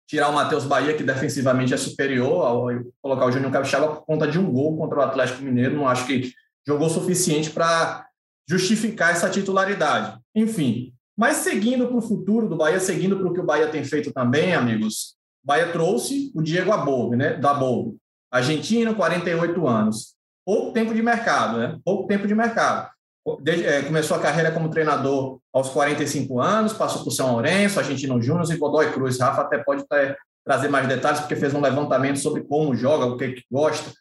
tirar 0.07 0.29
o 0.29 0.33
Matheus 0.33 0.65
Bahia, 0.65 0.93
que 0.93 1.01
defensivamente 1.01 1.73
é 1.73 1.77
superior, 1.77 2.45
ao 2.45 2.67
colocar 3.01 3.25
o 3.25 3.31
Júnior 3.31 3.51
Capixaba 3.51 3.87
por 3.87 4.05
conta 4.05 4.27
de 4.27 4.37
um 4.37 4.51
gol 4.51 4.77
contra 4.77 4.99
o 4.99 5.01
Atlético 5.01 5.41
Mineiro, 5.41 5.75
não 5.75 5.87
acho 5.87 6.05
que 6.05 6.31
jogou 6.63 6.91
suficiente 6.91 7.49
para 7.49 8.05
justificar 8.51 9.11
essa 9.11 9.29
titularidade. 9.29 10.19
Enfim, 10.35 10.93
mas 11.17 11.37
seguindo 11.37 11.87
para 11.87 11.97
o 11.97 12.01
futuro 12.01 12.49
do 12.49 12.57
Bahia, 12.57 12.79
seguindo 12.79 13.17
para 13.17 13.27
o 13.27 13.33
que 13.33 13.39
o 13.39 13.45
Bahia 13.45 13.69
tem 13.69 13.83
feito 13.83 14.11
também, 14.11 14.53
amigos, 14.53 15.15
Bahia 15.43 15.71
trouxe 15.71 16.31
o 16.35 16.41
Diego 16.41 16.71
Above, 16.71 17.15
né, 17.15 17.35
da 17.35 17.51
Above, 17.51 17.95
argentino, 18.29 18.93
48 18.93 19.67
anos. 19.67 20.15
Pouco 20.45 20.73
tempo 20.73 20.93
de 20.93 21.01
mercado, 21.01 21.59
né? 21.59 21.79
Pouco 21.85 22.07
tempo 22.07 22.27
de 22.27 22.35
mercado. 22.35 22.89
Desde, 23.41 23.65
é, 23.65 23.83
começou 23.83 24.17
a 24.17 24.19
carreira 24.19 24.51
como 24.51 24.69
treinador 24.69 25.39
aos 25.53 25.69
45 25.69 26.41
anos, 26.41 26.73
passou 26.73 27.03
por 27.03 27.11
São 27.11 27.33
Lourenço, 27.33 27.79
Argentino 27.79 28.21
Júnior 28.21 28.51
e 28.51 28.57
Godoy 28.57 28.91
Cruz. 28.91 29.19
Rafa 29.19 29.43
até 29.43 29.59
pode 29.59 29.87
ter, 29.87 30.17
trazer 30.43 30.67
mais 30.67 30.87
detalhes, 30.87 31.19
porque 31.19 31.35
fez 31.35 31.53
um 31.53 31.61
levantamento 31.61 32.17
sobre 32.17 32.43
como 32.43 32.75
joga, 32.75 33.05
o 33.05 33.17
que, 33.17 33.33
que 33.33 33.43
gosta. 33.51 33.91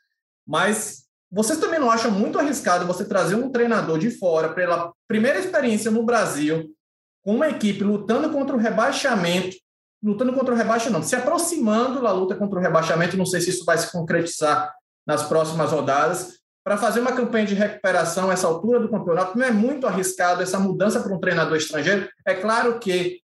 Mas 0.46 1.04
vocês 1.30 1.58
também 1.58 1.78
não 1.78 1.90
acham 1.90 2.10
muito 2.10 2.38
arriscado 2.38 2.86
você 2.86 3.04
trazer 3.04 3.36
um 3.36 3.50
treinador 3.50 3.98
de 3.98 4.10
fora 4.10 4.48
pela 4.52 4.92
primeira 5.06 5.38
experiência 5.38 5.90
no 5.90 6.02
Brasil, 6.02 6.74
com 7.22 7.36
uma 7.36 7.48
equipe 7.48 7.84
lutando 7.84 8.30
contra 8.30 8.56
o 8.56 8.58
rebaixamento, 8.58 9.56
lutando 10.02 10.32
contra 10.32 10.52
o 10.52 10.56
rebaixamento, 10.56 11.06
se 11.06 11.14
aproximando 11.14 12.02
da 12.02 12.10
luta 12.10 12.34
contra 12.34 12.58
o 12.58 12.62
rebaixamento. 12.62 13.16
Não 13.16 13.26
sei 13.26 13.40
se 13.40 13.50
isso 13.50 13.64
vai 13.64 13.78
se 13.78 13.92
concretizar 13.92 14.72
nas 15.06 15.22
próximas 15.22 15.70
rodadas. 15.70 16.40
Para 16.64 16.76
fazer 16.76 17.00
uma 17.00 17.12
campanha 17.12 17.46
de 17.46 17.54
recuperação 17.54 18.30
essa 18.30 18.46
altura 18.46 18.80
do 18.80 18.90
campeonato, 18.90 19.38
não 19.38 19.46
é 19.46 19.50
muito 19.50 19.86
arriscado 19.86 20.42
essa 20.42 20.58
mudança 20.58 21.00
para 21.00 21.14
um 21.14 21.20
treinador 21.20 21.56
estrangeiro. 21.56 22.08
É 22.26 22.34
claro 22.34 22.78
que 22.78 23.20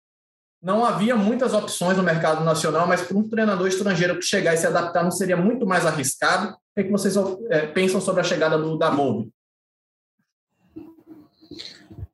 não 0.62 0.84
havia 0.84 1.16
muitas 1.16 1.54
opções 1.54 1.96
no 1.96 2.02
mercado 2.02 2.44
nacional, 2.44 2.86
mas 2.86 3.02
para 3.02 3.16
um 3.16 3.28
treinador 3.28 3.66
estrangeiro 3.66 4.18
que 4.18 4.24
chegar 4.24 4.54
e 4.54 4.56
se 4.56 4.66
adaptar 4.66 5.02
não 5.02 5.10
seria 5.10 5.36
muito 5.36 5.66
mais 5.66 5.86
arriscado. 5.86 6.56
O 6.72 6.74
que, 6.74 6.80
é 6.80 6.84
que 6.84 6.90
vocês 6.90 7.14
é, 7.50 7.66
pensam 7.66 8.00
sobre 8.00 8.22
a 8.22 8.24
chegada 8.24 8.56
do 8.56 8.78
Damove? 8.78 9.30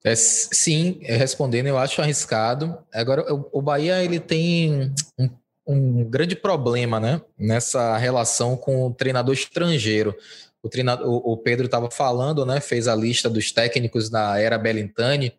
É, 0.03 0.17
sim, 0.17 0.99
é, 1.03 1.17
respondendo, 1.17 1.69
eu 1.69 1.79
acho 1.79 2.03
arriscado. 2.03 2.77
Agora, 2.93 3.25
o, 3.53 3.63
Bahia 3.63 4.03
ele 4.03 4.19
tem 4.19 4.93
um, 5.17 5.31
um, 5.65 6.05
grande 6.05 6.35
problema 6.35 6.99
né, 6.99 7.21
nessa 7.39 7.97
relação 7.97 8.57
com 8.57 8.87
o 8.87 8.93
treinador 8.93 9.33
estrangeiro. 9.33 10.13
O, 10.61 10.69
treinador, 10.69 11.09
o, 11.09 11.37
Pedro 11.37 11.67
estava 11.67 11.89
falando, 11.89 12.45
né, 12.45 12.61
fez 12.61 12.89
a 12.89 12.97
lista 12.97 13.31
dos 13.31 13.53
técnicos 13.53 14.11
da 14.11 14.41
era 14.41 14.59
Belintani. 14.59 15.39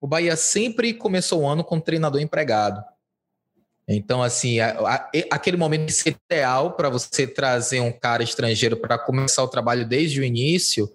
O 0.00 0.06
Bahia 0.06 0.36
sempre 0.36 0.94
começou 0.94 1.42
o 1.42 1.48
ano 1.48 1.64
com 1.64 1.80
treinador 1.80 2.20
empregado. 2.20 2.84
Então, 3.88 4.22
assim, 4.22 4.60
a, 4.60 4.78
a, 4.78 5.10
aquele 5.30 5.56
momento 5.56 5.90
ideal 6.06 6.72
para 6.72 6.90
você 6.90 7.26
trazer 7.26 7.80
um 7.80 7.90
cara 7.90 8.22
estrangeiro 8.22 8.76
para 8.76 8.98
começar 8.98 9.42
o 9.42 9.48
trabalho 9.48 9.88
desde 9.88 10.20
o 10.20 10.24
início 10.24 10.92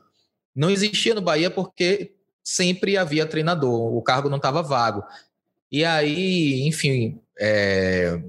não 0.55 0.69
existia 0.69 1.15
no 1.15 1.21
Bahia 1.21 1.49
porque 1.49 2.13
sempre 2.43 2.95
havia 2.95 3.25
treinador, 3.25 3.95
o 3.95 4.01
cargo 4.03 4.29
não 4.29 4.37
estava 4.37 4.61
vago. 4.61 5.03
E 5.71 5.83
aí, 5.83 6.61
enfim, 6.67 7.19
é, 7.39 8.21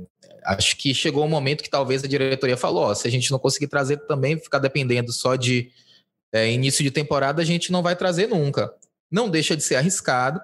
acho 0.45 0.77
que 0.79 0.95
chegou 0.95 1.25
um 1.25 1.29
momento 1.29 1.63
que 1.63 1.69
talvez 1.69 2.03
a 2.03 2.09
diretoria 2.09 2.57
falou: 2.57 2.85
ó, 2.85 2.95
se 2.95 3.07
a 3.07 3.11
gente 3.11 3.31
não 3.31 3.39
conseguir 3.39 3.67
trazer 3.67 3.99
também, 4.07 4.39
ficar 4.39 4.61
dependendo 4.61 5.13
só 5.13 5.37
de 5.37 5.71
é, 6.33 6.51
início 6.51 6.83
de 6.83 6.91
temporada, 6.91 7.43
a 7.43 7.45
gente 7.45 7.71
não 7.71 7.83
vai 7.83 7.95
trazer 7.95 8.29
nunca. 8.29 8.73
Não 9.11 9.29
deixa 9.29 9.55
de 9.55 9.63
ser 9.63 9.77
arriscado, 9.77 10.41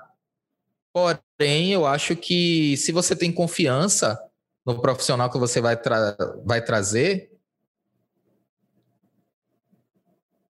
Porém, 0.92 1.72
eu 1.72 1.86
acho 1.86 2.16
que 2.16 2.76
se 2.76 2.90
você 2.92 3.14
tem 3.14 3.32
confiança 3.32 4.18
no 4.66 4.80
profissional 4.80 5.30
que 5.30 5.38
você 5.38 5.60
vai, 5.60 5.76
tra 5.76 6.16
vai 6.44 6.62
trazer. 6.62 7.30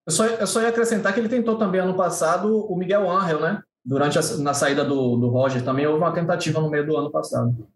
Eu 0.06 0.12
só, 0.12 0.26
eu 0.26 0.46
só 0.46 0.62
ia 0.62 0.68
acrescentar 0.68 1.12
que 1.12 1.20
ele 1.20 1.28
tentou 1.28 1.56
também 1.56 1.80
ano 1.80 1.96
passado 1.96 2.66
o 2.66 2.76
Miguel 2.76 3.10
Angel, 3.10 3.40
né? 3.40 3.62
Durante 3.84 4.18
a, 4.18 4.22
na 4.38 4.54
saída 4.54 4.84
do, 4.84 5.16
do 5.16 5.28
Roger 5.28 5.62
também 5.62 5.86
houve 5.86 5.98
uma 5.98 6.12
tentativa 6.12 6.60
no 6.60 6.70
meio 6.70 6.86
do 6.86 6.96
ano 6.96 7.10
passado. 7.10 7.66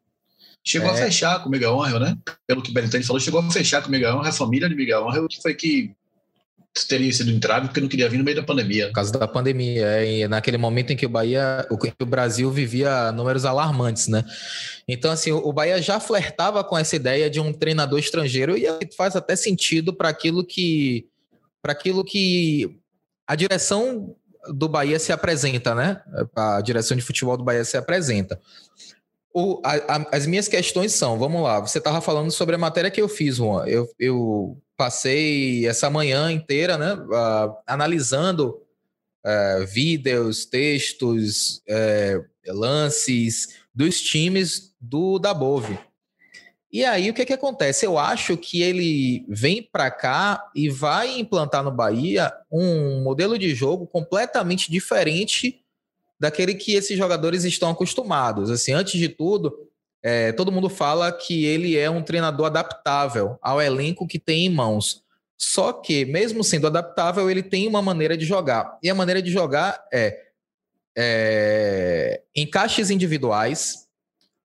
Chegou 0.67 0.89
é. 0.91 0.93
a 0.93 0.97
fechar 0.97 1.43
com 1.43 1.49
o 1.49 1.53
Miguel 1.53 1.81
Angel, 1.83 2.01
né? 2.01 2.17
Pelo 2.47 2.63
que 2.63 2.71
o 2.71 2.75
Belintani 2.75 3.05
falou, 3.05 3.21
chegou 3.21 3.41
a 3.41 3.51
fechar 3.51 3.83
com 3.83 3.89
o 3.89 3.91
Miguel 3.91 4.19
Angel, 4.19 4.31
a 4.31 4.33
família 4.33 4.69
de 4.69 4.75
Miguel 4.75 5.09
Angel, 5.09 5.29
que 5.29 5.41
foi 5.41 5.55
que 5.55 5.95
teria 6.83 7.13
sido 7.13 7.31
entrave 7.31 7.69
porque 7.69 7.81
não 7.81 7.89
queria 7.89 8.09
vir 8.09 8.19
no 8.19 8.25
meio 8.25 8.37
da 8.37 8.43
pandemia. 8.43 8.89
Por 8.89 8.95
causa 8.95 9.13
da 9.13 9.29
pandemia, 9.29 9.87
é, 9.87 10.19
e 10.19 10.29
naquele 10.29 10.59
momento 10.59 10.93
em 10.93 10.97
que 10.97 11.07
o 11.07 11.09
Bahia, 11.09 11.67
o 11.71 12.07
Brasil 12.07 12.51
vivia 12.51 13.13
números 13.13 13.45
alarmantes, 13.45 14.09
né? 14.09 14.25
Então, 14.89 15.13
assim, 15.13 15.31
o 15.31 15.53
Bahia 15.53 15.81
já 15.81 16.01
flertava 16.01 16.65
com 16.65 16.77
essa 16.77 16.97
ideia 16.97 17.31
de 17.31 17.39
um 17.39 17.53
treinador 17.53 17.99
estrangeiro 18.01 18.57
e 18.57 18.67
faz 18.97 19.15
até 19.15 19.37
sentido 19.37 19.95
para 19.95 20.09
aquilo 20.09 20.45
que 20.45 21.07
para 21.63 21.73
aquilo 21.73 22.05
que 22.05 22.79
a 23.27 23.35
direção 23.35 24.15
do 24.49 24.69
Bahia 24.69 24.99
se 24.99 25.13
apresenta, 25.13 25.75
né? 25.75 26.03
A 26.37 26.61
direção 26.61 26.97
de 26.97 27.03
futebol 27.03 27.37
do 27.37 27.45
Bahia 27.45 27.65
se 27.65 27.77
apresenta. 27.77 28.39
O, 29.37 29.61
a, 29.65 29.97
a, 29.97 30.17
as 30.17 30.27
minhas 30.27 30.47
questões 30.47 30.93
são, 30.93 31.19
vamos 31.19 31.43
lá, 31.43 31.59
você 31.59 31.79
estava 31.79 32.01
falando 32.01 32.31
sobre 32.31 32.55
a 32.55 32.59
matéria 32.59 32.89
que 32.89 33.03
eu 33.03 33.09
fiz, 33.09 33.37
Juan. 33.37 33.67
Eu, 33.67 33.89
eu 33.99 34.57
passei 34.77 35.67
essa 35.67 35.91
manhã 35.91 36.31
inteira 36.31 36.79
né, 36.79 36.95
uh, 36.95 37.53
analisando 37.67 38.63
uh, 39.27 39.67
vídeos, 39.67 40.45
textos, 40.45 41.57
uh, 41.69 42.25
lances 42.47 43.57
dos 43.75 44.01
times 44.01 44.73
do 44.81 45.19
Dabove. 45.19 45.77
E 46.71 46.85
aí, 46.85 47.11
o 47.11 47.15
que, 47.15 47.25
que 47.25 47.33
acontece? 47.33 47.87
Eu 47.87 47.99
acho 47.99 48.37
que 48.37 48.63
ele 48.63 49.25
vem 49.29 49.63
para 49.63 49.91
cá 49.91 50.49
e 50.55 50.69
vai 50.69 51.19
implantar 51.19 51.63
no 51.63 51.73
Bahia 51.73 52.33
um 52.51 53.03
modelo 53.03 53.37
de 53.37 53.55
jogo 53.55 53.87
completamente 53.87 54.71
diferente 54.71 55.64
daquele 56.25 56.55
que 56.55 56.73
esses 56.73 56.97
jogadores 56.97 57.45
estão 57.45 57.69
acostumados. 57.69 58.51
Assim, 58.51 58.73
antes 58.73 58.99
de 58.99 59.11
tudo, 59.11 59.55
é, 60.03 60.33
todo 60.33 60.51
mundo 60.51 60.71
fala 60.71 61.13
que 61.13 61.45
ele 61.45 61.77
é 61.77 61.91
um 61.91 62.03
treinador 62.03 62.47
adaptável 62.47 63.39
ao 63.43 63.61
elenco 63.61 64.07
que 64.07 64.19
tem 64.19 64.47
em 64.47 64.49
mãos. 64.49 65.05
Só 65.37 65.71
que, 65.71 66.07
mesmo 66.07 66.43
sendo 66.43 66.67
adaptável, 66.67 67.31
ele 67.31 67.43
tem 67.43 67.69
uma 67.69 67.83
maneira 67.83 68.17
de 68.17 68.25
jogar. 68.25 68.79
E 68.83 68.89
a 68.89 68.95
maneira 68.95 69.21
de 69.21 69.31
jogar 69.31 69.85
é, 69.93 70.19
é 70.97 72.23
encaixes 72.35 72.89
individuais, 72.89 73.87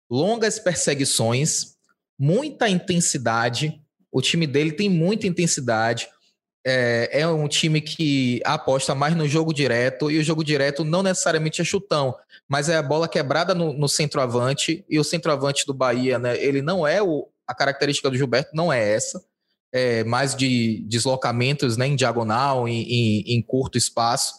longas 0.10 0.60
perseguições, 0.60 1.78
muita 2.18 2.68
intensidade. 2.68 3.82
O 4.12 4.22
time 4.22 4.46
dele 4.46 4.74
tem 4.74 4.89
muita 4.89 5.28
intensidade 5.28 6.10
é, 6.70 7.22
é, 7.22 7.28
um 7.28 7.48
time 7.48 7.82
que 7.82 8.42
aposta 8.46 8.94
mais 8.94 9.16
no 9.16 9.28
jogo 9.28 9.54
direto, 9.54 10.12
e 10.12 10.20
o 10.20 10.24
jogo 10.24 10.44
direto 10.44 10.84
não 10.84 11.02
necessariamente 11.02 11.62
é 11.62 11.64
chutão, 11.64 12.16
mas 12.48 12.70
é 12.70 12.76
a 12.76 12.84
bola 12.84 13.08
quebrada 13.08 13.56
no, 13.56 13.74
no 13.74 13.90
centroavante, 13.90 14.86
e 14.88 15.00
o 15.00 15.04
centroavante 15.04 15.66
do 15.66 15.74
Bahia, 15.74 16.20
né, 16.20 16.38
ele 16.42 16.62
não 16.62 16.86
é 16.86 17.02
o. 17.02 17.28
A 17.48 17.56
característica 17.56 18.12
do 18.12 18.16
Gilberto 18.16 18.52
não 18.54 18.72
é 18.72 18.94
essa, 18.94 19.24
é 19.74 20.04
mais 20.04 20.36
de 20.36 20.84
deslocamentos 20.88 21.78
né, 21.78 21.88
em 21.88 21.96
diagonal, 21.96 22.68
em, 22.68 22.84
em, 22.84 23.38
em 23.38 23.42
curto 23.42 23.76
espaço. 23.76 24.36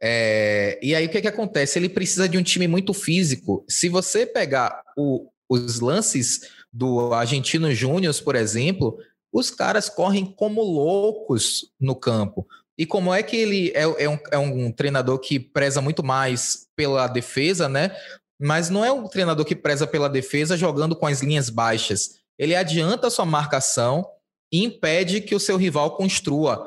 É, 0.00 0.78
e 0.82 0.94
aí 0.94 1.04
o 1.04 1.10
que, 1.10 1.20
que 1.20 1.28
acontece? 1.28 1.78
Ele 1.78 1.90
precisa 1.90 2.26
de 2.26 2.38
um 2.38 2.42
time 2.42 2.66
muito 2.66 2.94
físico. 2.94 3.62
Se 3.68 3.90
você 3.90 4.24
pegar 4.24 4.82
o, 4.96 5.28
os 5.46 5.80
lances 5.80 6.40
do 6.72 7.12
Argentino 7.12 7.74
Júnior, 7.74 8.14
por 8.22 8.36
exemplo, 8.36 8.96
os 9.32 9.50
caras 9.50 9.88
correm 9.88 10.26
como 10.26 10.62
loucos 10.62 11.70
no 11.78 11.94
campo. 11.94 12.46
E 12.76 12.86
como 12.86 13.12
é 13.12 13.22
que 13.22 13.36
ele 13.36 13.72
é, 13.74 13.82
é, 14.04 14.08
um, 14.08 14.18
é 14.30 14.38
um 14.38 14.72
treinador 14.72 15.18
que 15.18 15.38
preza 15.38 15.80
muito 15.80 16.02
mais 16.02 16.66
pela 16.74 17.06
defesa, 17.06 17.68
né? 17.68 17.94
Mas 18.40 18.70
não 18.70 18.84
é 18.84 18.90
um 18.90 19.06
treinador 19.06 19.44
que 19.44 19.54
preza 19.54 19.86
pela 19.86 20.08
defesa 20.08 20.56
jogando 20.56 20.96
com 20.96 21.06
as 21.06 21.20
linhas 21.20 21.50
baixas. 21.50 22.20
Ele 22.38 22.56
adianta 22.56 23.06
a 23.06 23.10
sua 23.10 23.26
marcação 23.26 24.06
e 24.50 24.64
impede 24.64 25.20
que 25.20 25.34
o 25.34 25.40
seu 25.40 25.58
rival 25.58 25.94
construa, 25.94 26.66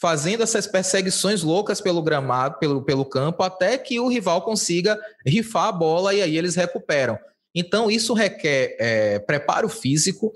fazendo 0.00 0.42
essas 0.42 0.66
perseguições 0.66 1.42
loucas 1.42 1.78
pelo 1.78 2.02
gramado, 2.02 2.58
pelo, 2.58 2.82
pelo 2.82 3.04
campo, 3.04 3.42
até 3.42 3.76
que 3.76 4.00
o 4.00 4.08
rival 4.08 4.40
consiga 4.40 4.98
rifar 5.26 5.66
a 5.66 5.72
bola 5.72 6.14
e 6.14 6.22
aí 6.22 6.38
eles 6.38 6.54
recuperam. 6.54 7.18
Então, 7.54 7.90
isso 7.90 8.14
requer 8.14 8.76
é, 8.80 9.18
preparo 9.18 9.68
físico, 9.68 10.32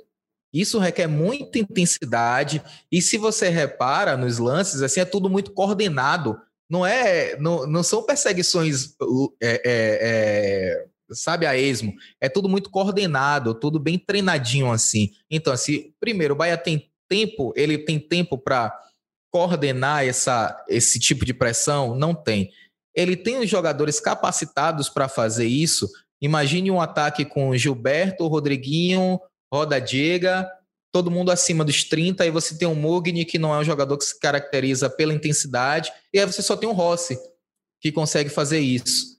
isso 0.55 0.79
requer 0.79 1.09
muita 1.09 1.59
intensidade 1.59 2.63
e 2.91 3.03
se 3.03 3.19
você 3.19 3.49
repara 3.49 4.17
nos 4.17 4.39
lances, 4.39 4.83
assim 4.83 5.01
é 5.01 5.05
tudo 5.05 5.29
muito 5.29 5.53
coordenado. 5.53 6.39
Não 6.71 6.87
é, 6.87 7.37
não, 7.39 7.67
não 7.67 7.83
são 7.83 8.05
perseguições, 8.05 8.95
é, 9.43 9.61
é, 9.65 9.99
é, 10.01 10.87
sabe, 11.11 11.45
a 11.45 11.57
esmo. 11.57 11.93
É 12.21 12.29
tudo 12.29 12.49
muito 12.49 12.71
coordenado, 12.71 13.55
tudo 13.55 13.81
bem 13.81 13.99
treinadinho 13.99 14.71
assim. 14.71 15.11
Então, 15.29 15.53
assim, 15.53 15.93
primeiro, 16.01 16.35
o 16.35 16.37
Bahia 16.37 16.57
tem 16.57 16.89
tempo, 17.09 17.53
ele 17.57 17.77
tem 17.77 17.99
tempo 17.99 18.39
para 18.39 18.73
coordenar 19.33 20.07
essa, 20.07 20.65
esse 20.69 21.01
tipo 21.01 21.25
de 21.25 21.35
pressão? 21.35 21.97
Não 21.97 22.15
tem. 22.15 22.51
Ele 22.95 23.17
tem 23.17 23.39
os 23.39 23.51
jogadores 23.51 23.99
capacitados 23.99 24.89
para 24.89 25.09
fazer 25.09 25.47
isso. 25.47 25.89
Imagine 26.23 26.71
um 26.71 26.81
ataque 26.81 27.25
com 27.25 27.57
Gilberto, 27.57 28.27
Rodriguinho, 28.29 29.21
roda 29.55 29.81
Diega, 29.81 30.51
todo 30.91 31.13
mundo 31.13 31.31
acima 31.31 31.65
dos 31.65 31.85
30, 31.85 32.25
aí 32.25 32.31
você 32.31 32.59
tem 32.59 32.67
um 32.67 32.75
Mugni, 32.75 33.25
que 33.25 33.39
não 33.39 33.55
é 33.55 33.59
um 33.59 33.65
jogador 33.65 33.97
que 33.97 34.05
se 34.05 34.19
caracteriza 34.19 34.91
pela 34.91 35.15
intensidade, 35.15 35.93
e 36.13 36.19
aí 36.19 36.27
você 36.27 36.43
só 36.43 36.57
tem 36.57 36.69
um 36.69 36.73
Rossi, 36.73 37.17
que 37.81 37.93
consegue 37.93 38.29
fazer 38.29 38.59
isso. 38.59 39.15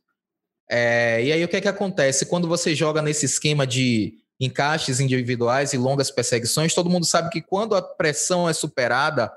É, 0.69 1.24
e 1.24 1.32
aí 1.32 1.41
o 1.41 1.48
que 1.48 1.56
é 1.56 1.62
que 1.62 1.69
acontece? 1.69 2.26
Quando 2.26 2.50
você 2.50 2.76
joga 2.76 3.02
nesse 3.02 3.26
esquema 3.26 3.65
de 3.65 4.15
encaixes 4.38 5.00
individuais 5.00 5.71
e 5.71 5.78
longas 5.78 6.12
perseguições, 6.12 6.74
todo 6.74 6.89
mundo 6.89 7.06
sabe 7.06 7.30
que 7.30 7.41
quando 7.41 7.74
a 7.74 7.82
pressão 7.82 8.50
é 8.50 8.52
superada, 8.52 9.32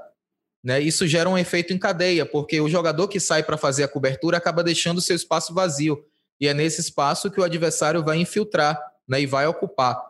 né, 0.65 0.81
isso 0.81 1.07
gera 1.07 1.29
um 1.29 1.39
efeito 1.39 1.73
em 1.73 1.79
cadeia, 1.79 2.27
porque 2.27 2.61
o 2.61 2.69
jogador 2.69 3.07
que 3.07 3.21
sai 3.21 3.45
para 3.45 3.57
fazer 3.57 3.85
a 3.85 3.89
cobertura 3.89 4.37
acaba 4.37 4.65
deixando 4.65 4.99
o 4.99 5.03
seu 5.03 5.15
espaço 5.15 5.55
vazio. 5.55 6.05
E 6.41 6.49
é 6.49 6.55
nesse 6.55 6.81
espaço 6.81 7.31
que 7.31 7.41
o 7.41 7.45
adversário 7.45 8.03
vai 8.03 8.19
infiltrar 8.19 8.77
né, 9.09 9.21
e 9.21 9.27
vai 9.27 9.47
ocupar 9.47 10.08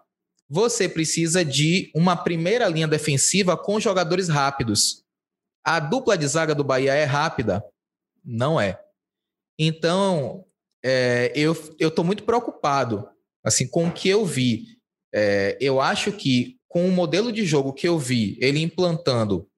você 0.49 0.89
precisa 0.89 1.45
de 1.45 1.91
uma 1.95 2.17
primeira 2.17 2.67
linha 2.69 2.89
defensiva 2.89 3.57
com 3.57 3.79
jogadores 3.79 4.29
rápidos. 4.29 5.05
A 5.65 5.79
dupla 5.79 6.17
de 6.17 6.27
zaga 6.27 6.55
do 6.55 6.65
Bahia 6.65 6.95
é 6.95 7.05
rápida? 7.05 7.63
Não 8.25 8.61
é. 8.61 8.81
Então, 9.59 10.45
é, 10.83 11.33
eu 11.35 11.53
estou 11.79 12.05
muito 12.05 12.23
preocupado 12.23 13.09
assim 13.45 13.69
com 13.69 13.89
o 13.89 13.93
que 13.93 14.09
eu 14.09 14.25
vi. 14.25 14.79
É, 15.13 15.57
eu 15.61 15.81
acho 15.81 16.13
que 16.13 16.59
com 16.69 16.87
o 16.87 16.93
modelo 16.93 17.33
de 17.33 17.45
jogo 17.45 17.73
que 17.73 17.89
eu 17.89 17.99
vi, 17.99 18.39
ele 18.41 18.61
implantando 18.61 19.49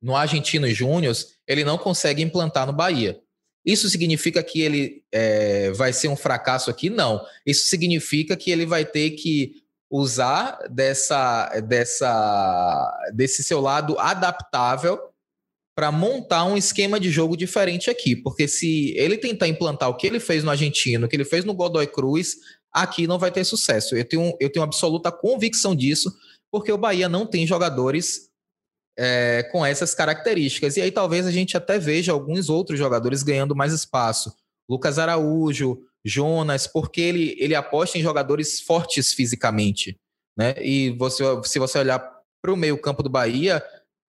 no 0.00 0.16
Argentino 0.16 0.68
Júnior, 0.68 1.14
ele 1.46 1.64
não 1.64 1.78
consegue 1.78 2.22
implantar 2.22 2.66
no 2.66 2.72
Bahia. 2.72 3.20
Isso 3.64 3.88
significa 3.88 4.42
que 4.42 4.60
ele 4.60 5.04
é, 5.12 5.70
vai 5.70 5.92
ser 5.92 6.08
um 6.08 6.16
fracasso 6.16 6.68
aqui? 6.70 6.90
Não. 6.90 7.24
Isso 7.46 7.68
significa 7.68 8.36
que 8.36 8.50
ele 8.50 8.66
vai 8.66 8.84
ter 8.84 9.10
que 9.12 9.61
usar 9.92 10.58
dessa, 10.70 11.50
dessa, 11.60 13.10
desse 13.14 13.44
seu 13.44 13.60
lado 13.60 13.98
adaptável 13.98 14.98
para 15.76 15.92
montar 15.92 16.44
um 16.44 16.56
esquema 16.56 16.98
de 16.98 17.10
jogo 17.10 17.36
diferente 17.36 17.90
aqui. 17.90 18.16
Porque 18.16 18.48
se 18.48 18.94
ele 18.96 19.18
tentar 19.18 19.48
implantar 19.48 19.90
o 19.90 19.94
que 19.94 20.06
ele 20.06 20.18
fez 20.18 20.42
no 20.42 20.50
Argentino, 20.50 21.04
o 21.04 21.08
que 21.08 21.14
ele 21.14 21.26
fez 21.26 21.44
no 21.44 21.52
Godoy 21.52 21.86
Cruz, 21.86 22.36
aqui 22.72 23.06
não 23.06 23.18
vai 23.18 23.30
ter 23.30 23.44
sucesso. 23.44 23.94
Eu 23.94 24.04
tenho, 24.04 24.34
eu 24.40 24.50
tenho 24.50 24.64
absoluta 24.64 25.12
convicção 25.12 25.74
disso, 25.74 26.10
porque 26.50 26.72
o 26.72 26.78
Bahia 26.78 27.08
não 27.08 27.26
tem 27.26 27.46
jogadores 27.46 28.30
é, 28.98 29.42
com 29.52 29.64
essas 29.64 29.94
características. 29.94 30.78
E 30.78 30.80
aí 30.80 30.90
talvez 30.90 31.26
a 31.26 31.30
gente 31.30 31.54
até 31.54 31.78
veja 31.78 32.12
alguns 32.12 32.48
outros 32.48 32.78
jogadores 32.78 33.22
ganhando 33.22 33.54
mais 33.54 33.74
espaço. 33.74 34.34
Lucas 34.70 34.98
Araújo, 34.98 35.82
Jonas, 36.04 36.66
porque 36.66 37.00
ele, 37.00 37.36
ele 37.38 37.54
aposta 37.54 37.98
em 37.98 38.02
jogadores 38.02 38.60
fortes 38.60 39.12
fisicamente. 39.12 39.98
Né? 40.36 40.54
E 40.60 40.90
você, 40.90 41.22
se 41.44 41.58
você 41.58 41.78
olhar 41.78 41.98
para 42.40 42.52
o 42.52 42.56
meio-campo 42.56 43.02
do 43.02 43.10
Bahia, 43.10 43.62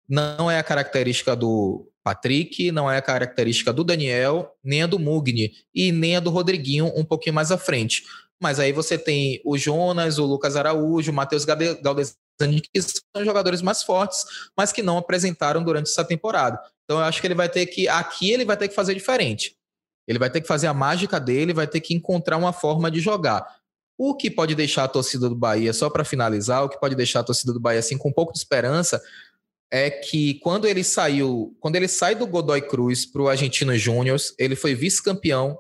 não 0.10 0.49
é 0.49 0.58
a 0.58 0.63
característica 0.63 1.36
do 1.36 1.88
Patrick, 2.03 2.71
não 2.71 2.91
é 2.91 2.97
a 2.97 3.01
característica 3.01 3.71
do 3.71 3.84
Daniel, 3.84 4.53
nem 4.63 4.84
a 4.84 4.88
do 4.88 4.99
Mugni 4.99 5.51
e 5.73 5.91
nem 5.91 6.17
a 6.17 6.19
do 6.19 6.29
Rodriguinho 6.29 6.91
um 6.95 7.06
pouquinho 7.06 7.36
mais 7.36 7.51
à 7.51 7.58
frente. 7.58 8.03
Mas 8.41 8.60
aí 8.60 8.73
você 8.73 8.97
tem 8.97 9.41
o 9.45 9.58
Jonas, 9.58 10.17
o 10.17 10.25
Lucas 10.25 10.56
Araújo, 10.56 11.12
o 11.12 11.15
Matheus 11.15 11.45
Galdesani, 11.45 12.62
que 12.62 12.82
são 12.82 13.23
jogadores 13.23 13.62
mais 13.62 13.84
fortes, 13.84 14.25
mas 14.58 14.73
que 14.73 14.84
não 14.84 14.97
apresentaram 14.97 15.63
durante 15.63 15.89
essa 15.89 16.03
temporada. 16.03 16.60
Então 16.84 16.99
eu 16.99 17.06
acho 17.06 17.21
que 17.21 17.27
ele 17.27 17.36
vai 17.36 17.47
ter 17.47 17.65
que, 17.67 17.88
aqui 17.88 18.32
ele 18.32 18.43
vai 18.43 18.58
ter 18.58 18.67
que 18.67 18.75
fazer 18.75 18.93
diferente. 18.93 19.56
Ele 20.08 20.20
vai 20.20 20.30
ter 20.30 20.42
que 20.42 20.48
fazer 20.48 20.68
a 20.68 20.74
mágica 20.74 21.20
dele, 21.20 21.54
vai 21.54 21.68
ter 21.68 21.82
que 21.82 21.94
encontrar 21.94 22.38
uma 22.38 22.54
forma 22.54 22.92
de 22.92 23.00
jogar. 23.00 23.46
O 23.98 24.16
que 24.16 24.30
pode 24.30 24.56
deixar 24.56 24.84
a 24.84 24.88
torcida 24.88 25.30
do 25.30 25.36
Bahia, 25.36 25.72
só 25.72 25.89
para 25.89 26.04
finalizar, 26.04 26.63
o 26.63 26.70
que 26.70 26.80
pode 26.80 26.96
deixar 26.96 27.22
a 27.22 27.24
torcida 27.24 27.54
do 27.54 27.60
Bahia 27.60 27.80
assim 27.80 27.98
com 27.98 28.10
um 28.10 28.13
pouco 28.13 28.34
de 28.34 28.39
esperança 28.39 29.02
é 29.72 29.89
que 29.89 30.36
quando 30.36 30.68
ele 30.68 30.84
saiu, 30.84 31.56
quando 31.60 31.76
ele 31.76 31.88
sai 31.88 32.13
do 32.13 32.28
Godoy 32.28 32.62
Cruz 32.62 33.06
para 33.06 33.22
o 33.24 33.28
Argentino 33.28 33.76
Júnior, 33.76 34.20
ele 34.38 34.56
foi 34.56 34.76
vice-campeão 34.76 35.58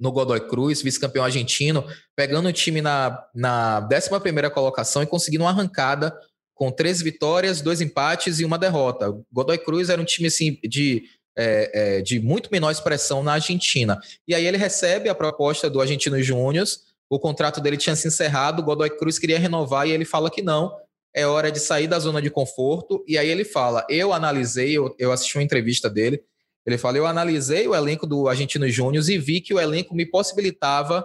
no 0.00 0.10
Godoy 0.10 0.40
Cruz, 0.40 0.80
vice-campeão 0.80 1.24
argentino, 1.24 1.84
pegando 2.16 2.48
o 2.48 2.52
time 2.52 2.80
na, 2.80 3.22
na 3.34 3.86
11 3.92 4.50
colocação 4.54 5.02
e 5.02 5.06
conseguindo 5.06 5.44
uma 5.44 5.50
arrancada 5.50 6.18
com 6.54 6.72
três 6.72 7.02
vitórias, 7.02 7.60
dois 7.60 7.82
empates 7.82 8.40
e 8.40 8.44
uma 8.44 8.58
derrota. 8.58 9.14
Godoy 9.30 9.58
Cruz 9.58 9.90
era 9.90 10.00
um 10.00 10.04
time 10.04 10.28
assim, 10.28 10.58
de, 10.62 11.04
é, 11.36 11.98
é, 11.98 12.02
de 12.02 12.20
muito 12.20 12.50
menor 12.50 12.70
expressão 12.70 13.22
na 13.22 13.34
Argentina. 13.34 13.98
E 14.26 14.34
aí 14.34 14.46
ele 14.46 14.56
recebe 14.56 15.08
a 15.08 15.14
proposta 15.14 15.70
do 15.70 15.80
Argentino 15.80 16.22
Júnior, 16.22 16.66
o 17.08 17.18
contrato 17.18 17.60
dele 17.60 17.76
tinha 17.76 17.96
se 17.96 18.06
encerrado, 18.06 18.60
o 18.60 18.64
Godoy 18.64 18.90
Cruz 18.90 19.18
queria 19.18 19.38
renovar 19.38 19.86
e 19.86 19.90
ele 19.90 20.04
fala 20.04 20.30
que 20.30 20.42
não, 20.42 20.72
é 21.14 21.26
hora 21.26 21.50
de 21.50 21.58
sair 21.58 21.88
da 21.88 21.98
zona 21.98 22.22
de 22.22 22.30
conforto. 22.30 23.04
E 23.06 23.18
aí 23.18 23.28
ele 23.28 23.44
fala: 23.44 23.84
Eu 23.88 24.12
analisei, 24.12 24.76
eu, 24.76 24.94
eu 24.98 25.12
assisti 25.12 25.36
uma 25.36 25.42
entrevista 25.42 25.90
dele. 25.90 26.22
Ele 26.64 26.78
fala: 26.78 26.98
Eu 26.98 27.06
analisei 27.06 27.66
o 27.66 27.74
elenco 27.74 28.06
do 28.06 28.28
Argentino 28.28 28.68
Júnior 28.68 29.08
e 29.08 29.18
vi 29.18 29.40
que 29.40 29.52
o 29.52 29.60
elenco 29.60 29.94
me 29.94 30.06
possibilitava 30.06 31.04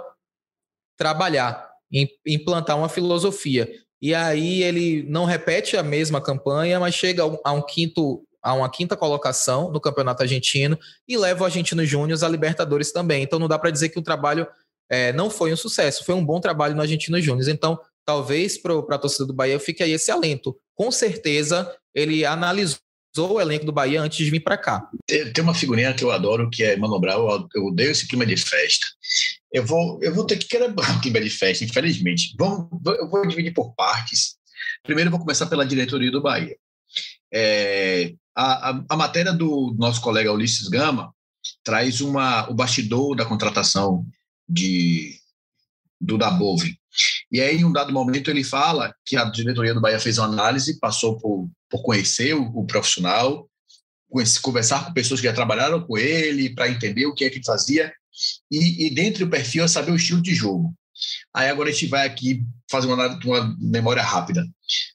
trabalhar, 0.97 1.69
implantar 2.25 2.77
uma 2.77 2.89
filosofia. 2.89 3.67
E 4.01 4.13
aí 4.13 4.61
ele 4.61 5.03
não 5.03 5.25
repete 5.25 5.75
a 5.75 5.83
mesma 5.83 6.21
campanha, 6.21 6.79
mas 6.79 6.93
chega 6.93 7.23
a 7.43 7.51
um 7.51 7.61
quinto 7.61 8.23
a 8.45 8.53
uma 8.53 8.69
quinta 8.69 8.95
colocação 8.95 9.71
no 9.71 9.81
Campeonato 9.81 10.21
Argentino 10.21 10.77
e 11.07 11.17
leva 11.17 11.41
o 11.41 11.45
Argentino 11.45 11.83
Júnior 11.83 12.23
à 12.23 12.27
Libertadores 12.27 12.91
também. 12.91 13.23
Então 13.23 13.39
não 13.39 13.47
dá 13.47 13.57
para 13.57 13.71
dizer 13.71 13.89
que 13.89 13.97
o 13.97 14.03
trabalho 14.03 14.47
é, 14.87 15.11
não 15.13 15.31
foi 15.31 15.51
um 15.51 15.57
sucesso, 15.57 16.05
foi 16.05 16.13
um 16.13 16.23
bom 16.23 16.39
trabalho 16.39 16.75
no 16.75 16.81
Argentino 16.81 17.19
Júnior. 17.19 17.49
Então 17.49 17.79
talvez 18.05 18.55
para 18.55 18.77
a 18.77 18.99
torcida 18.99 19.25
do 19.25 19.33
Bahia 19.33 19.59
fique 19.59 19.81
aí 19.81 19.93
esse 19.93 20.11
alento. 20.11 20.55
Com 20.75 20.91
certeza, 20.91 21.75
ele 21.91 22.23
analisou 22.23 22.77
o 23.17 23.41
elenco 23.41 23.65
do 23.65 23.71
Bahia 23.71 23.99
antes 23.99 24.23
de 24.23 24.29
vir 24.29 24.41
para 24.41 24.59
cá. 24.59 24.87
Tem, 25.07 25.43
uma 25.43 25.55
figurinha 25.55 25.91
que 25.95 26.03
eu 26.03 26.11
adoro, 26.11 26.47
que 26.47 26.63
é 26.63 26.77
Mano 26.77 26.99
Brown, 26.99 27.47
eu, 27.55 27.65
odeio 27.65 27.89
esse 27.89 28.07
clima 28.07 28.27
de 28.27 28.37
festa. 28.37 28.85
Eu 29.51 29.65
vou, 29.65 29.97
eu 30.03 30.13
vou 30.13 30.23
ter 30.23 30.37
que 30.37 30.47
querer 30.47 30.69
um 30.69 31.01
clima 31.01 31.19
de 31.19 31.31
festa, 31.31 31.63
infelizmente. 31.63 32.35
Vamos, 32.37 32.67
eu 32.85 33.09
vou 33.09 33.25
dividir 33.27 33.55
por 33.55 33.73
partes. 33.73 34.35
Primeiro, 34.83 35.07
eu 35.07 35.11
vou 35.11 35.19
começar 35.19 35.47
pela 35.47 35.65
diretoria 35.65 36.11
do 36.11 36.21
Bahia. 36.21 36.55
É, 37.33 38.13
a, 38.35 38.69
a, 38.69 38.85
a, 38.89 38.97
matéria 38.97 39.31
do 39.31 39.73
nosso 39.77 40.01
colega 40.01 40.31
Ulisses 40.31 40.67
Gama 40.67 41.13
traz 41.63 42.01
uma, 42.01 42.49
o 42.49 42.53
bastidor 42.53 43.15
da 43.15 43.25
contratação 43.25 44.05
de, 44.47 45.17
do 45.99 46.17
Dabove. 46.17 46.77
E 47.31 47.41
aí, 47.41 47.57
em 47.57 47.65
um 47.65 47.71
dado 47.71 47.93
momento, 47.93 48.29
ele 48.29 48.43
fala 48.43 48.93
que 49.05 49.15
a 49.15 49.25
diretoria 49.25 49.73
do 49.73 49.81
Bahia 49.81 49.99
fez 49.99 50.17
uma 50.17 50.27
análise, 50.27 50.79
passou 50.79 51.17
por, 51.17 51.49
por 51.69 51.81
conhecer 51.81 52.35
o, 52.35 52.43
o 52.43 52.65
profissional, 52.65 53.49
conversar 54.41 54.85
com 54.85 54.93
pessoas 54.93 55.19
que 55.19 55.27
já 55.27 55.33
trabalharam 55.33 55.81
com 55.81 55.97
ele, 55.97 56.53
para 56.53 56.69
entender 56.69 57.05
o 57.05 57.13
que 57.13 57.25
é 57.25 57.29
que 57.29 57.37
ele 57.37 57.45
fazia, 57.45 57.93
e, 58.51 58.87
e 58.87 58.93
dentro 58.93 59.25
do 59.25 59.31
perfil 59.31 59.63
é 59.63 59.67
saber 59.67 59.91
o 59.91 59.95
estilo 59.95 60.21
de 60.21 60.33
jogo. 60.33 60.73
Aí 61.33 61.49
agora 61.49 61.69
a 61.69 61.71
gente 61.71 61.87
vai 61.87 62.07
aqui 62.07 62.45
fazer 62.69 62.87
uma, 62.87 63.07
uma 63.23 63.55
memória 63.59 64.01
rápida. 64.01 64.45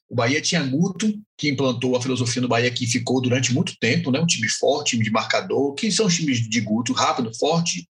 O 0.09 0.15
Bahia 0.15 0.41
tinha 0.41 0.63
Guto, 0.63 1.13
que 1.37 1.49
implantou 1.49 1.95
a 1.95 2.01
filosofia 2.01 2.41
no 2.41 2.47
Bahia, 2.47 2.71
que 2.71 2.87
ficou 2.87 3.21
durante 3.21 3.53
muito 3.53 3.77
tempo, 3.79 4.11
né? 4.11 4.19
um 4.19 4.25
time 4.25 4.49
forte, 4.49 4.91
time 4.91 5.03
de 5.03 5.11
marcador, 5.11 5.73
que 5.73 5.91
são 5.91 6.07
os 6.07 6.15
times 6.15 6.39
de 6.49 6.61
Guto, 6.61 6.93
rápido, 6.93 7.33
forte, 7.35 7.87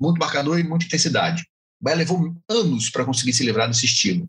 muito 0.00 0.18
marcador 0.18 0.58
e 0.58 0.62
muita 0.62 0.86
intensidade. 0.86 1.42
O 1.80 1.84
Bahia 1.84 1.98
levou 1.98 2.34
anos 2.48 2.90
para 2.90 3.04
conseguir 3.04 3.32
se 3.32 3.44
livrar 3.44 3.68
desse 3.68 3.86
estilo. 3.86 4.28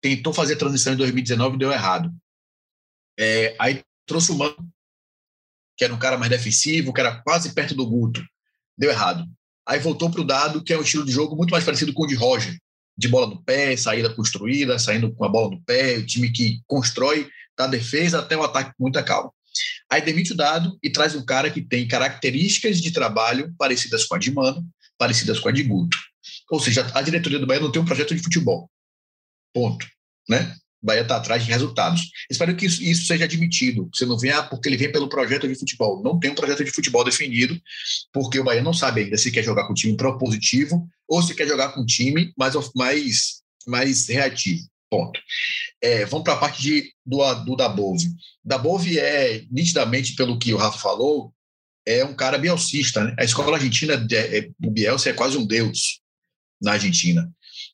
Tentou 0.00 0.32
fazer 0.32 0.54
a 0.54 0.58
transição 0.58 0.94
em 0.94 0.96
2019 0.96 1.56
e 1.56 1.58
deu 1.58 1.72
errado. 1.72 2.12
É, 3.18 3.56
aí 3.58 3.82
trouxe 4.04 4.32
o 4.32 4.36
Mano, 4.36 4.56
que 5.76 5.84
era 5.84 5.94
um 5.94 5.98
cara 5.98 6.16
mais 6.16 6.30
defensivo, 6.30 6.92
que 6.92 7.00
era 7.00 7.22
quase 7.22 7.52
perto 7.52 7.74
do 7.74 7.86
Guto. 7.86 8.24
Deu 8.76 8.90
errado. 8.90 9.24
Aí 9.66 9.78
voltou 9.80 10.10
para 10.10 10.20
o 10.20 10.24
Dado, 10.24 10.62
que 10.62 10.72
é 10.72 10.78
um 10.78 10.82
estilo 10.82 11.04
de 11.04 11.12
jogo 11.12 11.34
muito 11.34 11.50
mais 11.50 11.64
parecido 11.64 11.92
com 11.92 12.04
o 12.04 12.06
de 12.06 12.14
Roger. 12.14 12.56
De 12.96 13.08
bola 13.08 13.26
no 13.26 13.42
pé, 13.42 13.76
saída 13.76 14.08
construída, 14.14 14.78
saindo 14.78 15.12
com 15.12 15.24
a 15.24 15.28
bola 15.28 15.50
no 15.50 15.62
pé, 15.62 15.98
o 15.98 16.06
time 16.06 16.30
que 16.30 16.60
constrói 16.66 17.28
da 17.56 17.66
defesa 17.66 18.20
até 18.20 18.36
o 18.36 18.42
ataque 18.42 18.70
com 18.76 18.84
muita 18.84 19.02
calma. 19.02 19.30
Aí 19.90 20.00
demite 20.00 20.32
o 20.32 20.36
Dado 20.36 20.78
e 20.82 20.90
traz 20.90 21.14
um 21.14 21.24
cara 21.24 21.50
que 21.50 21.60
tem 21.60 21.86
características 21.86 22.80
de 22.80 22.90
trabalho 22.90 23.54
parecidas 23.58 24.04
com 24.04 24.14
a 24.14 24.18
de 24.18 24.32
Mano, 24.32 24.66
parecidas 24.98 25.38
com 25.38 25.48
a 25.48 25.52
de 25.52 25.62
Guto. 25.62 25.96
Ou 26.50 26.60
seja, 26.60 26.90
a 26.94 27.02
diretoria 27.02 27.38
do 27.38 27.46
Bahia 27.46 27.60
não 27.60 27.72
tem 27.72 27.80
um 27.80 27.84
projeto 27.84 28.14
de 28.14 28.22
futebol. 28.22 28.70
Ponto. 29.52 29.86
Né? 30.28 30.54
O 30.82 30.86
Bahia 30.86 31.02
está 31.02 31.16
atrás 31.16 31.44
de 31.44 31.50
resultados. 31.50 32.02
Espero 32.30 32.54
que 32.54 32.66
isso, 32.66 32.82
isso, 32.82 33.06
seja 33.06 33.24
admitido. 33.24 33.88
Você 33.92 34.04
não 34.04 34.16
ah, 34.34 34.42
porque 34.42 34.68
ele 34.68 34.76
vem 34.76 34.92
pelo 34.92 35.08
projeto 35.08 35.48
de 35.48 35.54
futebol. 35.54 36.02
Não 36.02 36.18
tem 36.18 36.30
um 36.30 36.34
projeto 36.34 36.64
de 36.64 36.70
futebol 36.70 37.04
definido, 37.04 37.58
porque 38.12 38.38
o 38.38 38.44
Bahia 38.44 38.62
não 38.62 38.74
sabe 38.74 39.02
ainda 39.02 39.16
se 39.16 39.30
quer 39.30 39.42
jogar 39.42 39.66
com 39.66 39.74
time 39.74 39.96
propositivo 39.96 40.86
ou 41.08 41.22
se 41.22 41.34
quer 41.34 41.46
jogar 41.46 41.70
com 41.70 41.84
time 41.84 42.32
mais, 42.36 42.54
mais, 42.74 43.42
mais 43.66 44.08
reativo. 44.08 44.62
Ponto. 44.88 45.18
É, 45.82 46.04
vamos 46.06 46.24
para 46.24 46.34
a 46.34 46.38
parte 46.38 46.62
de, 46.62 46.92
do, 47.04 47.34
do 47.44 47.56
Dabove. 47.56 48.06
Dabove 48.44 48.98
é, 48.98 49.44
nitidamente, 49.50 50.14
pelo 50.14 50.38
que 50.38 50.54
o 50.54 50.56
Rafa 50.56 50.78
falou, 50.78 51.34
é 51.84 52.04
um 52.04 52.14
cara 52.14 52.38
bielcista. 52.38 53.04
Né? 53.04 53.14
A 53.18 53.24
escola 53.24 53.56
argentina, 53.56 53.94
é, 54.12 54.38
é, 54.38 54.50
o 54.64 54.70
Bielsa 54.70 55.10
é 55.10 55.12
quase 55.12 55.36
um 55.36 55.46
deus 55.46 56.00
na 56.60 56.72
Argentina. 56.72 57.30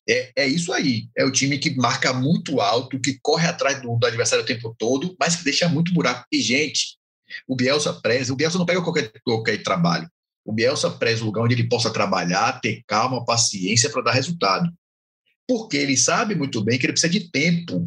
É, 0.08 0.32
é 0.36 0.46
isso 0.46 0.72
aí. 0.72 1.08
É 1.16 1.24
o 1.24 1.30
time 1.30 1.58
que 1.58 1.74
marca 1.76 2.12
muito 2.12 2.60
alto, 2.60 3.00
que 3.00 3.18
corre 3.22 3.46
atrás 3.46 3.80
do, 3.80 3.96
do 3.96 4.06
adversário 4.06 4.44
o 4.44 4.46
tempo 4.46 4.74
todo, 4.78 5.16
mas 5.18 5.36
que 5.36 5.44
deixa 5.44 5.68
muito 5.68 5.92
buraco. 5.92 6.26
E, 6.32 6.40
gente, 6.40 6.98
o 7.46 7.54
Bielsa 7.54 7.92
preza. 7.94 8.32
O 8.32 8.36
Bielsa 8.36 8.58
não 8.58 8.66
pega 8.66 8.82
qualquer, 8.82 9.12
qualquer 9.24 9.62
trabalho. 9.62 10.08
O 10.44 10.52
Bielsa 10.52 10.90
preza 10.90 11.22
o 11.22 11.26
lugar 11.26 11.42
onde 11.42 11.54
ele 11.54 11.68
possa 11.68 11.92
trabalhar, 11.92 12.60
ter 12.60 12.82
calma, 12.86 13.24
paciência 13.24 13.90
para 13.90 14.02
dar 14.02 14.12
resultado. 14.12 14.70
Porque 15.46 15.76
ele 15.76 15.96
sabe 15.96 16.34
muito 16.34 16.62
bem 16.62 16.78
que 16.78 16.86
ele 16.86 16.92
precisa 16.92 17.12
de 17.12 17.30
tempo. 17.30 17.84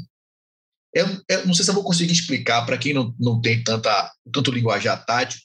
Eu, 0.94 1.06
eu 1.28 1.46
não 1.46 1.54
sei 1.54 1.66
se 1.66 1.72
eu 1.72 1.76
vou 1.76 1.84
conseguir 1.84 2.14
explicar 2.14 2.66
para 2.66 2.78
quem 2.78 2.94
não, 2.94 3.14
não 3.20 3.42
tem 3.42 3.62
tanta, 3.62 4.12
tanto 4.32 4.52
linguajar 4.52 5.06
tático, 5.06 5.44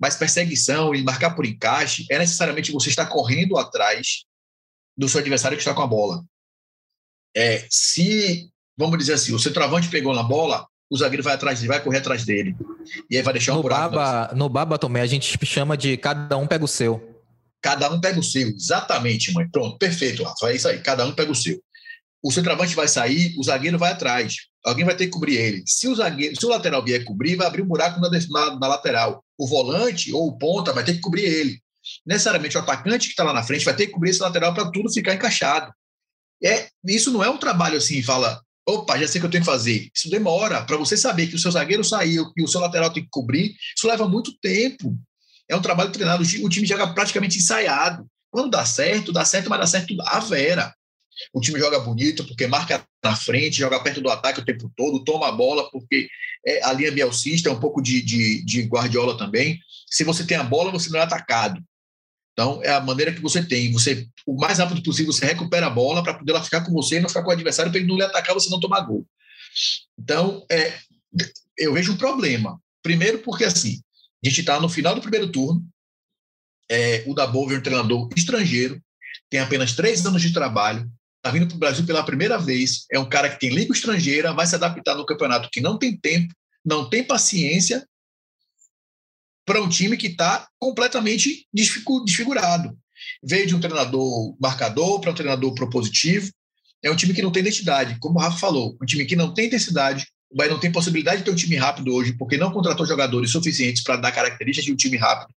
mas 0.00 0.14
perseguição 0.14 0.94
e 0.94 1.02
marcar 1.02 1.34
por 1.34 1.44
encaixe 1.44 2.06
é 2.08 2.18
necessariamente 2.18 2.70
você 2.70 2.88
estar 2.88 3.06
correndo 3.06 3.58
atrás 3.58 4.24
do 4.98 5.08
seu 5.08 5.20
adversário 5.20 5.56
que 5.56 5.62
está 5.62 5.72
com 5.72 5.82
a 5.82 5.86
bola. 5.86 6.24
É, 7.36 7.64
se, 7.70 8.50
vamos 8.76 8.98
dizer 8.98 9.12
assim, 9.12 9.32
o 9.32 9.38
centroavante 9.38 9.88
pegou 9.88 10.12
na 10.12 10.24
bola, 10.24 10.66
o 10.90 10.96
zagueiro 10.96 11.22
vai 11.22 11.34
atrás 11.34 11.62
vai 11.64 11.80
correr 11.80 11.98
atrás 11.98 12.24
dele. 12.24 12.56
E 13.08 13.16
aí 13.16 13.22
vai 13.22 13.32
deixar 13.32 13.52
no 13.52 13.60
um 13.60 13.62
buraco. 13.62 13.94
Baba, 13.94 14.34
no 14.34 14.48
Baba 14.48 14.76
também, 14.76 15.00
a 15.00 15.06
gente 15.06 15.38
chama 15.46 15.76
de 15.76 15.96
cada 15.96 16.36
um 16.36 16.48
pega 16.48 16.64
o 16.64 16.68
seu. 16.68 17.14
Cada 17.62 17.90
um 17.92 18.00
pega 18.00 18.18
o 18.18 18.24
seu, 18.24 18.48
exatamente, 18.48 19.32
mãe. 19.32 19.48
Pronto, 19.48 19.78
perfeito, 19.78 20.24
Rafa. 20.24 20.50
É 20.50 20.56
isso 20.56 20.66
aí, 20.66 20.80
cada 20.80 21.06
um 21.06 21.12
pega 21.12 21.30
o 21.30 21.34
seu. 21.34 21.62
O 22.20 22.32
centroavante 22.32 22.74
vai 22.74 22.88
sair, 22.88 23.34
o 23.38 23.44
zagueiro 23.44 23.78
vai 23.78 23.92
atrás. 23.92 24.34
Alguém 24.64 24.84
vai 24.84 24.96
ter 24.96 25.06
que 25.06 25.12
cobrir 25.12 25.36
ele. 25.36 25.62
Se 25.64 25.86
o 25.86 25.94
zagueiro, 25.94 26.34
se 26.38 26.44
o 26.44 26.48
lateral 26.48 26.84
vier 26.84 27.04
cobrir, 27.04 27.36
vai 27.36 27.46
abrir 27.46 27.62
um 27.62 27.66
buraco 27.66 28.00
na, 28.00 28.10
na, 28.10 28.58
na 28.58 28.66
lateral. 28.66 29.22
O 29.38 29.46
volante 29.46 30.12
ou 30.12 30.26
o 30.26 30.36
ponta 30.36 30.72
vai 30.72 30.84
ter 30.84 30.94
que 30.94 31.00
cobrir 31.00 31.24
ele 31.24 31.62
necessariamente 32.06 32.56
o 32.56 32.60
atacante 32.60 33.06
que 33.06 33.12
está 33.12 33.24
lá 33.24 33.32
na 33.32 33.42
frente 33.42 33.64
vai 33.64 33.74
ter 33.74 33.86
que 33.86 33.92
cobrir 33.92 34.10
esse 34.10 34.20
lateral 34.20 34.54
para 34.54 34.70
tudo 34.70 34.92
ficar 34.92 35.14
encaixado. 35.14 35.72
É, 36.42 36.68
isso 36.86 37.10
não 37.10 37.22
é 37.22 37.28
um 37.28 37.38
trabalho 37.38 37.76
assim, 37.76 38.02
fala, 38.02 38.40
opa, 38.66 38.98
já 38.98 39.08
sei 39.08 39.18
o 39.18 39.22
que 39.22 39.26
eu 39.26 39.30
tenho 39.30 39.44
que 39.44 39.50
fazer. 39.50 39.88
Isso 39.94 40.10
demora. 40.10 40.62
Para 40.62 40.76
você 40.76 40.96
saber 40.96 41.26
que 41.26 41.34
o 41.34 41.38
seu 41.38 41.50
zagueiro 41.50 41.82
saiu 41.82 42.30
e 42.36 42.42
o 42.42 42.48
seu 42.48 42.60
lateral 42.60 42.92
tem 42.92 43.02
que 43.02 43.08
cobrir, 43.10 43.54
isso 43.76 43.88
leva 43.88 44.06
muito 44.06 44.36
tempo. 44.40 44.96
É 45.48 45.56
um 45.56 45.62
trabalho 45.62 45.90
treinado. 45.90 46.22
O 46.22 46.48
time 46.48 46.66
joga 46.66 46.92
praticamente 46.92 47.38
ensaiado. 47.38 48.06
Quando 48.30 48.50
dá 48.50 48.66
certo, 48.66 49.12
dá 49.12 49.24
certo, 49.24 49.48
mas 49.48 49.60
dá 49.60 49.66
certo 49.66 49.96
a 50.02 50.20
vera. 50.20 50.74
O 51.32 51.40
time 51.40 51.58
joga 51.58 51.80
bonito 51.80 52.24
porque 52.24 52.46
marca 52.46 52.84
na 53.02 53.16
frente, 53.16 53.58
joga 53.58 53.80
perto 53.80 54.00
do 54.00 54.10
ataque 54.10 54.40
o 54.40 54.44
tempo 54.44 54.70
todo, 54.76 55.02
toma 55.02 55.28
a 55.28 55.32
bola 55.32 55.68
porque 55.70 56.08
é, 56.46 56.62
a 56.64 56.72
linha 56.72 56.92
bielcista 56.92 57.48
é 57.48 57.52
um 57.52 57.58
pouco 57.58 57.80
de, 57.80 58.02
de, 58.02 58.44
de 58.44 58.62
Guardiola 58.62 59.16
também. 59.16 59.58
Se 59.90 60.04
você 60.04 60.24
tem 60.24 60.36
a 60.36 60.44
bola, 60.44 60.70
você 60.70 60.90
não 60.90 61.00
é 61.00 61.02
atacado. 61.02 61.60
Então, 62.38 62.62
é 62.62 62.70
a 62.70 62.80
maneira 62.80 63.12
que 63.12 63.20
você 63.20 63.44
tem. 63.44 63.72
Você, 63.72 64.06
o 64.24 64.36
mais 64.36 64.58
rápido 64.58 64.80
possível, 64.80 65.12
você 65.12 65.26
recupera 65.26 65.66
a 65.66 65.70
bola 65.70 66.04
para 66.04 66.14
poder 66.14 66.30
ela 66.30 66.44
ficar 66.44 66.64
com 66.64 66.70
você 66.70 66.96
e 66.96 67.00
não 67.00 67.08
ficar 67.08 67.24
com 67.24 67.30
o 67.30 67.32
adversário 67.32 67.72
para 67.72 67.80
ele 67.80 67.88
não 67.88 67.96
lhe 67.96 68.04
atacar, 68.04 68.32
você 68.32 68.48
não 68.48 68.60
tomar 68.60 68.82
gol. 68.82 69.04
Então, 69.98 70.46
é, 70.48 70.78
eu 71.58 71.74
vejo 71.74 71.94
um 71.94 71.96
problema. 71.96 72.56
Primeiro, 72.80 73.18
porque 73.18 73.42
assim, 73.42 73.80
a 74.24 74.28
gente 74.28 74.38
está 74.38 74.60
no 74.60 74.68
final 74.68 74.94
do 74.94 75.00
primeiro 75.00 75.32
turno. 75.32 75.66
É, 76.70 77.02
o 77.08 77.14
Dabove 77.14 77.56
é 77.56 77.58
um 77.58 77.62
treinador 77.62 78.08
estrangeiro, 78.16 78.80
tem 79.28 79.40
apenas 79.40 79.72
três 79.72 80.06
anos 80.06 80.22
de 80.22 80.32
trabalho, 80.32 80.88
está 81.16 81.32
vindo 81.32 81.48
para 81.48 81.56
o 81.56 81.58
Brasil 81.58 81.84
pela 81.84 82.04
primeira 82.04 82.38
vez. 82.38 82.86
É 82.92 83.00
um 83.00 83.08
cara 83.08 83.30
que 83.30 83.40
tem 83.40 83.50
língua 83.50 83.74
estrangeira, 83.74 84.32
vai 84.32 84.46
se 84.46 84.54
adaptar 84.54 84.94
no 84.94 85.06
campeonato 85.06 85.48
que 85.50 85.60
não 85.60 85.76
tem 85.76 85.96
tempo, 85.96 86.32
não 86.64 86.88
tem 86.88 87.02
paciência 87.02 87.84
para 89.48 89.62
um 89.62 89.68
time 89.68 89.96
que 89.96 90.08
está 90.08 90.46
completamente 90.58 91.48
desfigurado. 91.50 92.78
Veio 93.24 93.46
de 93.46 93.56
um 93.56 93.60
treinador 93.60 94.36
marcador 94.38 95.00
para 95.00 95.10
um 95.10 95.14
treinador 95.14 95.54
propositivo. 95.54 96.30
É 96.82 96.90
um 96.90 96.94
time 96.94 97.14
que 97.14 97.22
não 97.22 97.32
tem 97.32 97.40
identidade, 97.40 97.98
como 97.98 98.18
o 98.18 98.22
Rafa 98.22 98.36
falou, 98.36 98.76
um 98.80 98.84
time 98.84 99.06
que 99.06 99.16
não 99.16 99.32
tem 99.32 99.46
intensidade. 99.46 100.06
O 100.30 100.36
Bahia 100.36 100.52
não 100.52 100.60
tem 100.60 100.70
possibilidade 100.70 101.18
de 101.18 101.24
ter 101.24 101.30
um 101.30 101.34
time 101.34 101.56
rápido 101.56 101.94
hoje, 101.94 102.12
porque 102.12 102.36
não 102.36 102.52
contratou 102.52 102.84
jogadores 102.84 103.30
suficientes 103.30 103.82
para 103.82 103.96
dar 103.96 104.12
características 104.12 104.66
de 104.66 104.72
um 104.72 104.76
time 104.76 104.98
rápido. 104.98 105.34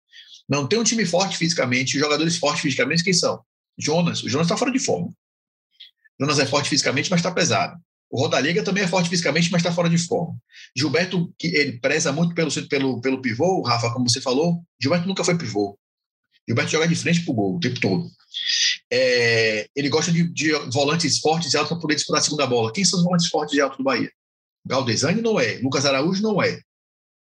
Não 0.48 0.66
tem 0.66 0.80
um 0.80 0.84
time 0.84 1.06
forte 1.06 1.36
fisicamente. 1.36 1.96
Jogadores 1.96 2.36
fortes 2.36 2.62
fisicamente, 2.62 3.04
quem 3.04 3.12
são? 3.12 3.40
Jonas. 3.78 4.24
O 4.24 4.28
Jonas 4.28 4.48
está 4.48 4.56
fora 4.56 4.72
de 4.72 4.80
forma. 4.80 5.14
Jonas 6.20 6.40
é 6.40 6.46
forte 6.46 6.68
fisicamente, 6.68 7.08
mas 7.08 7.20
está 7.20 7.30
pesado. 7.30 7.80
O 8.10 8.22
Rodallega 8.22 8.64
também 8.64 8.82
é 8.82 8.88
forte 8.88 9.08
fisicamente, 9.08 9.50
mas 9.52 9.60
está 9.60 9.72
fora 9.72 9.88
de 9.88 9.96
forma. 9.96 10.36
Gilberto, 10.76 11.32
que 11.38 11.46
ele 11.46 11.78
preza 11.78 12.10
muito 12.10 12.34
pelo, 12.34 12.50
pelo, 12.68 13.00
pelo 13.00 13.22
pivô, 13.22 13.62
Rafa, 13.62 13.92
como 13.92 14.08
você 14.08 14.20
falou, 14.20 14.62
Gilberto 14.82 15.06
nunca 15.06 15.22
foi 15.22 15.38
pivô. 15.38 15.78
Gilberto 16.48 16.72
joga 16.72 16.88
de 16.88 16.96
frente 16.96 17.20
para 17.20 17.30
o 17.30 17.34
gol 17.34 17.56
o 17.56 17.60
tempo 17.60 17.78
todo. 17.78 18.10
É, 18.92 19.68
ele 19.76 19.88
gosta 19.88 20.10
de, 20.10 20.24
de, 20.32 20.52
volantes 20.72 21.20
fortes 21.20 21.52
e 21.52 21.56
altos 21.56 21.70
para 21.72 21.80
poder 21.80 21.94
disputar 21.94 22.20
a 22.20 22.24
segunda 22.24 22.46
bola. 22.46 22.72
Quem 22.72 22.84
são 22.84 22.98
os 22.98 23.04
volantes 23.04 23.28
fortes 23.28 23.54
e 23.54 23.60
altos 23.60 23.78
do 23.78 23.84
Bahia? 23.84 24.10
Galdesani 24.66 25.22
não 25.22 25.38
é, 25.38 25.58
Lucas 25.58 25.86
Araújo 25.86 26.22
não 26.22 26.42
é. 26.42 26.60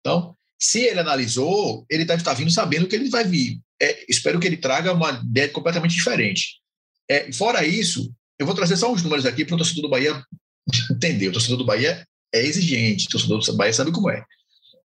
Então, 0.01 0.35
se 0.59 0.81
ele 0.81 1.01
analisou, 1.01 1.85
ele 1.90 2.07
deve 2.07 2.23
estar 2.23 2.33
vindo 2.35 2.51
sabendo 2.51 2.87
que 2.87 2.97
ele 2.97 3.11
vai 3.11 3.25
vir. 3.25 3.61
É, 3.81 4.05
espero 4.11 4.40
que 4.40 4.47
ele 4.47 4.57
traga 4.57 4.93
uma 4.93 5.11
ideia 5.11 5.49
completamente 5.51 5.95
diferente. 5.95 6.61
É, 7.09 7.31
fora 7.33 7.64
isso, 7.64 8.12
eu 8.38 8.47
vou 8.47 8.55
trazer 8.55 8.77
só 8.77 8.90
uns 8.90 9.03
números 9.03 9.27
aqui 9.27 9.45
para 9.45 9.55
o 9.55 9.59
torcedor 9.59 9.83
do 9.83 9.90
Bahia 9.90 10.23
entender. 10.90 11.29
O 11.29 11.33
torcedor 11.33 11.59
do 11.59 11.64
Bahia 11.64 12.07
é 12.33 12.44
exigente, 12.44 13.07
o 13.07 13.11
torcedor 13.11 13.40
do 13.40 13.57
Bahia 13.57 13.73
sabe 13.73 13.92
como 13.92 14.11
é. 14.11 14.25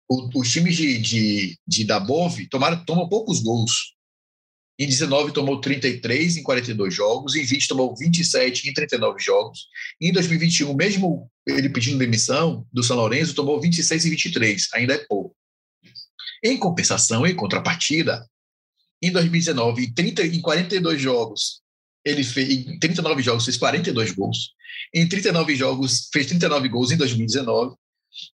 O, 0.08 0.40
os 0.40 0.50
times 0.50 0.76
de, 0.76 0.98
de, 0.98 1.58
de 1.66 1.84
da 1.84 1.98
Bove 1.98 2.48
tomaram, 2.48 2.84
tomam 2.84 3.08
poucos 3.08 3.40
gols. 3.40 3.94
Em 4.78 4.86
19 4.86 5.32
tomou 5.32 5.60
33 5.60 6.36
em 6.36 6.42
42 6.42 6.92
jogos, 6.92 7.36
em 7.36 7.44
20 7.44 7.68
tomou 7.68 7.96
27 7.96 8.68
em 8.68 8.74
39 8.74 9.22
jogos. 9.22 9.68
Em 10.00 10.12
2021, 10.12 10.74
mesmo 10.74 11.30
ele 11.46 11.68
pedindo 11.68 11.98
demissão 11.98 12.66
do 12.72 12.82
São 12.82 12.96
Lourenço, 12.96 13.34
tomou 13.34 13.60
26 13.60 14.04
em 14.04 14.10
23, 14.10 14.68
ainda 14.74 14.94
é 14.94 14.98
pouco. 14.98 15.36
Em 16.42 16.58
compensação, 16.58 17.24
em 17.24 17.34
contrapartida, 17.34 18.28
em 19.00 19.12
2019, 19.12 19.84
em, 19.84 19.92
30, 19.92 20.26
em 20.26 20.40
42 20.40 21.00
jogos, 21.00 21.60
ele 22.04 22.22
fez, 22.22 22.48
em 22.50 22.78
39 22.78 23.22
jogos 23.22 23.44
fez 23.44 23.56
42 23.56 24.12
gols. 24.12 24.52
Em 24.92 25.08
39 25.08 25.56
jogos, 25.56 26.08
fez 26.12 26.26
39 26.26 26.68
gols 26.68 26.90
em 26.90 26.96
2019. 26.96 27.74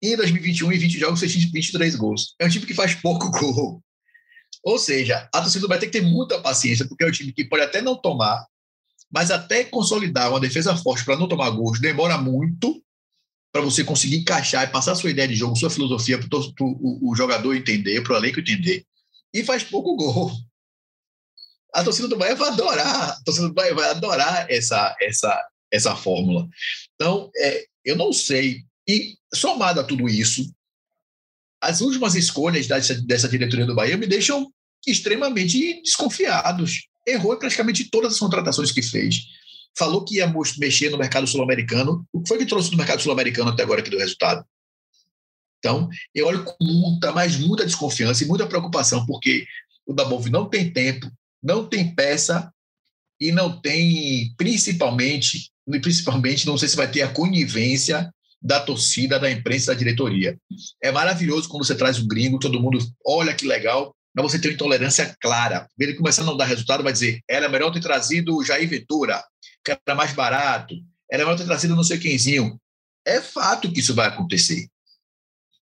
E 0.02 0.12
em 0.12 0.16
2021, 0.16 0.72
em 0.72 0.78
20 0.78 0.98
jogos, 0.98 1.20
fez 1.20 1.34
23 1.34 1.96
gols. 1.96 2.34
É 2.38 2.46
um 2.46 2.48
time 2.48 2.66
que 2.66 2.74
faz 2.74 2.94
pouco 2.94 3.30
gol. 3.38 3.82
Ou 4.62 4.78
seja, 4.78 5.28
a 5.32 5.40
torcida 5.40 5.66
vai 5.66 5.78
ter 5.78 5.86
que 5.86 5.92
ter 5.92 6.02
muita 6.02 6.40
paciência, 6.40 6.86
porque 6.86 7.04
é 7.04 7.08
um 7.08 7.12
time 7.12 7.32
que 7.32 7.44
pode 7.44 7.62
até 7.62 7.82
não 7.82 7.96
tomar, 7.96 8.46
mas 9.12 9.30
até 9.30 9.64
consolidar 9.64 10.30
uma 10.30 10.40
defesa 10.40 10.76
forte 10.76 11.04
para 11.04 11.16
não 11.16 11.28
tomar 11.28 11.50
gols 11.50 11.80
demora 11.80 12.16
muito 12.16 12.82
para 13.52 13.62
você 13.62 13.84
conseguir 13.84 14.16
encaixar 14.16 14.64
e 14.64 14.72
passar 14.72 14.96
sua 14.96 15.10
ideia 15.10 15.28
de 15.28 15.36
jogo, 15.36 15.54
sua 15.54 15.70
filosofia 15.70 16.18
para 16.18 16.28
o, 16.60 17.10
o 17.10 17.14
jogador 17.14 17.54
entender, 17.54 18.02
para 18.02 18.14
o 18.14 18.16
elenco 18.16 18.40
entender. 18.40 18.84
E 19.32 19.44
faz 19.44 19.62
pouco 19.62 19.94
gol. 19.96 20.32
A 21.74 21.82
torcida 21.82 22.06
do 22.06 22.16
Bahia 22.16 22.36
vai 22.36 22.48
adorar, 22.50 23.10
a 23.10 23.22
torcida 23.24 23.48
do 23.48 23.54
Bahia 23.54 23.74
vai 23.74 23.90
adorar 23.90 24.48
essa, 24.48 24.96
essa, 25.00 25.48
essa 25.72 25.96
fórmula. 25.96 26.48
Então, 26.94 27.30
é, 27.36 27.64
eu 27.84 27.96
não 27.96 28.12
sei. 28.12 28.62
E 28.88 29.16
somado 29.34 29.80
a 29.80 29.84
tudo 29.84 30.08
isso, 30.08 30.54
as 31.60 31.80
últimas 31.80 32.14
escolhas 32.14 32.66
dessa, 32.66 32.94
dessa 33.02 33.28
diretoria 33.28 33.66
do 33.66 33.74
Bahia 33.74 33.96
me 33.96 34.06
deixam 34.06 34.52
extremamente 34.86 35.82
desconfiados. 35.82 36.86
Errou 37.06 37.36
praticamente 37.38 37.90
todas 37.90 38.12
as 38.12 38.18
contratações 38.18 38.70
que 38.70 38.82
fez. 38.82 39.22
Falou 39.76 40.04
que 40.04 40.16
ia 40.16 40.32
mexer 40.58 40.90
no 40.90 40.98
mercado 40.98 41.26
sul-americano. 41.26 42.06
O 42.12 42.22
que 42.22 42.28
foi 42.28 42.38
que 42.38 42.46
trouxe 42.46 42.70
do 42.70 42.76
mercado 42.76 43.02
sul-americano 43.02 43.50
até 43.50 43.62
agora 43.62 43.82
que 43.82 43.90
deu 43.90 43.98
resultado? 43.98 44.44
Então, 45.58 45.88
eu 46.14 46.26
olho 46.26 46.44
com 46.44 46.54
muita, 46.62 47.10
mas 47.12 47.36
muita 47.36 47.64
desconfiança 47.64 48.22
e 48.22 48.26
muita 48.26 48.46
preocupação, 48.46 49.04
porque 49.06 49.46
o 49.86 49.94
Dabov 49.94 50.26
não 50.28 50.48
tem 50.48 50.70
tempo, 50.70 51.10
não 51.44 51.66
tem 51.66 51.94
peça 51.94 52.50
e 53.20 53.30
não 53.30 53.60
tem, 53.60 54.34
principalmente, 54.38 55.50
principalmente, 55.82 56.46
não 56.46 56.56
sei 56.56 56.68
se 56.68 56.76
vai 56.76 56.90
ter 56.90 57.02
a 57.02 57.12
conivência 57.12 58.10
da 58.40 58.60
torcida, 58.60 59.20
da 59.20 59.30
imprensa, 59.30 59.72
da 59.72 59.78
diretoria. 59.78 60.38
É 60.82 60.90
maravilhoso 60.90 61.48
quando 61.48 61.64
você 61.64 61.74
traz 61.74 61.98
um 61.98 62.08
gringo, 62.08 62.38
todo 62.38 62.60
mundo 62.60 62.78
olha 63.06 63.34
que 63.34 63.46
legal, 63.46 63.94
mas 64.14 64.24
você 64.24 64.38
tem 64.38 64.50
uma 64.50 64.54
intolerância 64.54 65.14
clara. 65.20 65.68
Ele 65.78 65.94
começar 65.94 66.22
a 66.22 66.24
não 66.24 66.36
dar 66.36 66.46
resultado, 66.46 66.82
vai 66.82 66.92
dizer: 66.92 67.20
era 67.28 67.48
melhor 67.48 67.70
ter 67.70 67.80
trazido 67.80 68.36
o 68.36 68.44
Jair 68.44 68.68
Ventura, 68.68 69.22
que 69.64 69.70
era 69.70 69.94
mais 69.94 70.12
barato, 70.12 70.74
era 71.10 71.24
melhor 71.24 71.36
ter 71.36 71.44
trazido 71.44 71.76
não 71.76 71.84
sei 71.84 71.98
quemzinho. 71.98 72.58
É 73.06 73.20
fato 73.20 73.70
que 73.70 73.80
isso 73.80 73.94
vai 73.94 74.08
acontecer. 74.08 74.66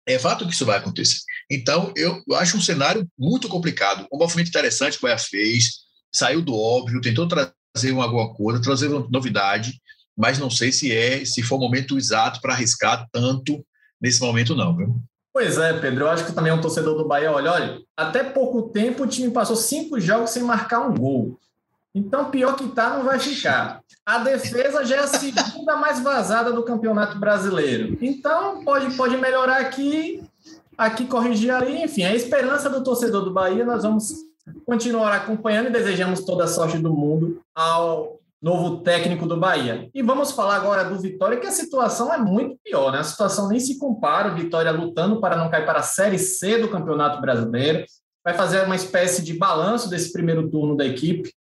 É 0.07 0.19
fato 0.19 0.47
que 0.47 0.55
isso 0.55 0.67
vai 0.67 0.79
acontecer. 0.79 1.21
Então, 1.51 1.93
eu 1.97 2.23
acho 2.35 2.57
um 2.57 2.61
cenário 2.61 3.09
muito 3.19 3.49
complicado. 3.49 4.07
Um 4.13 4.19
movimento 4.19 4.49
interessante 4.49 4.99
que 4.99 5.05
o 5.05 5.09
Bahia 5.09 5.19
fez, 5.19 5.79
saiu 6.13 6.43
do 6.43 6.55
óbvio, 6.55 7.01
tentou 7.01 7.27
trazer 7.27 7.93
uma 7.93 8.05
alguma 8.05 8.35
coisa, 8.35 8.63
trazer 8.63 8.89
uma 8.89 9.07
novidade, 9.11 9.81
mas 10.17 10.39
não 10.39 10.51
sei 10.51 10.73
se 10.73 10.93
é, 10.93 11.25
se 11.25 11.43
for 11.43 11.57
o 11.57 11.61
momento 11.61 11.97
exato 11.97 12.41
para 12.41 12.53
arriscar 12.53 13.07
tanto 13.13 13.65
nesse 14.01 14.21
momento, 14.21 14.55
não. 14.55 14.77
Viu? 14.77 15.01
Pois 15.33 15.57
é, 15.57 15.73
Pedro. 15.73 16.05
Eu 16.05 16.11
acho 16.11 16.27
que 16.27 16.33
também 16.33 16.51
é 16.51 16.55
um 16.55 16.61
torcedor 16.61 16.97
do 16.97 17.07
Bahia. 17.07 17.31
Olha, 17.31 17.53
olha, 17.53 17.81
até 17.97 18.25
pouco 18.25 18.71
tempo 18.71 19.05
o 19.05 19.07
time 19.07 19.31
passou 19.31 19.57
cinco 19.57 20.01
jogos 20.01 20.31
sem 20.31 20.43
marcar 20.43 20.81
um 20.81 20.95
gol. 20.95 21.39
Então, 21.95 22.31
pior 22.31 22.55
que 22.55 22.69
tá, 22.69 22.91
não 22.91 23.05
vai 23.05 23.19
ficar. 23.19 23.81
A 24.05 24.19
defesa 24.19 24.85
já 24.85 24.97
é 24.97 24.99
a 25.01 25.07
segunda 25.07 25.77
mais 25.77 26.01
vazada 26.01 26.53
do 26.53 26.63
Campeonato 26.63 27.19
Brasileiro. 27.19 27.97
Então, 28.01 28.65
pode, 28.65 28.95
pode 28.97 29.17
melhorar 29.17 29.59
aqui, 29.59 30.23
aqui 30.79 31.07
corrigir 31.07 31.51
ali. 31.51 31.83
Enfim, 31.83 32.05
a 32.05 32.15
esperança 32.15 32.71
do 32.71 32.83
torcedor 32.83 33.25
do 33.25 33.33
Bahia, 33.33 33.65
nós 33.65 33.83
vamos 33.83 34.15
continuar 34.65 35.13
acompanhando 35.13 35.67
e 35.67 35.73
desejamos 35.73 36.25
toda 36.25 36.45
a 36.45 36.49
sorte 36.49 36.79
do 36.79 36.95
mundo 36.95 37.43
ao 37.55 38.19
novo 38.41 38.79
técnico 38.79 39.27
do 39.27 39.37
Bahia. 39.37 39.91
E 39.93 40.01
vamos 40.01 40.31
falar 40.31 40.55
agora 40.55 40.85
do 40.85 40.99
Vitória, 40.99 41.39
que 41.39 41.47
a 41.47 41.51
situação 41.51 42.15
é 42.15 42.17
muito 42.17 42.57
pior, 42.65 42.93
né? 42.93 43.01
A 43.01 43.05
situação 43.05 43.49
nem 43.49 43.59
se 43.59 43.77
compara, 43.79 44.33
o 44.33 44.37
Vitória 44.37 44.71
lutando 44.71 45.21
para 45.21 45.37
não 45.37 45.51
cair 45.51 45.67
para 45.67 45.81
a 45.81 45.83
Série 45.83 46.19
C 46.19 46.59
do 46.59 46.69
Campeonato 46.69 47.21
Brasileiro, 47.21 47.85
vai 48.25 48.35
fazer 48.35 48.65
uma 48.65 48.77
espécie 48.77 49.23
de 49.23 49.35
balanço 49.35 49.91
desse 49.91 50.13
primeiro 50.13 50.49
turno 50.49 50.77
da 50.77 50.87
equipe, 50.87 51.33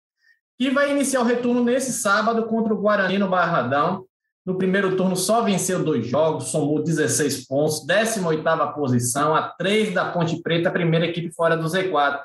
e 0.59 0.71
vai 0.71 0.91
iniciar 0.91 1.21
o 1.21 1.25
retorno 1.25 1.63
nesse 1.63 1.93
sábado 1.93 2.47
contra 2.47 2.73
o 2.73 2.77
Guarani 2.81 3.19
no 3.19 3.29
Barradão. 3.29 4.05
No 4.47 4.57
primeiro 4.57 4.95
turno 4.95 5.17
só 5.17 5.41
venceu 5.41 5.83
dois 5.83 6.07
jogos, 6.07 6.45
somou 6.45 6.81
16 6.81 7.45
pontos, 7.45 7.85
18ª 7.85 8.73
posição, 8.73 9.35
a 9.35 9.41
3 9.41 9.93
da 9.93 10.09
Ponte 10.09 10.41
Preta, 10.41 10.69
a 10.69 10.71
primeira 10.71 11.05
equipe 11.05 11.35
fora 11.35 11.57
do 11.57 11.67
Z4. 11.67 12.21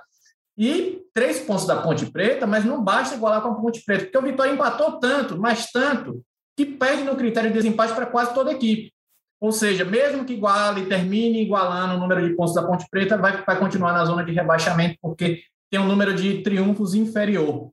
E 0.57 1.01
três 1.13 1.41
pontos 1.41 1.67
da 1.67 1.83
Ponte 1.83 2.07
Preta, 2.07 2.47
mas 2.47 2.65
não 2.65 2.81
basta 2.81 3.17
igualar 3.17 3.43
com 3.43 3.49
a 3.49 3.55
Ponte 3.57 3.85
Preta, 3.85 4.05
porque 4.05 4.19
o 4.19 4.23
Vitória 4.23 4.53
empatou 4.53 5.01
tanto, 5.01 5.37
mas 5.37 5.73
tanto, 5.73 6.23
que 6.57 6.65
perde 6.65 7.03
no 7.03 7.17
critério 7.17 7.51
de 7.51 7.57
desempate 7.57 7.93
para 7.93 8.07
quase 8.07 8.33
toda 8.33 8.51
a 8.51 8.55
equipe. 8.55 8.93
Ou 9.41 9.51
seja, 9.51 9.85
mesmo 9.85 10.25
que 10.25 10.35
iguale, 10.35 10.87
termine 10.87 11.43
igualando 11.43 11.97
o 11.97 11.99
número 11.99 12.25
de 12.25 12.37
pontos 12.37 12.55
da 12.55 12.63
Ponte 12.63 12.87
Preta, 12.89 13.19
vai, 13.19 13.43
vai 13.45 13.59
continuar 13.59 13.93
na 13.93 14.05
zona 14.05 14.25
de 14.25 14.31
rebaixamento, 14.31 14.97
porque 15.03 15.43
tem 15.69 15.81
um 15.81 15.89
número 15.89 16.15
de 16.15 16.41
triunfos 16.41 16.95
inferior. 16.95 17.73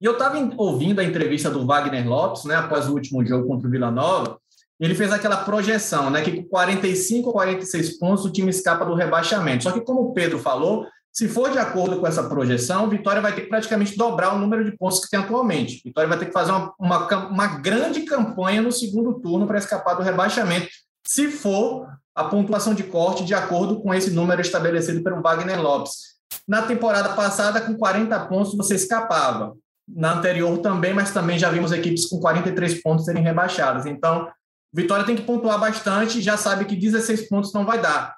E 0.00 0.04
eu 0.04 0.12
estava 0.12 0.38
ouvindo 0.56 1.00
a 1.00 1.04
entrevista 1.04 1.50
do 1.50 1.66
Wagner 1.66 2.06
Lopes, 2.08 2.44
né, 2.44 2.56
após 2.56 2.88
o 2.88 2.92
último 2.92 3.24
jogo 3.24 3.46
contra 3.46 3.68
o 3.68 3.70
Vila 3.70 3.90
Nova, 3.90 4.38
ele 4.78 4.94
fez 4.94 5.12
aquela 5.12 5.38
projeção, 5.38 6.10
né, 6.10 6.22
que 6.22 6.42
com 6.42 6.48
45 6.48 7.28
ou 7.28 7.32
46 7.32 7.98
pontos 7.98 8.24
o 8.24 8.32
time 8.32 8.50
escapa 8.50 8.84
do 8.84 8.94
rebaixamento. 8.94 9.64
Só 9.64 9.72
que, 9.72 9.80
como 9.80 10.00
o 10.00 10.12
Pedro 10.12 10.38
falou, 10.38 10.86
se 11.12 11.28
for 11.28 11.50
de 11.50 11.58
acordo 11.58 12.00
com 12.00 12.06
essa 12.08 12.24
projeção, 12.24 12.88
Vitória 12.88 13.22
vai 13.22 13.32
ter 13.32 13.42
que 13.42 13.48
praticamente 13.48 13.96
dobrar 13.96 14.34
o 14.34 14.38
número 14.38 14.64
de 14.64 14.76
pontos 14.76 14.98
que 14.98 15.08
tem 15.08 15.20
atualmente. 15.20 15.80
Vitória 15.84 16.08
vai 16.08 16.18
ter 16.18 16.26
que 16.26 16.32
fazer 16.32 16.50
uma, 16.50 16.74
uma, 16.76 17.28
uma 17.28 17.46
grande 17.46 18.00
campanha 18.02 18.60
no 18.60 18.72
segundo 18.72 19.20
turno 19.20 19.46
para 19.46 19.58
escapar 19.58 19.94
do 19.94 20.02
rebaixamento, 20.02 20.68
se 21.06 21.28
for 21.28 21.86
a 22.14 22.24
pontuação 22.24 22.74
de 22.74 22.82
corte 22.82 23.24
de 23.24 23.32
acordo 23.32 23.80
com 23.80 23.94
esse 23.94 24.10
número 24.10 24.40
estabelecido 24.40 25.02
pelo 25.04 25.22
Wagner 25.22 25.60
Lopes. 25.62 26.14
Na 26.48 26.62
temporada 26.62 27.10
passada, 27.10 27.60
com 27.60 27.76
40 27.76 28.26
pontos, 28.26 28.56
você 28.56 28.74
escapava. 28.74 29.54
Na 29.86 30.14
anterior 30.14 30.58
também, 30.58 30.94
mas 30.94 31.12
também 31.12 31.38
já 31.38 31.50
vimos 31.50 31.72
equipes 31.72 32.06
com 32.06 32.18
43 32.18 32.82
pontos 32.82 33.04
serem 33.04 33.22
rebaixadas. 33.22 33.86
Então, 33.86 34.30
Vitória 34.72 35.04
tem 35.04 35.14
que 35.14 35.22
pontuar 35.22 35.60
bastante, 35.60 36.20
já 36.20 36.36
sabe 36.36 36.64
que 36.64 36.74
16 36.74 37.28
pontos 37.28 37.52
não 37.52 37.64
vai 37.64 37.80
dar. 37.80 38.16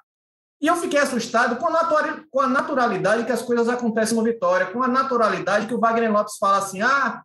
E 0.59 0.65
eu 0.65 0.75
fiquei 0.75 0.99
assustado 0.99 1.57
com 1.57 1.67
a, 2.41 2.47
naturalidade 2.47 3.25
que 3.25 3.31
as 3.31 3.43
coisas 3.43 3.69
acontecem 3.69 4.17
no 4.17 4.23
Vitória, 4.23 4.65
com 4.65 4.81
a 4.81 4.87
naturalidade 4.87 5.67
que 5.67 5.73
o 5.73 5.79
Wagner 5.79 6.11
Lopes 6.11 6.37
fala 6.39 6.57
assim: 6.57 6.81
ah, 6.81 7.21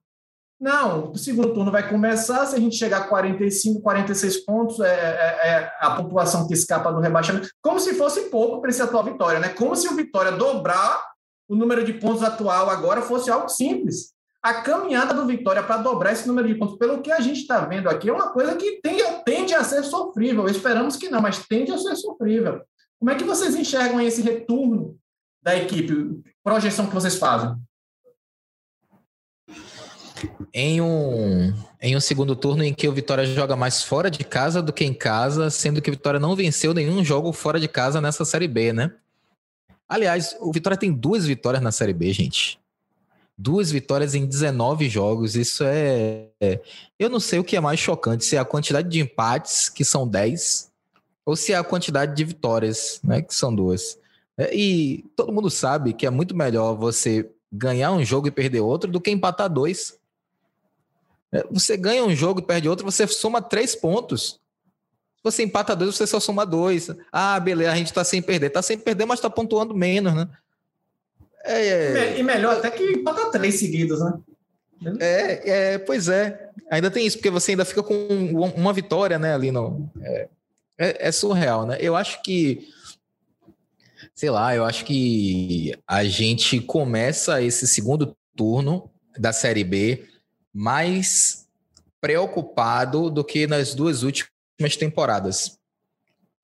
Não, 0.61 1.12
o 1.12 1.16
segundo 1.16 1.55
turno 1.55 1.72
vai 1.72 1.88
começar, 1.88 2.45
se 2.45 2.55
a 2.55 2.61
gente 2.61 2.76
chegar 2.76 2.99
a 2.99 3.09
45, 3.09 3.80
46 3.80 4.45
pontos, 4.45 4.80
é, 4.80 4.86
é, 4.86 5.49
é 5.49 5.72
a 5.80 5.93
pontuação 5.93 6.47
que 6.47 6.53
escapa 6.53 6.93
do 6.93 7.01
rebaixamento, 7.01 7.49
como 7.62 7.80
se 7.80 7.95
fosse 7.95 8.28
pouco 8.28 8.61
para 8.61 8.68
esse 8.68 8.82
atual 8.82 9.05
Vitória, 9.05 9.40
né? 9.40 9.49
Como 9.49 9.74
se 9.74 9.88
o 9.88 9.97
Vitória 9.97 10.32
dobrar 10.32 11.03
o 11.49 11.57
número 11.57 11.84
de 11.84 11.95
pontos 11.95 12.22
atual 12.22 12.68
agora 12.68 13.01
fosse 13.01 13.30
algo 13.30 13.49
simples. 13.49 14.12
A 14.43 14.55
caminhada 14.55 15.14
do 15.14 15.26
Vitória 15.26 15.62
para 15.62 15.76
dobrar 15.76 16.12
esse 16.12 16.26
número 16.26 16.49
de 16.49 16.57
pontos, 16.57 16.76
pelo 16.76 17.01
que 17.01 17.12
a 17.12 17.20
gente 17.20 17.40
está 17.43 17.61
vendo 17.64 17.88
aqui, 17.88 18.09
é 18.09 18.12
uma 18.12 18.32
coisa 18.32 18.57
que 18.57 18.80
tende, 18.82 19.03
tende 19.24 19.55
a 19.55 19.62
ser 19.62 19.84
sofrível. 19.84 20.49
Esperamos 20.49 20.97
que 20.97 21.09
não, 21.09 21.22
mas 21.22 21.47
tende 21.47 21.70
a 21.70 21.78
ser 21.78 21.95
sofrível. 21.97 22.61
Como 22.99 23.11
é 23.11 23.14
que 23.14 23.24
vocês 23.24 23.55
enxergam 23.55 24.01
esse 24.01 24.20
retorno 24.20 24.99
da 25.43 25.57
equipe? 25.57 26.20
Projeção 26.43 26.86
que 26.86 26.95
vocês 26.95 27.16
fazem? 27.16 27.57
em 30.53 30.80
um, 30.80 31.53
em 31.80 31.97
um 31.97 32.01
segundo 32.01 32.36
turno 32.36 32.62
em 32.62 32.74
que 32.74 32.86
o 32.86 32.93
Vitória 32.93 33.24
joga 33.24 33.57
mais 33.57 33.82
fora 33.82 34.11
de 34.11 34.24
casa 34.24 34.62
do 34.62 34.72
que 34.72 34.84
em 34.84 34.95
casa, 34.95 35.51
sendo 35.51 35.80
que 35.80 35.90
o 35.90 35.93
Vitória 35.93 36.20
não 36.20 36.36
venceu 36.36 36.74
nenhum 36.74 37.05
jogo 37.05 37.32
fora 37.32 37.59
de 37.59 37.68
casa 37.68 38.01
nessa 38.01 38.24
Série 38.24 38.49
B, 38.49 38.72
né? 38.72 38.93
Aliás, 39.88 40.36
o 40.40 40.53
Vitória 40.53 40.78
tem 40.78 40.93
duas 40.93 41.26
vitórias 41.26 41.62
na 41.62 41.72
Série 41.72 41.93
B, 41.93 42.12
gente. 42.12 42.59
Duas 43.37 43.70
vitórias 43.70 44.14
em 44.14 44.26
19 44.26 44.89
jogos. 44.89 45.37
Isso 45.37 45.64
é. 45.64 46.28
é 46.41 46.61
eu 46.99 47.09
não 47.09 47.20
sei 47.20 47.39
o 47.39 47.45
que 47.45 47.57
é 47.57 47.61
mais 47.61 47.80
chocante, 47.80 48.24
se 48.24 48.37
é 48.37 48.39
a 48.39 48.45
quantidade 48.45 48.89
de 48.89 49.01
empates, 49.01 49.68
que 49.68 49.85
são 49.85 50.07
10, 50.07 50.70
ou 51.24 51.35
se 51.35 51.53
é 51.53 51.57
a 51.57 51.64
quantidade 51.64 52.14
de 52.14 52.24
vitórias, 52.24 53.01
né? 53.03 53.22
Que 53.22 53.35
são 53.35 53.55
duas. 53.55 53.99
É, 54.37 54.55
e 54.55 55.05
todo 55.16 55.33
mundo 55.33 55.51
sabe 55.51 55.93
que 55.93 56.07
é 56.07 56.11
muito 56.11 56.37
melhor 56.37 56.74
você 56.74 57.30
ganhar 57.53 57.93
um 57.93 58.05
jogo 58.05 58.28
e 58.28 58.30
perder 58.30 58.61
outro 58.61 58.91
do 58.91 59.01
que 59.01 59.11
empatar 59.11 59.49
dois. 59.49 59.99
É, 61.30 61.45
você 61.51 61.76
ganha 61.76 62.05
um 62.05 62.14
jogo 62.14 62.41
e 62.41 62.43
perde 62.43 62.68
outro, 62.68 62.85
você 62.85 63.07
soma 63.07 63.41
três 63.43 63.74
pontos. 63.74 64.41
Se 65.16 65.22
você 65.22 65.43
empata 65.43 65.76
dois, 65.76 65.95
você 65.95 66.07
só 66.07 66.18
soma 66.18 66.45
dois. 66.45 66.91
Ah, 67.12 67.39
beleza, 67.39 67.72
a 67.72 67.76
gente 67.76 67.93
tá 67.93 68.03
sem 68.03 68.20
perder. 68.20 68.51
Tá 68.51 68.61
sem 68.61 68.76
perder, 68.76 69.07
mas 69.07 69.20
tá 69.20 69.30
pontuando 69.30 69.74
menos, 69.74 70.14
né? 70.14 70.28
É, 71.45 71.66
é... 71.68 72.18
E 72.18 72.22
melhor 72.22 72.57
até 72.57 72.70
que 72.70 72.82
empata 72.82 73.30
três 73.30 73.59
seguidos, 73.59 74.01
né? 74.01 74.14
É, 75.01 75.51
é, 75.74 75.78
pois 75.78 76.09
é. 76.09 76.51
Ainda 76.70 76.90
tem 76.90 77.07
isso, 77.07 77.18
porque 77.18 77.30
você 77.30 77.53
ainda 77.53 77.64
fica 77.64 77.82
com 77.82 77.95
uma 78.57 78.72
vitória, 78.72 79.18
né, 79.18 79.34
ali 79.34 79.51
no. 79.51 79.88
É, 80.01 80.28
é, 80.78 81.09
é 81.09 81.12
surreal, 81.12 81.66
né? 81.66 81.76
Eu 81.80 81.95
acho 81.95 82.22
que. 82.22 82.68
Sei 84.14 84.30
lá, 84.30 84.55
eu 84.55 84.64
acho 84.64 84.84
que 84.84 85.74
a 85.86 86.05
gente 86.05 86.61
começa 86.61 87.40
esse 87.40 87.66
segundo 87.66 88.16
turno 88.36 88.90
da 89.18 89.32
Série 89.32 89.64
B 89.64 90.07
mais 90.53 91.47
preocupado 92.01 93.09
do 93.09 93.24
que 93.24 93.47
nas 93.47 93.74
duas 93.74 94.03
últimas 94.03 94.76
temporadas. 94.78 95.59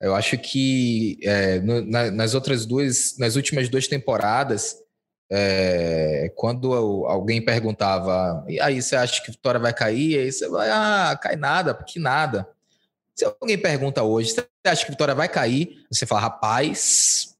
Eu 0.01 0.15
acho 0.15 0.37
que 0.37 1.19
é, 1.21 1.59
no, 1.59 1.81
na, 1.85 2.09
nas 2.09 2.33
outras 2.33 2.65
duas, 2.65 3.17
nas 3.17 3.35
últimas 3.35 3.67
duas 3.67 3.87
temporadas, 3.87 4.77
é, 5.31 6.31
quando 6.35 6.73
alguém 6.73 7.43
perguntava, 7.43 8.43
e 8.47 8.59
aí 8.59 8.81
você 8.81 8.95
acha 8.95 9.21
que 9.23 9.31
Vitória 9.31 9.59
vai 9.59 9.73
cair? 9.73 10.19
Aí 10.19 10.31
você 10.31 10.47
vai, 10.47 10.69
ah, 10.69 11.17
cai 11.21 11.35
nada, 11.35 11.73
porque 11.73 11.99
nada. 11.99 12.47
Se 13.15 13.25
alguém 13.25 13.57
pergunta 13.57 14.03
hoje, 14.03 14.31
você 14.31 14.47
acha 14.65 14.85
que 14.85 14.91
Vitória 14.91 15.13
vai 15.13 15.27
cair? 15.27 15.85
Você 15.91 16.05
fala, 16.05 16.21
rapaz, 16.21 17.35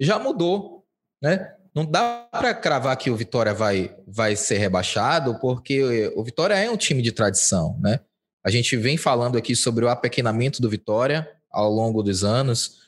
já 0.00 0.18
mudou, 0.18 0.84
né? 1.22 1.54
não 1.74 1.84
dá 1.84 2.28
para 2.30 2.54
cravar 2.54 2.96
que 2.96 3.10
o 3.10 3.16
Vitória 3.16 3.54
vai, 3.54 3.94
vai 4.06 4.34
ser 4.34 4.58
rebaixado, 4.58 5.38
porque 5.38 6.12
o 6.16 6.24
Vitória 6.24 6.54
é 6.54 6.70
um 6.70 6.76
time 6.76 7.02
de 7.02 7.12
tradição, 7.12 7.78
né? 7.80 8.00
A 8.44 8.50
gente 8.50 8.76
vem 8.76 8.96
falando 8.96 9.36
aqui 9.36 9.54
sobre 9.54 9.84
o 9.84 9.88
apequenamento 9.88 10.60
do 10.60 10.70
Vitória 10.70 11.28
ao 11.50 11.70
longo 11.70 12.02
dos 12.02 12.24
anos, 12.24 12.79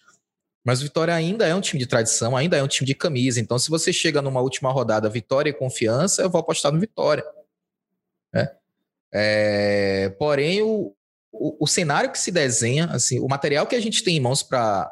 mas 0.65 0.81
o 0.81 0.85
Vitória 0.85 1.15
ainda 1.15 1.47
é 1.47 1.55
um 1.55 1.61
time 1.61 1.81
de 1.81 1.87
tradição, 1.87 2.37
ainda 2.37 2.57
é 2.57 2.63
um 2.63 2.69
time 2.69 2.87
de 2.87 2.95
camisa. 2.95 3.41
Então, 3.41 3.59
se 3.59 3.69
você 3.69 3.93
chega 3.93 4.23
numa 4.23 4.41
última 4.41 4.71
rodada 4.71 5.09
Vitória 5.09 5.51
e 5.51 5.55
confiança, 5.55 6.23
eu 6.23 6.31
vou 6.31 6.41
apostar 6.41 6.71
no 6.73 6.79
Vitória. 6.79 7.25
Né? 8.33 8.49
É, 9.13 10.09
porém, 10.19 10.63
o, 10.63 10.95
o, 11.33 11.65
o 11.65 11.67
cenário 11.67 12.13
que 12.13 12.19
se 12.19 12.31
desenha, 12.31 12.87
assim, 12.87 13.19
o 13.19 13.27
material 13.27 13.67
que 13.67 13.75
a 13.75 13.81
gente 13.81 14.05
tem 14.05 14.17
em 14.17 14.21
mãos 14.21 14.43
para 14.43 14.91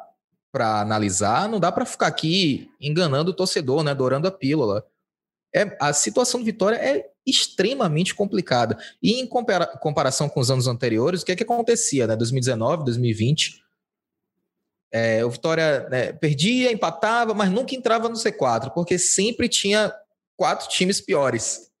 analisar, 0.53 1.47
não 1.47 1.59
dá 1.59 1.71
para 1.71 1.85
ficar 1.85 2.07
aqui 2.07 2.69
enganando 2.79 3.31
o 3.31 3.35
torcedor, 3.35 3.83
né, 3.83 3.91
adorando 3.91 4.27
a 4.27 4.31
pílula. 4.31 4.85
É, 5.55 5.77
a 5.79 5.93
situação 5.93 6.39
do 6.39 6.45
Vitória 6.45 6.77
é 6.77 7.09
extremamente 7.25 8.13
complicada. 8.13 8.77
E 9.01 9.21
em 9.21 9.27
compara 9.27 9.65
comparação 9.65 10.27
com 10.27 10.39
os 10.39 10.51
anos 10.51 10.67
anteriores, 10.67 11.21
o 11.21 11.25
que 11.25 11.31
é 11.31 11.35
que 11.35 11.43
acontecia, 11.43 12.07
né? 12.07 12.15
2019, 12.15 12.85
2020, 12.85 13.61
é, 14.91 15.23
o 15.23 15.29
Vitória 15.29 15.87
né, 15.89 16.13
perdia, 16.13 16.71
empatava, 16.71 17.33
mas 17.33 17.49
nunca 17.49 17.75
entrava 17.75 18.09
no 18.09 18.15
C4, 18.15 18.71
porque 18.73 18.99
sempre 18.99 19.47
tinha 19.47 19.93
quatro 20.35 20.67
times 20.67 20.99
piores. 20.99 21.71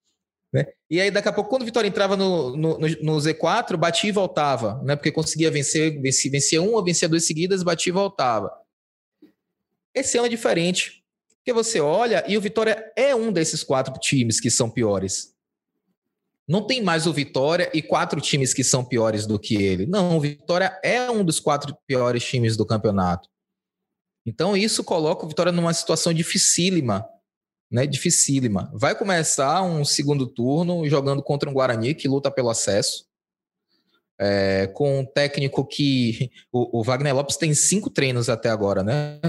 Né? 0.53 0.65
E 0.89 0.99
aí, 0.99 1.11
daqui 1.11 1.27
a 1.27 1.33
pouco, 1.33 1.49
quando 1.49 1.63
o 1.63 1.65
Vitória 1.65 1.87
entrava 1.87 2.15
no, 2.15 2.55
no, 2.55 2.77
no, 2.77 3.17
Z4, 3.17 3.75
batia 3.77 4.09
e 4.09 4.13
voltava, 4.13 4.81
né? 4.83 4.95
porque 4.95 5.11
conseguia 5.11 5.51
vencer, 5.51 6.01
vencia, 6.01 6.31
vencia 6.31 6.61
uma, 6.61 6.83
vencia 6.83 7.09
duas 7.09 7.25
seguidas, 7.25 7.63
batia 7.63 7.91
e 7.91 7.93
voltava. 7.93 8.51
Esse 9.93 10.17
ano 10.17 10.27
é 10.27 10.29
diferente. 10.29 11.01
Porque 11.37 11.53
você 11.53 11.79
olha 11.79 12.23
e 12.27 12.37
o 12.37 12.41
Vitória 12.41 12.91
é 12.95 13.15
um 13.15 13.31
desses 13.31 13.63
quatro 13.63 13.93
times 13.99 14.39
que 14.39 14.51
são 14.51 14.69
piores. 14.69 15.30
Não 16.51 16.61
tem 16.61 16.83
mais 16.83 17.07
o 17.07 17.13
Vitória 17.13 17.71
e 17.73 17.81
quatro 17.81 18.19
times 18.19 18.53
que 18.53 18.61
são 18.61 18.83
piores 18.83 19.25
do 19.25 19.39
que 19.39 19.55
ele. 19.55 19.85
Não, 19.85 20.17
o 20.17 20.19
Vitória 20.19 20.77
é 20.83 21.09
um 21.09 21.23
dos 21.23 21.39
quatro 21.39 21.73
piores 21.87 22.25
times 22.25 22.57
do 22.57 22.65
campeonato. 22.65 23.29
Então 24.25 24.57
isso 24.57 24.83
coloca 24.83 25.23
o 25.25 25.29
Vitória 25.29 25.53
numa 25.53 25.73
situação 25.73 26.13
dificílima, 26.13 27.07
né? 27.71 27.87
Dificílima. 27.87 28.69
Vai 28.75 28.93
começar 28.93 29.63
um 29.63 29.85
segundo 29.85 30.27
turno 30.27 30.85
jogando 30.89 31.23
contra 31.23 31.49
um 31.49 31.53
Guarani 31.53 31.95
que 31.95 32.09
luta 32.09 32.29
pelo 32.29 32.49
acesso. 32.49 33.05
É, 34.19 34.67
com 34.67 34.99
um 34.99 35.05
técnico 35.05 35.65
que 35.65 36.29
o, 36.51 36.81
o, 36.81 36.83
Wagner 36.83 37.15
Lopes 37.15 37.37
tem 37.37 37.53
cinco 37.53 37.89
treinos 37.89 38.27
até 38.27 38.49
agora, 38.49 38.83
né? 38.83 39.21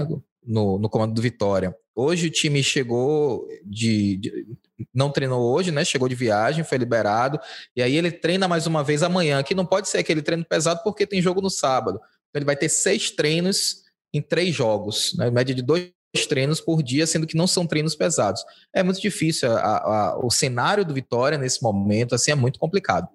no, 0.45 0.77
no 0.77 0.89
comando 0.89 1.13
do 1.13 1.21
Vitória. 1.21 1.75
Hoje 1.95 2.27
o 2.27 2.31
time 2.31 2.61
chegou 2.61 3.47
de, 3.65 4.17
de, 4.17 4.47
não 4.93 5.11
treinou 5.11 5.41
hoje, 5.53 5.71
né? 5.71 5.85
Chegou 5.85 6.07
de 6.07 6.15
viagem, 6.15 6.63
foi 6.63 6.77
liberado. 6.77 7.39
E 7.75 7.81
aí 7.81 7.95
ele 7.95 8.11
treina 8.11 8.47
mais 8.47 8.67
uma 8.67 8.83
vez 8.83 9.03
amanhã, 9.03 9.41
que 9.43 9.55
não 9.55 9.65
pode 9.65 9.87
ser 9.87 9.99
aquele 9.99 10.21
treino 10.21 10.45
pesado 10.45 10.81
porque 10.83 11.05
tem 11.05 11.21
jogo 11.21 11.41
no 11.41 11.49
sábado. 11.49 11.97
Então 12.29 12.39
ele 12.39 12.45
vai 12.45 12.55
ter 12.55 12.69
seis 12.69 13.11
treinos 13.11 13.83
em 14.13 14.21
três 14.21 14.53
jogos, 14.53 15.13
né? 15.17 15.29
média 15.29 15.53
de 15.53 15.61
dois 15.61 15.91
treinos 16.27 16.61
por 16.61 16.83
dia, 16.83 17.07
sendo 17.07 17.25
que 17.25 17.35
não 17.35 17.47
são 17.47 17.65
treinos 17.65 17.95
pesados. 17.95 18.43
É 18.73 18.83
muito 18.83 19.01
difícil. 19.01 19.51
A, 19.51 19.77
a, 19.77 20.19
o 20.25 20.29
cenário 20.29 20.85
do 20.85 20.93
Vitória 20.93 21.37
nesse 21.37 21.61
momento 21.61 22.13
assim 22.13 22.31
é 22.31 22.35
muito 22.35 22.59
complicado. 22.59 23.07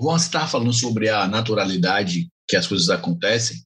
Juan 0.00 0.16
está 0.16 0.48
falando 0.48 0.72
sobre 0.72 1.08
a 1.08 1.28
naturalidade 1.28 2.28
que 2.48 2.56
as 2.56 2.66
coisas 2.66 2.90
acontecem. 2.90 3.62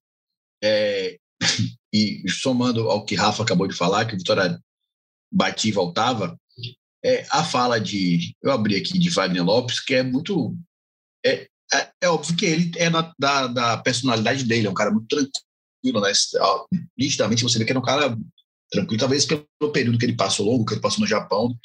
É, 0.63 1.17
e 1.93 2.23
somando 2.29 2.91
ao 2.91 3.05
que 3.05 3.15
Rafa 3.15 3.43
acabou 3.43 3.67
de 3.67 3.75
falar, 3.75 4.05
que 4.05 4.15
o 4.15 4.19
Vitória 4.19 4.61
batia 5.31 5.71
e 5.71 5.75
voltava, 5.75 6.39
é, 7.05 7.25
a 7.31 7.45
fala 7.45 7.81
de. 7.81 8.35
Eu 8.43 8.51
abri 8.51 8.75
aqui 8.77 8.99
de 8.99 9.11
Wagner 9.11 9.45
Lopes, 9.45 9.81
que 9.81 9.95
é 9.95 10.03
muito. 10.03 10.57
É, 11.25 11.47
é, 11.73 11.91
é 12.03 12.09
óbvio 12.09 12.37
que 12.37 12.45
ele 12.45 12.73
é 12.77 12.91
na, 12.91 13.13
da, 13.19 13.47
da 13.47 13.77
personalidade 13.79 14.45
dele, 14.45 14.67
é 14.67 14.71
um 14.71 14.75
cara 14.75 14.91
muito 14.91 15.07
tranquilo, 15.07 16.01
né? 16.01 16.13
Nitidamente 16.99 17.43
você 17.43 17.59
vê 17.59 17.65
que 17.65 17.73
é 17.73 17.79
um 17.79 17.83
cara 17.83 18.17
tranquilo, 18.71 18.99
talvez 18.99 19.25
pelo 19.25 19.73
período 19.73 19.99
que 19.99 20.05
ele 20.05 20.17
passou 20.17 20.47
longo, 20.47 20.65
que 20.65 20.75
ele 20.75 20.81
passou 20.81 21.01
no 21.01 21.07
Japão, 21.07 21.57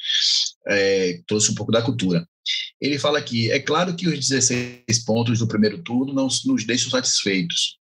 é, 0.68 1.20
trouxe 1.26 1.50
um 1.50 1.54
pouco 1.54 1.72
da 1.72 1.82
cultura. 1.82 2.26
Ele 2.80 2.98
fala 2.98 3.18
aqui: 3.18 3.50
é 3.50 3.58
claro 3.58 3.94
que 3.94 4.08
os 4.08 4.28
16 4.28 5.04
pontos 5.04 5.38
do 5.38 5.48
primeiro 5.48 5.82
turno 5.82 6.12
não 6.12 6.28
nos 6.44 6.64
deixam 6.64 6.90
satisfeitos, 6.90 7.78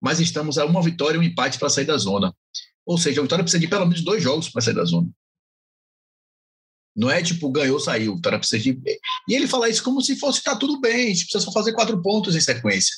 mas 0.00 0.20
estamos 0.20 0.58
a 0.58 0.64
uma 0.64 0.82
vitória 0.82 1.16
e 1.16 1.20
um 1.20 1.22
empate 1.22 1.58
para 1.58 1.70
sair 1.70 1.84
da 1.84 1.96
zona. 1.96 2.34
Ou 2.86 2.96
seja, 2.96 3.20
a 3.20 3.22
vitória 3.22 3.42
precisa 3.42 3.60
de 3.60 3.68
pelo 3.68 3.84
menos 3.84 4.02
dois 4.02 4.22
jogos 4.22 4.48
para 4.48 4.62
sair 4.62 4.74
da 4.74 4.84
zona. 4.84 5.08
Não 6.96 7.10
é 7.10 7.20
tipo, 7.22 7.50
ganhou, 7.50 7.78
saiu. 7.78 8.12
A 8.12 8.16
vitória 8.16 8.38
precisa 8.38 8.62
de. 8.62 8.80
E 9.28 9.34
ele 9.34 9.46
fala 9.46 9.68
isso 9.68 9.82
como 9.82 10.00
se 10.00 10.16
fosse, 10.16 10.42
tá 10.42 10.56
tudo 10.56 10.80
bem, 10.80 11.06
a 11.06 11.08
gente 11.08 11.24
precisa 11.24 11.44
só 11.44 11.52
fazer 11.52 11.72
quatro 11.72 12.00
pontos 12.00 12.34
em 12.34 12.40
sequência. 12.40 12.96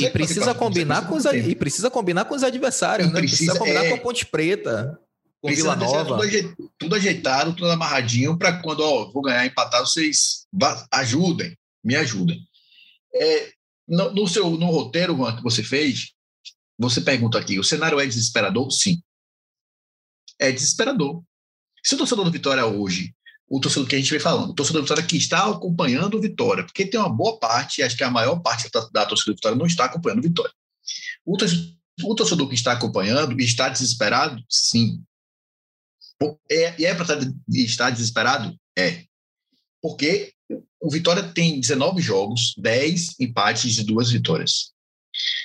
e 0.00 0.10
precisa 0.10 0.54
combinar 0.54 1.06
com 1.06 1.14
os 1.14 1.24
e 1.24 1.54
precisa 1.54 1.88
combinar 1.88 2.24
com 2.24 2.34
os 2.34 2.42
adversários, 2.42 3.12
né? 3.12 3.20
Precisa, 3.20 3.52
precisa 3.52 3.58
combinar 3.58 3.84
é, 3.84 3.88
com 3.90 3.94
a 3.94 3.98
Ponte 3.98 4.26
Preta, 4.26 4.98
com 5.40 5.48
Vila 5.48 5.76
Nova. 5.76 6.18
Tudo, 6.18 6.72
tudo 6.78 6.94
ajeitado, 6.96 7.52
tudo 7.52 7.70
amarradinho 7.70 8.36
para 8.36 8.60
quando 8.60 8.80
ó, 8.80 9.10
vou 9.12 9.22
ganhar 9.22 9.46
empatado, 9.46 9.86
vocês 9.86 10.46
ajudem, 10.90 11.56
me 11.84 11.94
ajudem. 11.94 12.40
É, 13.14 13.52
no, 13.86 14.12
no, 14.12 14.26
seu 14.26 14.50
no 14.50 14.66
roteiro 14.66 15.16
Juan, 15.16 15.36
que 15.36 15.42
você 15.42 15.62
fez, 15.62 16.12
você 16.88 17.00
pergunta 17.00 17.38
aqui: 17.38 17.58
o 17.58 17.64
cenário 17.64 18.00
é 18.00 18.06
desesperador? 18.06 18.70
Sim. 18.70 19.02
É 20.38 20.50
desesperador. 20.50 21.22
Se 21.82 21.94
o 21.94 21.98
torcedor 21.98 22.24
do 22.24 22.30
Vitória 22.30 22.64
hoje 22.66 23.14
o 23.52 23.60
torcedor 23.60 23.86
que 23.86 23.94
a 23.94 23.98
gente 23.98 24.10
vem 24.10 24.18
falando, 24.18 24.48
o 24.48 24.54
torcedor 24.54 24.80
do 24.80 24.84
Vitória 24.86 25.06
que 25.06 25.14
está 25.14 25.46
acompanhando 25.46 26.16
o 26.16 26.20
Vitória, 26.22 26.64
porque 26.64 26.86
tem 26.86 26.98
uma 26.98 27.14
boa 27.14 27.38
parte, 27.38 27.82
acho 27.82 27.94
que 27.94 28.02
a 28.02 28.10
maior 28.10 28.40
parte 28.40 28.70
da, 28.72 28.88
da 28.90 29.04
torcida 29.04 29.30
do 29.30 29.34
Vitória 29.34 29.58
não 29.58 29.66
está 29.66 29.84
acompanhando 29.84 30.20
o 30.20 30.22
Vitória. 30.22 30.50
O 31.22 31.36
torcedor, 31.36 31.76
o 32.02 32.14
torcedor 32.14 32.48
que 32.48 32.54
está 32.54 32.72
acompanhando 32.72 33.38
está 33.38 33.68
desesperado, 33.68 34.42
sim. 34.48 35.04
É, 36.50 36.82
é 36.82 36.94
para 36.94 37.20
estar 37.50 37.90
desesperado? 37.90 38.56
É. 38.74 39.04
Porque 39.82 40.32
o 40.80 40.90
Vitória 40.90 41.22
tem 41.22 41.60
19 41.60 42.00
jogos, 42.00 42.54
10 42.56 43.20
empates 43.20 43.76
e 43.76 43.84
duas 43.84 44.10
vitórias. 44.10 44.71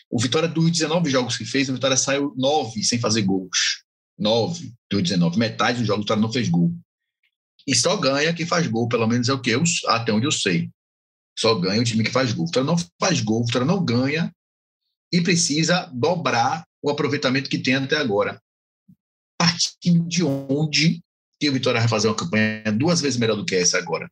O 0.09 0.21
Vitória, 0.21 0.47
dos 0.47 0.71
19 0.71 1.09
jogos 1.09 1.37
que 1.37 1.45
fez, 1.45 1.69
o 1.69 1.73
Vitória 1.73 1.97
saiu 1.97 2.33
9 2.37 2.83
sem 2.83 2.99
fazer 2.99 3.21
gols. 3.23 3.83
9 4.17 4.73
dos 4.89 5.03
19. 5.03 5.37
Metade 5.37 5.79
dos 5.79 5.87
jogos 5.87 5.99
o 5.99 6.03
Vitória 6.03 6.21
não 6.21 6.31
fez 6.31 6.49
gol. 6.49 6.73
E 7.67 7.75
só 7.75 7.97
ganha 7.97 8.33
quem 8.33 8.45
faz 8.45 8.65
gol, 8.67 8.87
pelo 8.87 9.07
menos 9.07 9.27
é 9.27 9.33
o 9.33 9.41
que 9.41 9.49
eu, 9.49 9.63
até 9.87 10.11
onde 10.13 10.25
eu 10.25 10.31
sei. 10.31 10.69
Só 11.37 11.53
ganha 11.55 11.81
o 11.81 11.83
time 11.83 12.03
que 12.03 12.11
faz 12.11 12.31
gol. 12.31 12.45
O 12.45 12.47
Vitória 12.47 12.67
não 12.67 12.77
faz 12.99 13.21
gol, 13.21 13.41
o 13.41 13.45
Vitória 13.45 13.67
não 13.67 13.83
ganha 13.83 14.33
e 15.11 15.21
precisa 15.21 15.85
dobrar 15.93 16.65
o 16.81 16.89
aproveitamento 16.89 17.49
que 17.49 17.57
tem 17.57 17.75
até 17.75 17.97
agora. 17.97 18.41
Partindo 19.37 20.07
de 20.07 20.23
onde 20.23 21.01
que 21.39 21.49
o 21.49 21.53
Vitória 21.53 21.79
vai 21.79 21.89
fazer 21.89 22.07
uma 22.07 22.15
campanha 22.15 22.71
duas 22.71 23.01
vezes 23.01 23.19
melhor 23.19 23.35
do 23.35 23.45
que 23.45 23.55
essa 23.55 23.77
agora? 23.77 24.09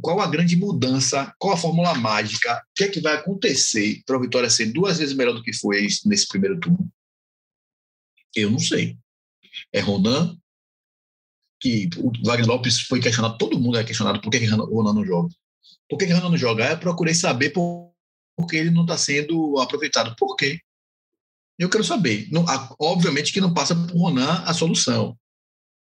Qual 0.00 0.20
a 0.20 0.26
grande 0.26 0.56
mudança? 0.56 1.32
Qual 1.38 1.54
a 1.54 1.56
fórmula 1.56 1.94
mágica? 1.94 2.56
O 2.56 2.74
que 2.74 2.84
é 2.84 2.88
que 2.88 3.00
vai 3.00 3.14
acontecer 3.14 4.02
para 4.04 4.16
o 4.16 4.20
Vitória 4.20 4.50
ser 4.50 4.66
duas 4.72 4.98
vezes 4.98 5.14
melhor 5.14 5.32
do 5.32 5.42
que 5.42 5.52
foi 5.52 5.86
nesse 6.04 6.26
primeiro 6.28 6.58
turno? 6.58 6.90
Eu 8.34 8.50
não 8.50 8.58
sei. 8.58 8.98
É 9.72 9.80
Ronan, 9.80 10.36
que 11.60 11.88
o 11.96 12.12
Wagner 12.24 12.46
Lopes 12.46 12.80
foi 12.80 13.00
questionado, 13.00 13.38
todo 13.38 13.58
mundo 13.58 13.78
é 13.78 13.84
questionado 13.84 14.20
por 14.20 14.30
que, 14.30 14.40
que 14.40 14.46
Ronan 14.46 14.92
não 14.92 15.04
joga. 15.04 15.28
Por 15.88 15.98
que, 15.98 16.06
que 16.06 16.12
Ronan 16.12 16.30
não 16.30 16.36
joga? 16.36 16.70
Eu 16.70 16.78
procurei 16.78 17.14
saber 17.14 17.50
por, 17.50 17.92
por 18.36 18.46
que 18.46 18.56
ele 18.56 18.70
não 18.70 18.82
está 18.82 18.98
sendo 18.98 19.58
aproveitado. 19.58 20.14
Por 20.16 20.36
quê? 20.36 20.60
Eu 21.58 21.70
quero 21.70 21.84
saber. 21.84 22.28
Não, 22.30 22.44
obviamente 22.78 23.32
que 23.32 23.40
não 23.40 23.54
passa 23.54 23.74
por 23.74 23.96
Ronan 23.96 24.42
a 24.44 24.52
solução. 24.52 25.18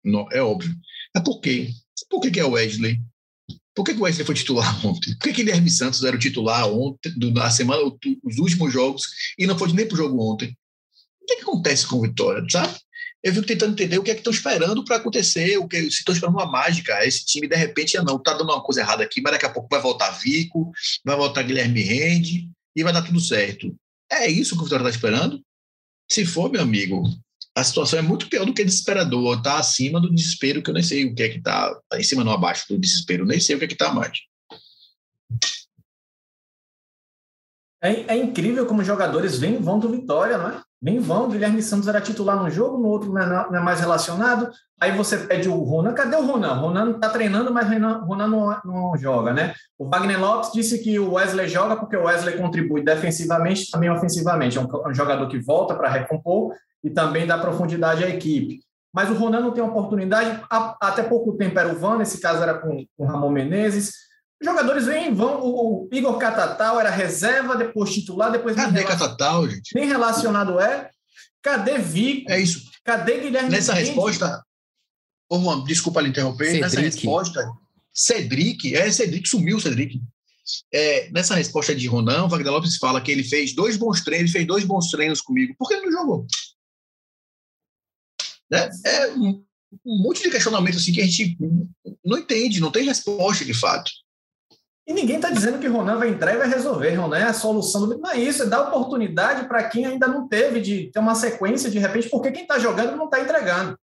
Não, 0.04 0.28
é 0.32 0.42
óbvio. 0.42 0.74
Mas 1.14 1.24
por 1.24 1.40
quê? 1.40 1.70
Por 2.10 2.22
que, 2.22 2.32
que 2.32 2.40
é 2.40 2.46
o 2.46 2.52
Wesley? 2.52 3.00
Por 3.80 3.86
que, 3.86 3.94
que 3.94 4.00
o 4.02 4.04
Wesley 4.04 4.26
foi 4.26 4.36
titular 4.36 4.76
ontem? 4.86 5.14
Por 5.14 5.24
que, 5.24 5.32
Guilherme 5.32 5.70
Santos 5.70 6.04
era 6.04 6.14
o 6.14 6.20
titular 6.20 6.68
ontem, 6.68 7.14
na 7.34 7.50
semana, 7.50 7.82
os 8.22 8.38
últimos 8.38 8.74
jogos, 8.74 9.04
e 9.38 9.48
não 9.48 9.58
foi 9.58 9.72
nem 9.72 9.88
para 9.88 9.94
o 9.94 9.98
jogo 9.98 10.22
ontem? 10.22 10.54
O 11.22 11.26
que, 11.26 11.38
que 11.38 11.42
acontece 11.44 11.88
com 11.88 11.96
o 11.96 12.02
Vitória, 12.02 12.44
sabe? 12.52 12.78
eu 13.24 13.34
fico 13.34 13.48
tentando 13.48 13.72
entender 13.72 13.98
o 13.98 14.04
que 14.04 14.12
é 14.12 14.14
que 14.14 14.20
estão 14.20 14.34
esperando 14.34 14.84
para 14.84 14.98
acontecer, 14.98 15.58
o 15.58 15.66
que 15.66 15.80
se 15.84 16.00
estão 16.00 16.14
esperando 16.14 16.36
uma 16.36 16.52
mágica. 16.52 17.06
Esse 17.06 17.26
time, 17.26 17.48
de 17.48 17.56
repente, 17.56 17.98
não, 18.00 18.18
está 18.18 18.34
dando 18.34 18.52
uma 18.52 18.62
coisa 18.62 18.82
errada 18.82 19.02
aqui, 19.02 19.22
mas 19.22 19.32
daqui 19.32 19.46
a 19.46 19.50
pouco 19.50 19.70
vai 19.72 19.82
voltar 19.82 20.12
Vico, 20.12 20.72
vai 21.06 21.16
voltar 21.16 21.44
Guilherme 21.44 21.82
Rende 21.82 22.50
e 22.76 22.84
vai 22.84 22.92
dar 22.92 23.02
tudo 23.02 23.20
certo. 23.22 23.74
É 24.12 24.30
isso 24.30 24.56
que 24.56 24.62
o 24.62 24.64
Vitória 24.66 24.84
está 24.84 24.90
esperando? 24.90 25.42
Se 26.10 26.26
for, 26.26 26.52
meu 26.52 26.62
amigo, 26.62 27.04
a 27.60 27.64
situação 27.64 28.00
é 28.00 28.02
muito 28.02 28.30
pior 28.30 28.46
do 28.46 28.54
que 28.54 28.64
desesperador. 28.64 29.38
Está 29.38 29.60
acima 29.60 30.00
do 30.00 30.14
desespero, 30.14 30.64
que 30.64 30.70
eu 30.70 30.74
nem 30.74 30.84
sei 30.84 31.06
o 31.06 31.16
que 31.16 31.24
é 31.24 31.30
que 31.30 31.38
está. 31.38 31.76
Tá 31.90 32.00
em 32.00 32.04
cima, 32.04 32.24
não 32.24 32.32
abaixo 32.32 32.66
do 32.70 32.80
desespero, 32.80 33.26
nem 33.26 33.40
sei 33.40 33.56
o 33.56 33.60
que 33.60 33.66
é 33.66 33.68
que 33.68 33.74
está 33.74 33.94
mais. 33.94 34.18
É, 37.82 38.14
é, 38.14 38.18
incrível 38.18 38.66
como 38.66 38.84
jogadores 38.84 39.38
vêm 39.38 39.58
vão 39.58 39.80
do 39.80 39.90
Vitória, 39.90 40.38
não 40.38 40.50
é? 40.50 40.64
Bem 40.82 40.98
vão, 41.00 41.30
Guilherme 41.30 41.62
Santos 41.62 41.90
era 41.90 42.00
titular 42.00 42.42
no 42.42 42.50
jogo, 42.50 42.78
no 42.78 42.88
outro 42.88 43.12
não 43.12 43.22
é, 43.22 43.28
não 43.28 43.56
é 43.58 43.62
mais 43.62 43.82
relacionado. 43.82 44.50
Aí 44.80 44.96
você 44.96 45.18
pede 45.18 45.50
o 45.50 45.56
Ronan, 45.56 45.94
cadê 45.94 46.16
o 46.16 46.26
Ronan? 46.26 46.54
Ronan 46.54 46.92
está 46.92 47.10
treinando, 47.10 47.54
mas 47.54 47.68
Ronan 47.68 48.28
não, 48.28 48.62
não, 48.64 48.98
joga, 48.98 49.34
né? 49.34 49.54
O 49.78 49.90
Wagner 49.90 50.18
Lopes 50.18 50.54
disse 50.54 50.80
que 50.80 50.98
o 50.98 51.14
Wesley 51.14 51.50
joga 51.50 51.76
porque 51.76 51.98
o 51.98 52.06
Wesley 52.06 52.38
contribui 52.38 52.82
defensivamente 52.82 53.70
também 53.70 53.90
ofensivamente. 53.90 54.58
É 54.58 54.62
um, 54.62 54.68
um 54.88 54.94
jogador 54.94 55.28
que 55.28 55.38
volta 55.38 55.76
para 55.76 55.90
recompor 55.90 56.54
e 56.82 56.90
também 56.90 57.28
dá 57.28 57.38
profundidade 57.38 58.06
à 58.06 58.10
equipe. 58.10 58.62
Mas 58.94 59.10
o 59.10 59.14
Ronan 59.16 59.42
não 59.42 59.52
tem 59.52 59.64
oportunidade. 59.64 60.42
até 60.50 61.04
pouco 61.04 61.34
tempo 61.34 61.60
era 61.60 61.70
o 61.70 61.78
Van, 61.78 61.98
nesse 61.98 62.22
caso 62.22 62.42
era 62.42 62.54
com 62.54 62.86
o 62.98 63.06
Ramon 63.06 63.30
Menezes. 63.32 64.09
Os 64.42 64.46
jogadores 64.46 64.86
vêm 64.86 65.14
vão. 65.14 65.42
O 65.42 65.90
Igor 65.92 66.18
Catatal 66.18 66.80
era 66.80 66.90
reserva, 66.90 67.56
depois 67.56 67.94
titular, 67.94 68.32
depois. 68.32 68.56
Cadê 68.56 68.84
Catatal, 68.84 69.50
gente? 69.50 69.76
Nem 69.76 69.88
relacionado 69.88 70.60
é. 70.60 70.90
Cadê 71.42 71.78
Vico? 71.78 72.32
É 72.32 72.40
isso. 72.40 72.70
Cadê 72.84 73.20
Guilherme? 73.20 73.50
Nessa 73.50 73.74
Mendes? 73.74 73.90
resposta. 73.90 74.44
Ô, 75.30 75.40
Juan, 75.40 75.64
desculpa 75.64 76.02
lhe 76.02 76.10
interromper. 76.10 76.46
Cedric. 76.46 76.62
Nessa 76.62 76.82
resposta. 76.82 77.52
Cedric, 77.94 78.76
é, 78.76 78.92
Cedric 78.92 79.28
sumiu, 79.28 79.60
Cedric. 79.60 80.02
É, 80.74 81.12
nessa 81.12 81.36
resposta 81.36 81.76
de 81.76 81.86
Ronan, 81.88 82.24
o 82.24 82.30
Wagner 82.30 82.52
Lopes 82.52 82.78
fala 82.78 83.02
que 83.02 83.12
ele 83.12 83.24
fez 83.24 83.54
dois 83.54 83.78
bons 83.78 84.04
treinos, 84.04 84.32
fez 84.32 84.48
dois 84.48 84.64
bons 84.64 84.90
treinos 84.90 85.22
comigo. 85.22 85.54
Por 85.58 85.68
que 85.68 85.76
ele 85.76 85.86
não 85.86 85.92
jogou? 85.92 86.28
É, 88.52 88.70
é 88.86 89.12
um, 89.12 89.44
um 89.86 90.04
monte 90.04 90.24
de 90.24 90.32
questionamento 90.32 90.78
assim 90.78 90.92
que 90.92 91.02
a 91.02 91.06
gente 91.06 91.38
não 92.04 92.18
entende, 92.18 92.60
não 92.60 92.72
tem 92.72 92.86
resposta 92.86 93.46
de 93.46 93.54
fato. 93.54 93.92
E 94.90 94.94
ninguém 94.94 95.18
está 95.18 95.30
dizendo 95.30 95.60
que 95.60 95.68
Ronan 95.68 96.00
vai 96.00 96.10
entrar 96.10 96.34
e 96.34 96.40
vai 96.40 96.50
resolver. 96.50 96.96
Ronan 96.96 97.20
é 97.20 97.24
a 97.26 97.34
solução. 97.34 97.86
Não 97.86 98.10
é 98.10 98.18
isso, 98.18 98.42
é 98.42 98.48
dar 98.48 98.62
oportunidade 98.64 99.48
para 99.48 99.70
quem 99.70 99.86
ainda 99.86 100.08
não 100.08 100.28
teve 100.28 100.60
de 100.60 100.90
ter 100.92 100.98
uma 100.98 101.14
sequência 101.14 101.70
de 101.70 101.78
repente, 101.78 102.10
porque 102.10 102.32
quem 102.32 102.42
está 102.42 102.58
jogando 102.58 102.98
não 102.98 103.06
está 103.06 103.20
entregando. 103.20 103.78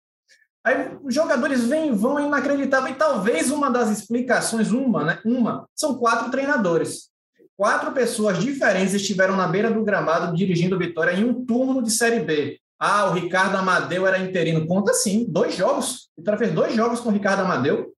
Aí 0.63 0.97
os 1.03 1.13
jogadores 1.13 1.63
vêm 1.63 1.93
vão 1.93 2.19
inacreditável. 2.19 2.91
E 2.91 2.95
talvez 2.95 3.51
uma 3.51 3.69
das 3.69 3.91
explicações, 3.91 4.71
uma, 4.71 5.03
né? 5.03 5.19
Uma, 5.23 5.69
são 5.75 5.93
quatro 5.93 6.31
treinadores. 6.31 7.11
Quatro 7.55 7.91
pessoas 7.91 8.39
diferentes 8.39 8.95
estiveram 8.95 9.35
na 9.35 9.47
beira 9.47 9.69
do 9.69 9.83
gramado 9.83 10.35
dirigindo 10.35 10.79
Vitória 10.79 11.11
em 11.11 11.23
um 11.23 11.45
turno 11.45 11.83
de 11.83 11.91
Série 11.91 12.21
B. 12.21 12.59
Ah, 12.79 13.05
o 13.11 13.13
Ricardo 13.13 13.55
Amadeu 13.55 14.07
era 14.07 14.17
interino. 14.17 14.65
Conta 14.65 14.91
sim, 14.91 15.23
dois 15.29 15.55
jogos. 15.55 16.09
Vitória 16.17 16.39
fez 16.39 16.51
dois 16.51 16.73
jogos 16.73 16.99
com 16.99 17.09
o 17.09 17.13
Ricardo 17.13 17.41
Amadeu 17.41 17.94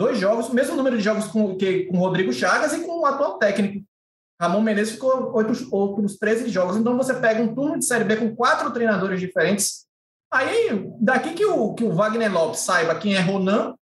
dois 0.00 0.18
jogos, 0.18 0.48
o 0.48 0.54
mesmo 0.54 0.74
número 0.76 0.96
de 0.96 1.04
jogos 1.04 1.26
com, 1.26 1.54
que, 1.58 1.84
com 1.84 1.98
o 1.98 2.00
Rodrigo 2.00 2.32
Chagas 2.32 2.72
e 2.72 2.80
com 2.80 3.00
o 3.00 3.06
atual 3.06 3.36
técnico. 3.36 3.84
Ramon 4.40 4.62
Menezes 4.62 4.94
ficou 4.94 5.30
outros, 5.34 5.70
outros 5.70 6.16
13 6.16 6.48
jogos. 6.48 6.78
Então 6.78 6.96
você 6.96 7.12
pega 7.12 7.42
um 7.42 7.54
turno 7.54 7.78
de 7.78 7.84
Série 7.84 8.04
B 8.04 8.16
com 8.16 8.34
quatro 8.34 8.70
treinadores 8.70 9.20
diferentes. 9.20 9.84
Aí, 10.32 10.90
daqui 10.98 11.34
que 11.34 11.44
o, 11.44 11.74
que 11.74 11.84
o 11.84 11.92
Wagner 11.92 12.32
Lopes 12.32 12.60
saiba 12.60 12.94
quem 12.94 13.14
é 13.14 13.20
Ronan, 13.20 13.74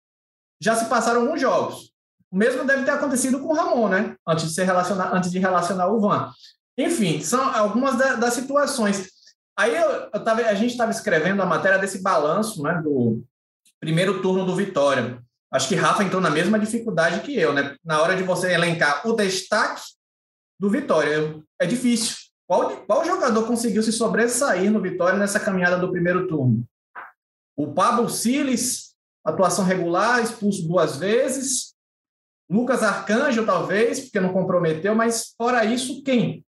já 0.60 0.74
se 0.74 0.86
passaram 0.86 1.20
alguns 1.20 1.40
jogos. 1.40 1.92
O 2.32 2.36
mesmo 2.36 2.64
deve 2.64 2.82
ter 2.82 2.90
acontecido 2.90 3.38
com 3.38 3.52
o 3.52 3.54
Ramon, 3.54 3.88
né? 3.88 4.16
Antes 4.26 4.48
de, 4.48 4.54
ser 4.54 4.64
relacionar, 4.64 5.14
antes 5.14 5.30
de 5.30 5.38
relacionar 5.38 5.86
o 5.86 6.00
Van. 6.00 6.32
Enfim, 6.76 7.20
são 7.20 7.54
algumas 7.54 7.96
da, 7.96 8.16
das 8.16 8.34
situações. 8.34 9.08
Aí 9.56 9.76
eu, 9.76 10.10
eu 10.12 10.24
tava, 10.24 10.40
a 10.40 10.54
gente 10.54 10.72
estava 10.72 10.90
escrevendo 10.90 11.40
a 11.40 11.46
matéria 11.46 11.78
desse 11.78 12.02
balanço 12.02 12.60
né, 12.60 12.80
do 12.82 13.22
primeiro 13.78 14.20
turno 14.20 14.44
do 14.44 14.56
Vitória. 14.56 15.22
Acho 15.50 15.68
que 15.68 15.74
Rafa 15.74 16.04
entrou 16.04 16.20
na 16.20 16.30
mesma 16.30 16.58
dificuldade 16.58 17.20
que 17.20 17.34
eu, 17.38 17.54
né? 17.54 17.76
Na 17.82 18.02
hora 18.02 18.14
de 18.14 18.22
você 18.22 18.52
elencar 18.52 19.06
o 19.06 19.14
destaque 19.14 19.82
do 20.60 20.68
Vitória, 20.68 21.42
é 21.58 21.66
difícil. 21.66 22.16
Qual, 22.46 22.76
qual 22.86 23.04
jogador 23.04 23.46
conseguiu 23.46 23.82
se 23.82 23.92
sobressair 23.92 24.70
no 24.70 24.80
Vitória 24.80 25.18
nessa 25.18 25.40
caminhada 25.40 25.78
do 25.78 25.90
primeiro 25.90 26.26
turno? 26.26 26.64
O 27.56 27.72
Pablo 27.72 28.08
Siles, 28.08 28.94
atuação 29.24 29.64
regular, 29.64 30.22
expulso 30.22 30.66
duas 30.66 30.96
vezes. 30.96 31.74
Lucas 32.50 32.82
Arcanjo, 32.82 33.44
talvez, 33.44 34.00
porque 34.00 34.20
não 34.20 34.32
comprometeu, 34.32 34.94
mas 34.94 35.34
fora 35.36 35.64
isso, 35.64 36.02
quem? 36.02 36.44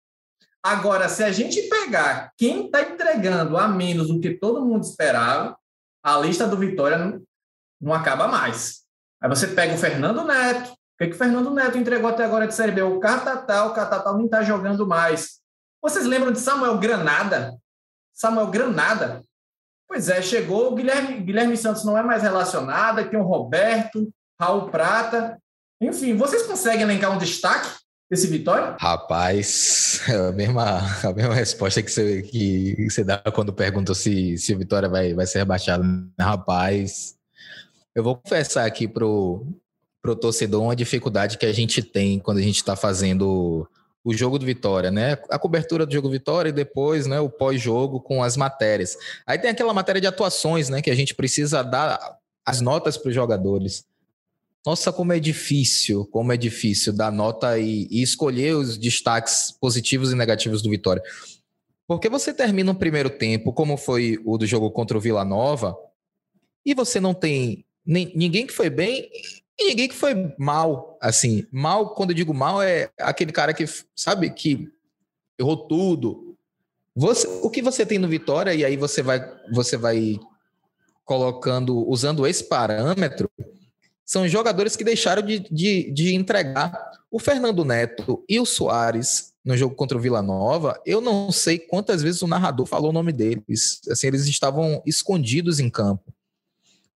Agora, 0.62 1.08
se 1.08 1.22
a 1.22 1.30
gente 1.30 1.62
pegar 1.68 2.32
quem 2.36 2.66
está 2.66 2.82
entregando 2.82 3.56
a 3.56 3.68
menos 3.68 4.08
do 4.08 4.20
que 4.20 4.34
todo 4.34 4.64
mundo 4.64 4.84
esperava, 4.84 5.56
a 6.02 6.18
lista 6.18 6.46
do 6.46 6.56
Vitória 6.56 6.98
não, 6.98 7.22
não 7.80 7.94
acaba 7.94 8.26
mais. 8.26 8.85
Aí 9.22 9.28
você 9.28 9.48
pega 9.48 9.74
o 9.74 9.78
Fernando 9.78 10.24
Neto. 10.24 10.72
O 10.72 10.76
que, 10.98 11.08
que 11.08 11.14
o 11.14 11.18
Fernando 11.18 11.50
Neto 11.50 11.76
entregou 11.76 12.08
até 12.08 12.24
agora 12.24 12.46
de 12.46 12.54
Série 12.54 12.72
B? 12.72 12.82
O 12.82 13.00
Catatal, 13.00 13.68
o 13.68 13.74
Catatal 13.74 14.16
não 14.16 14.24
está 14.24 14.42
jogando 14.42 14.86
mais. 14.86 15.40
Vocês 15.82 16.06
lembram 16.06 16.32
de 16.32 16.40
Samuel 16.40 16.78
Granada? 16.78 17.54
Samuel 18.14 18.46
Granada. 18.48 19.22
Pois 19.86 20.08
é, 20.08 20.20
chegou. 20.22 20.72
O 20.72 20.74
Guilherme, 20.74 21.20
Guilherme 21.20 21.56
Santos 21.56 21.84
não 21.84 21.96
é 21.96 22.02
mais 22.02 22.22
relacionado. 22.22 23.08
Tem 23.08 23.20
o 23.20 23.24
Roberto, 23.24 24.10
Raul 24.40 24.70
Prata. 24.70 25.38
Enfim, 25.80 26.16
vocês 26.16 26.42
conseguem 26.44 26.82
elencar 26.82 27.12
um 27.12 27.18
destaque 27.18 27.68
desse 28.10 28.26
Vitória? 28.26 28.76
Rapaz, 28.80 30.00
é 30.08 30.28
a 30.28 30.32
mesma, 30.32 30.80
a 31.04 31.12
mesma 31.12 31.34
resposta 31.34 31.82
que 31.82 31.90
você, 31.90 32.22
que 32.22 32.88
você 32.88 33.04
dá 33.04 33.18
quando 33.34 33.52
pergunta 33.52 33.94
se, 33.94 34.38
se 34.38 34.54
o 34.54 34.58
Vitória 34.58 34.88
vai, 34.88 35.14
vai 35.14 35.26
ser 35.26 35.38
rebaixado. 35.38 35.84
Rapaz, 36.18 37.15
eu 37.96 38.02
vou 38.02 38.14
confessar 38.14 38.66
aqui 38.66 38.86
pro, 38.86 39.46
pro 40.02 40.14
torcedor 40.14 40.62
uma 40.62 40.76
dificuldade 40.76 41.38
que 41.38 41.46
a 41.46 41.52
gente 41.52 41.82
tem 41.82 42.18
quando 42.18 42.36
a 42.36 42.42
gente 42.42 42.56
está 42.56 42.76
fazendo 42.76 43.66
o 44.04 44.12
jogo 44.12 44.38
do 44.38 44.44
Vitória, 44.44 44.90
né? 44.90 45.18
A 45.30 45.38
cobertura 45.38 45.86
do 45.86 45.92
jogo 45.92 46.10
Vitória 46.10 46.50
e 46.50 46.52
depois, 46.52 47.06
né, 47.06 47.18
o 47.20 47.30
pós-jogo 47.30 47.98
com 47.98 48.22
as 48.22 48.36
matérias. 48.36 48.98
Aí 49.26 49.38
tem 49.38 49.50
aquela 49.50 49.72
matéria 49.72 50.00
de 50.00 50.06
atuações, 50.06 50.68
né, 50.68 50.82
que 50.82 50.90
a 50.90 50.94
gente 50.94 51.14
precisa 51.14 51.62
dar 51.62 52.18
as 52.44 52.60
notas 52.60 52.98
para 52.98 53.08
os 53.08 53.14
jogadores. 53.14 53.86
Nossa, 54.64 54.92
como 54.92 55.14
é 55.14 55.18
difícil, 55.18 56.04
como 56.06 56.32
é 56.32 56.36
difícil 56.36 56.92
dar 56.92 57.10
nota 57.10 57.58
e, 57.58 57.88
e 57.90 58.02
escolher 58.02 58.56
os 58.56 58.76
destaques 58.76 59.56
positivos 59.58 60.12
e 60.12 60.14
negativos 60.14 60.60
do 60.60 60.68
Vitória. 60.68 61.02
Porque 61.88 62.10
você 62.10 62.34
termina 62.34 62.72
um 62.72 62.74
primeiro 62.74 63.08
tempo, 63.08 63.54
como 63.54 63.78
foi 63.78 64.20
o 64.22 64.36
do 64.36 64.46
jogo 64.46 64.70
contra 64.70 64.98
o 64.98 65.00
Vila 65.00 65.24
Nova, 65.24 65.74
e 66.64 66.74
você 66.74 67.00
não 67.00 67.14
tem 67.14 67.65
ninguém 67.86 68.46
que 68.46 68.52
foi 68.52 68.68
bem 68.68 69.08
e 69.58 69.68
ninguém 69.68 69.88
que 69.88 69.94
foi 69.94 70.34
mal. 70.38 70.98
Assim, 71.00 71.46
mal, 71.52 71.94
quando 71.94 72.10
eu 72.10 72.16
digo 72.16 72.34
mal, 72.34 72.62
é 72.62 72.90
aquele 72.98 73.32
cara 73.32 73.54
que, 73.54 73.64
sabe, 73.94 74.30
que 74.30 74.68
errou 75.38 75.68
tudo. 75.68 76.36
Você, 76.94 77.26
o 77.42 77.50
que 77.50 77.62
você 77.62 77.84
tem 77.84 77.98
no 77.98 78.08
Vitória, 78.08 78.54
e 78.54 78.64
aí 78.64 78.76
você 78.76 79.02
vai, 79.02 79.20
você 79.52 79.76
vai 79.76 80.18
colocando, 81.04 81.88
usando 81.88 82.26
esse 82.26 82.44
parâmetro, 82.44 83.30
são 84.04 84.26
jogadores 84.26 84.76
que 84.76 84.84
deixaram 84.84 85.22
de, 85.22 85.38
de, 85.38 85.90
de 85.90 86.14
entregar. 86.14 86.72
O 87.10 87.18
Fernando 87.18 87.64
Neto 87.64 88.24
e 88.28 88.40
o 88.40 88.46
Soares 88.46 89.34
no 89.44 89.56
jogo 89.56 89.76
contra 89.76 89.96
o 89.96 90.00
Vila 90.00 90.20
Nova, 90.20 90.80
eu 90.84 91.00
não 91.00 91.30
sei 91.30 91.56
quantas 91.56 92.02
vezes 92.02 92.20
o 92.20 92.26
narrador 92.26 92.66
falou 92.66 92.90
o 92.90 92.92
nome 92.92 93.12
deles. 93.12 93.80
Assim, 93.88 94.08
eles 94.08 94.26
estavam 94.26 94.82
escondidos 94.84 95.60
em 95.60 95.70
campo. 95.70 96.12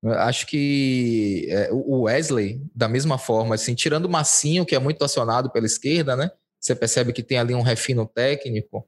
Acho 0.04 0.45
que 0.45 1.48
é, 1.50 1.70
o 1.72 2.02
Wesley, 2.04 2.62
da 2.74 2.88
mesma 2.88 3.18
forma, 3.18 3.56
assim, 3.56 3.74
tirando 3.74 4.06
o 4.06 4.10
Massinho, 4.10 4.66
que 4.66 4.76
é 4.76 4.80
muito 4.80 5.04
acionado 5.04 5.52
pela 5.52 5.66
esquerda, 5.66 6.16
né? 6.16 6.32
Você 6.60 6.76
percebe 6.76 7.14
que 7.14 7.24
tem 7.24 7.38
ali 7.38 7.56
um 7.56 7.62
refino 7.62 8.06
técnico. 8.06 8.88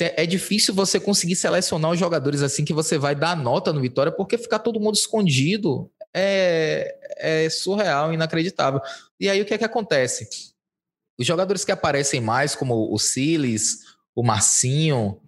É 0.00 0.24
difícil 0.24 0.72
você 0.72 0.98
conseguir 0.98 1.36
selecionar 1.36 1.90
os 1.90 1.98
jogadores 1.98 2.40
assim 2.40 2.64
que 2.64 2.72
você 2.72 2.96
vai 2.96 3.14
dar 3.14 3.36
nota 3.36 3.72
no 3.72 3.80
Vitória, 3.80 4.10
porque 4.10 4.38
ficar 4.38 4.60
todo 4.60 4.80
mundo 4.80 4.94
escondido 4.94 5.90
é, 6.14 6.96
é 7.18 7.50
surreal, 7.50 8.12
inacreditável. 8.12 8.80
E 9.20 9.28
aí 9.28 9.42
o 9.42 9.44
que 9.44 9.52
é 9.52 9.58
que 9.58 9.64
acontece? 9.64 10.28
Os 11.18 11.26
jogadores 11.26 11.64
que 11.64 11.72
aparecem 11.72 12.20
mais, 12.20 12.54
como 12.54 12.92
o 12.92 12.98
Siles, 12.98 13.80
o 14.14 14.22
Marcinho 14.22 15.20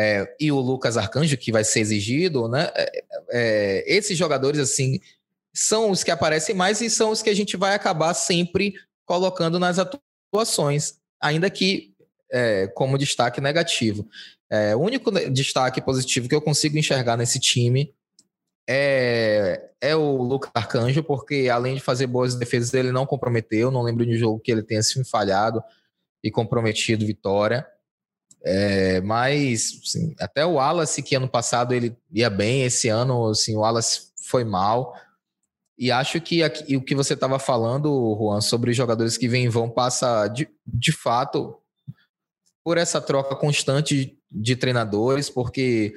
é, 0.00 0.32
e 0.38 0.52
o 0.52 0.60
Lucas 0.60 0.96
Arcanjo, 0.96 1.36
que 1.36 1.50
vai 1.50 1.64
ser 1.64 1.80
exigido, 1.80 2.46
né? 2.46 2.70
É, 2.76 3.04
é, 3.32 3.84
esses 3.96 4.16
jogadores, 4.16 4.60
assim, 4.60 5.00
são 5.52 5.90
os 5.90 6.04
que 6.04 6.10
aparecem 6.12 6.54
mais 6.54 6.80
e 6.80 6.88
são 6.88 7.10
os 7.10 7.20
que 7.20 7.28
a 7.28 7.34
gente 7.34 7.56
vai 7.56 7.74
acabar 7.74 8.14
sempre 8.14 8.74
colocando 9.04 9.58
nas 9.58 9.76
atuações, 9.76 11.00
ainda 11.20 11.50
que 11.50 11.96
é, 12.30 12.68
como 12.68 12.96
destaque 12.96 13.40
negativo. 13.40 14.08
É, 14.48 14.76
o 14.76 14.78
único 14.78 15.10
destaque 15.32 15.80
positivo 15.80 16.28
que 16.28 16.34
eu 16.34 16.40
consigo 16.40 16.78
enxergar 16.78 17.16
nesse 17.16 17.40
time 17.40 17.92
é, 18.68 19.68
é 19.80 19.96
o 19.96 20.22
Lucas 20.22 20.52
Arcanjo, 20.54 21.02
porque 21.02 21.48
além 21.50 21.74
de 21.74 21.80
fazer 21.80 22.06
boas 22.06 22.36
defesas, 22.36 22.72
ele 22.72 22.92
não 22.92 23.04
comprometeu. 23.04 23.72
Não 23.72 23.82
lembro 23.82 24.06
de 24.06 24.12
um 24.12 24.18
jogo 24.18 24.38
que 24.38 24.52
ele 24.52 24.62
tenha 24.62 24.82
se 24.82 25.02
falhado 25.02 25.60
e 26.22 26.30
comprometido 26.30 27.04
vitória. 27.04 27.66
É, 28.42 29.00
mas 29.00 29.80
assim, 29.84 30.14
até 30.18 30.44
o 30.46 30.54
Wallace, 30.54 31.02
que 31.02 31.14
ano 31.14 31.28
passado 31.28 31.74
ele 31.74 31.96
ia 32.10 32.30
bem, 32.30 32.62
esse 32.62 32.88
ano 32.88 33.28
assim, 33.28 33.56
o 33.56 33.60
Wallace 33.60 34.12
foi 34.28 34.44
mal. 34.44 34.94
E 35.76 35.92
acho 35.92 36.20
que 36.20 36.42
aqui, 36.42 36.76
o 36.76 36.82
que 36.82 36.94
você 36.94 37.14
estava 37.14 37.38
falando, 37.38 38.16
Juan, 38.18 38.40
sobre 38.40 38.70
os 38.70 38.76
jogadores 38.76 39.16
que 39.16 39.28
vêm 39.28 39.44
e 39.44 39.48
vão, 39.48 39.70
passa 39.70 40.26
de, 40.28 40.48
de 40.66 40.92
fato 40.92 41.56
por 42.64 42.76
essa 42.76 43.00
troca 43.00 43.36
constante 43.36 44.18
de 44.30 44.56
treinadores, 44.56 45.30
porque 45.30 45.94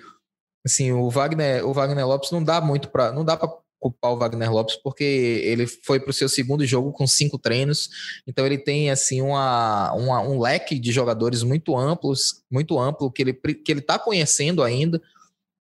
assim, 0.66 0.92
o 0.92 1.10
Wagner, 1.10 1.68
o 1.68 1.74
Wagner 1.74 2.08
Lopes 2.08 2.32
não 2.32 2.44
dá 2.44 2.62
muito 2.62 2.90
para, 2.90 3.12
não 3.12 3.26
dá 3.26 3.36
para 3.36 3.50
culpar 3.82 4.12
o 4.12 4.18
Wagner 4.18 4.52
Lopes 4.52 4.76
porque 4.76 5.04
ele 5.04 5.66
foi 5.66 6.00
para 6.00 6.12
o 6.12 6.14
seu 6.14 6.30
segundo 6.30 6.64
jogo 6.66 6.92
com 6.92 7.08
cinco 7.08 7.40
treinos, 7.40 7.90
então 8.28 8.46
ele 8.46 8.60
tem 8.60 8.92
assim 8.92 9.22
uma, 9.22 9.92
uma, 9.94 10.22
um 10.22 10.40
leque 10.40 10.80
de 10.80 10.92
jogadores 10.92 11.42
muito 11.42 11.76
amplos, 11.76 12.44
muito 12.50 12.80
amplo 12.80 13.12
que 13.12 13.24
ele 13.24 13.34
que 13.34 13.72
ele 13.72 13.80
está 13.80 13.98
conhecendo 13.98 14.62
ainda. 14.62 15.02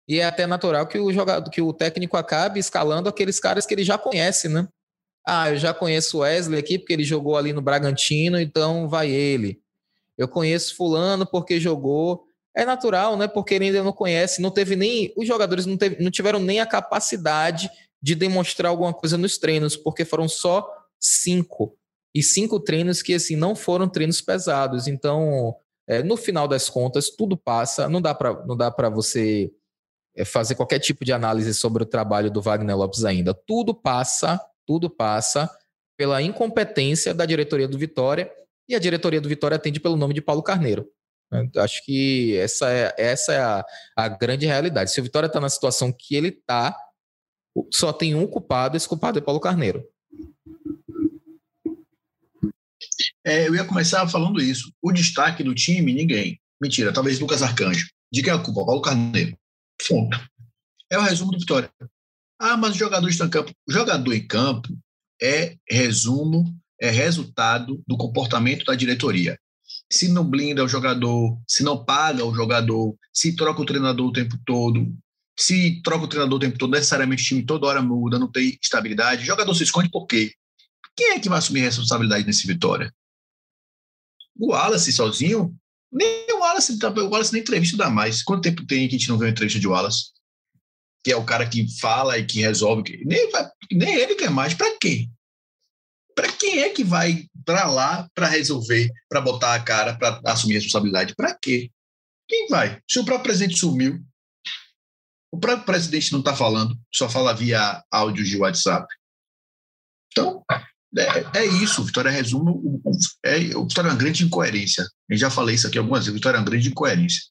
E 0.07 0.19
é 0.19 0.25
até 0.25 0.47
natural 0.47 0.87
que 0.87 0.99
o 0.99 1.13
jogador, 1.13 1.49
que 1.51 1.63
o 1.63 1.73
técnico 1.73 2.17
acabe 2.17 2.61
escalando 2.61 3.09
aqueles 3.09 3.41
caras 3.41 3.65
que 3.65 3.73
ele 3.73 3.85
já 3.85 3.97
conhece, 3.97 4.49
né? 4.49 4.69
Ah, 5.27 5.51
eu 5.51 5.57
já 5.57 5.73
conheço 5.73 6.19
o 6.19 6.21
Wesley 6.21 6.59
aqui 6.59 6.79
porque 6.79 6.93
ele 6.93 7.05
jogou 7.05 7.37
ali 7.37 7.53
no 7.53 7.63
Bragantino, 7.63 8.41
então 8.41 8.89
vai 8.89 9.09
ele. 9.09 9.61
Eu 10.19 10.29
conheço 10.29 10.77
fulano 10.77 11.25
porque 11.25 11.61
jogou 11.61 12.25
é 12.55 12.65
natural, 12.65 13.17
né? 13.17 13.29
Porque 13.29 13.55
ele 13.55 13.67
ainda 13.67 13.83
não 13.83 13.93
conhece, 13.93 14.43
não 14.43 14.51
teve 14.51 14.75
nem. 14.75 15.13
Os 15.17 15.27
jogadores 15.27 15.65
não, 15.67 15.77
teve, 15.77 16.03
não 16.03 16.11
tiveram 16.11 16.41
nem 16.41 16.61
a 16.61 16.67
capacidade 16.67 17.71
de 18.03 18.15
demonstrar 18.15 18.71
alguma 18.71 18.93
coisa 18.93 19.19
nos 19.19 19.39
treinos, 19.39 19.77
porque 19.77 20.05
foram 20.05 20.29
só 20.29 20.67
cinco. 20.99 21.77
E 22.15 22.23
cinco 22.23 22.59
treinos 22.59 23.03
que, 23.03 23.15
assim, 23.15 23.37
não 23.37 23.55
foram 23.55 23.89
treinos 23.89 24.21
pesados. 24.21 24.87
Então, 24.87 25.55
é, 25.87 26.03
no 26.03 26.17
final 26.17 26.49
das 26.49 26.69
contas, 26.69 27.11
tudo 27.11 27.37
passa. 27.37 27.89
Não 27.89 28.01
dá 28.01 28.15
para 28.15 28.89
você 28.89 29.53
é, 30.17 30.25
fazer 30.25 30.55
qualquer 30.55 30.79
tipo 30.79 31.05
de 31.05 31.13
análise 31.13 31.55
sobre 31.55 31.83
o 31.83 31.87
trabalho 31.87 32.31
do 32.31 32.43
Wagner 32.43 32.77
Lopes 32.77 33.05
ainda. 33.05 33.33
Tudo 33.33 33.75
passa, 33.75 34.41
tudo 34.67 34.91
passa 34.91 35.49
pela 35.97 36.23
incompetência 36.23 37.15
da 37.15 37.27
diretoria 37.27 37.69
do 37.69 37.79
Vitória. 37.79 38.31
E 38.69 38.75
a 38.75 38.79
diretoria 38.79 39.21
do 39.21 39.29
Vitória 39.29 39.57
atende 39.57 39.81
pelo 39.81 39.97
nome 39.97 40.15
de 40.15 40.21
Paulo 40.21 40.43
Carneiro. 40.43 40.89
Acho 41.57 41.85
que 41.85 42.37
essa 42.39 42.71
é, 42.73 42.95
essa 42.99 43.33
é 43.33 43.39
a, 43.39 43.65
a 43.97 44.09
grande 44.09 44.47
realidade. 44.47 44.91
Se 44.91 45.01
o 45.01 45.03
Vitória 45.03 45.29
está 45.29 45.41
na 45.41 45.49
situação 45.49 45.93
que 45.93 46.17
ele 46.17 46.29
está, 46.29 46.77
só 47.73 47.93
tem 47.93 48.15
um 48.15 48.27
culpado, 48.27 48.77
esse 48.77 48.89
culpado 48.89 49.19
é 49.19 49.23
Paulo 49.23 49.41
Carneiro. 49.41 49.85
É, 53.25 53.49
eu 53.49 53.55
ia 53.55 53.65
começar 53.65 54.07
falando 54.09 54.41
isso. 54.41 54.73
O 54.81 54.93
destaque 54.93 55.43
do 55.43 55.55
time, 55.55 55.93
ninguém. 55.93 56.41
Mentira, 56.61 56.93
talvez 56.93 57.19
Lucas 57.19 57.43
Arcanjo. 57.43 57.89
De 58.13 58.23
quem 58.23 58.33
é 58.33 58.37
a 58.37 58.39
culpa? 58.39 58.65
Paulo 58.65 58.83
Carneiro. 58.83 59.37
Ponto. 59.89 60.19
É 60.91 60.99
o 60.99 61.03
resumo 61.03 61.33
do 61.33 61.39
Vitória. 61.39 61.71
Ah, 62.39 62.57
mas 62.57 62.75
o 62.75 62.79
jogador 62.79 63.09
está 63.09 63.27
em 63.27 63.31
campo. 63.31 63.53
O 63.69 63.73
jogador 63.73 64.13
em 64.13 64.27
campo 64.27 64.69
é 65.21 65.57
resumo, 65.69 66.45
é 66.81 66.91
resultado 66.91 67.83
do 67.87 67.97
comportamento 67.97 68.65
da 68.65 68.75
diretoria 68.75 69.39
se 69.91 70.09
não 70.09 70.25
blinda 70.25 70.65
o 70.65 70.69
jogador, 70.69 71.39
se 71.47 71.63
não 71.63 71.85
paga 71.85 72.25
o 72.25 72.35
jogador, 72.35 72.97
se 73.13 73.35
troca 73.35 73.61
o 73.61 73.67
treinador 73.67 74.09
o 74.09 74.13
tempo 74.13 74.39
todo, 74.45 74.93
se 75.41 75.81
troca 75.83 76.05
o 76.05 76.09
treinador 76.09 76.37
o 76.37 76.41
tempo 76.41 76.59
todo, 76.59 76.73
necessariamente 76.73 77.23
o 77.23 77.27
time 77.27 77.43
toda 77.43 77.67
hora 77.67 77.81
muda, 77.81 78.19
não 78.19 78.31
tem 78.31 78.59
estabilidade, 78.63 79.23
o 79.23 79.27
jogador 79.27 79.55
se 79.55 79.63
esconde 79.63 79.89
por 79.89 80.07
quê? 80.07 80.35
Quem 80.95 81.13
é 81.13 81.21
que 81.21 81.31
vai 81.31 81.39
assumir 81.39 81.63
a 81.63 81.65
responsabilidade 81.65 82.27
nesse 82.27 82.47
Vitória? 82.47 82.93
O 84.39 84.53
Wallace 84.53 84.93
sozinho? 84.93 85.57
Nem 85.91 86.27
o 86.33 86.41
Wallace, 86.41 86.79
tá, 86.79 86.91
o 86.91 87.09
Wallace 87.09 87.33
nem 87.33 87.41
entrevista 87.41 87.77
dá 87.77 87.89
mais. 87.89 88.23
Quanto 88.23 88.43
tempo 88.43 88.67
tem 88.67 88.87
que 88.87 88.97
a 88.97 88.99
gente 88.99 89.09
não 89.09 89.17
vê 89.17 89.25
uma 89.25 89.31
entrevista 89.31 89.59
de 89.59 89.67
Wallace? 89.67 90.11
Que 91.03 91.13
é 91.13 91.17
o 91.17 91.25
cara 91.25 91.49
que 91.49 91.67
fala 91.81 92.19
e 92.19 92.27
que 92.27 92.41
resolve. 92.41 93.03
Nem, 93.07 93.31
nem 93.73 93.95
ele 93.95 94.15
quer 94.15 94.31
mais. 94.31 94.53
Para 94.53 94.79
quê? 94.79 95.09
Para 96.15 96.31
quem 96.33 96.59
é 96.59 96.69
que 96.69 96.85
vai 96.85 97.27
para 97.47 97.67
lá 97.67 98.09
para 98.15 98.29
resolver, 98.29 98.91
para 99.09 99.23
botar 99.23 99.55
a 99.55 99.63
cara, 99.63 99.97
para 99.97 100.21
assumir 100.27 100.57
a 100.57 100.59
responsabilidade? 100.59 101.15
Para 101.15 101.35
quê? 101.35 101.71
Quem 102.29 102.47
vai? 102.49 102.79
Se 102.89 102.99
o 102.99 103.05
próprio 103.05 103.25
presidente 103.25 103.59
sumiu, 103.59 104.05
o 105.33 105.39
próprio 105.39 105.67
presidente 105.67 106.13
não 106.13 106.21
está 106.21 106.35
falando, 106.35 106.79
só 106.93 107.09
fala 107.09 107.33
via 107.33 107.83
áudio 107.91 108.25
de 108.25 108.37
WhatsApp. 108.37 108.87
Então, 110.11 110.45
é, 110.97 111.41
é 111.41 111.47
isso. 111.47 111.85
Vitória 111.85 112.11
resume. 112.11 112.51
O, 112.51 112.81
é, 113.25 113.57
o 113.57 113.67
Vitória 113.67 113.89
é 113.89 113.93
uma 113.93 113.99
grande 113.99 114.25
incoerência. 114.25 114.85
Eu 115.09 115.17
já 115.17 115.31
falei 115.31 115.55
isso 115.55 115.67
aqui 115.67 115.79
algumas 115.79 116.05
vezes. 116.05 116.15
Vitória 116.15 116.37
é 116.37 116.41
uma 116.41 116.47
grande 116.47 116.69
incoerência. 116.69 117.23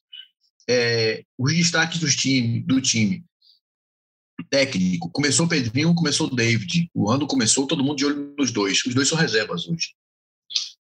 É, 0.68 1.22
os 1.38 1.52
destaques 1.52 1.98
do 1.98 2.08
time, 2.08 2.60
do 2.62 2.80
time 2.80 3.24
técnico. 4.48 5.10
Começou 5.10 5.46
o 5.46 5.48
Pedrinho, 5.48 5.94
começou 5.94 6.26
o 6.26 6.34
David. 6.34 6.88
O 6.94 7.10
ano 7.10 7.26
começou, 7.26 7.66
todo 7.66 7.84
mundo 7.84 7.96
de 7.96 8.06
olho 8.06 8.34
nos 8.38 8.50
dois. 8.50 8.82
Os 8.86 8.94
dois 8.94 9.08
são 9.08 9.18
reservas 9.18 9.68
hoje. 9.68 9.94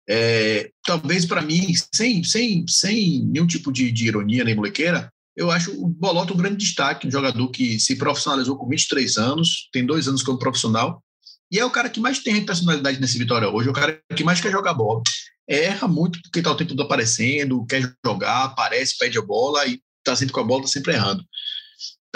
É, 0.09 0.71
talvez 0.85 1.25
para 1.25 1.43
mim, 1.43 1.73
sem, 1.93 2.23
sem, 2.23 2.65
sem 2.69 3.25
nenhum 3.25 3.47
tipo 3.47 3.73
de, 3.73 3.91
de, 3.91 4.07
ironia 4.07 4.45
nem 4.45 4.55
molequeira, 4.55 5.13
eu 5.37 5.51
acho 5.51 5.73
o 5.73 5.87
Bolota 5.87 6.33
um 6.33 6.37
grande 6.37 6.57
destaque, 6.57 7.07
um 7.07 7.11
jogador 7.11 7.49
que 7.51 7.79
se 7.79 7.97
profissionalizou 7.97 8.57
com 8.57 8.69
23 8.69 9.17
anos, 9.19 9.69
tem 9.73 9.85
dois 9.85 10.09
anos 10.09 10.23
como 10.23 10.39
profissional, 10.39 11.03
e 11.51 11.59
é 11.59 11.65
o 11.65 11.71
cara 11.71 11.89
que 11.89 12.01
mais 12.01 12.19
tem 12.21 12.45
personalidade 12.45 13.01
nesse 13.01 13.19
Vitória 13.19 13.49
hoje, 13.49 13.69
é 13.69 13.71
o 13.71 13.75
cara 13.75 14.01
que 14.15 14.25
mais 14.25 14.41
quer 14.41 14.51
jogar 14.51 14.75
bola. 14.75 15.03
Erra 15.49 15.87
muito 15.87 16.21
porque 16.23 16.41
está 16.41 16.51
o 16.51 16.57
tempo 16.57 16.71
todo 16.71 16.83
aparecendo, 16.83 17.65
quer 17.67 17.95
jogar, 18.05 18.45
aparece, 18.45 18.99
pede 18.99 19.17
a 19.17 19.23
bola 19.23 19.65
e 19.67 19.81
está 19.99 20.17
sempre 20.17 20.33
com 20.33 20.41
a 20.41 20.45
bola, 20.45 20.65
está 20.65 20.73
sempre 20.73 20.95
errando 20.95 21.25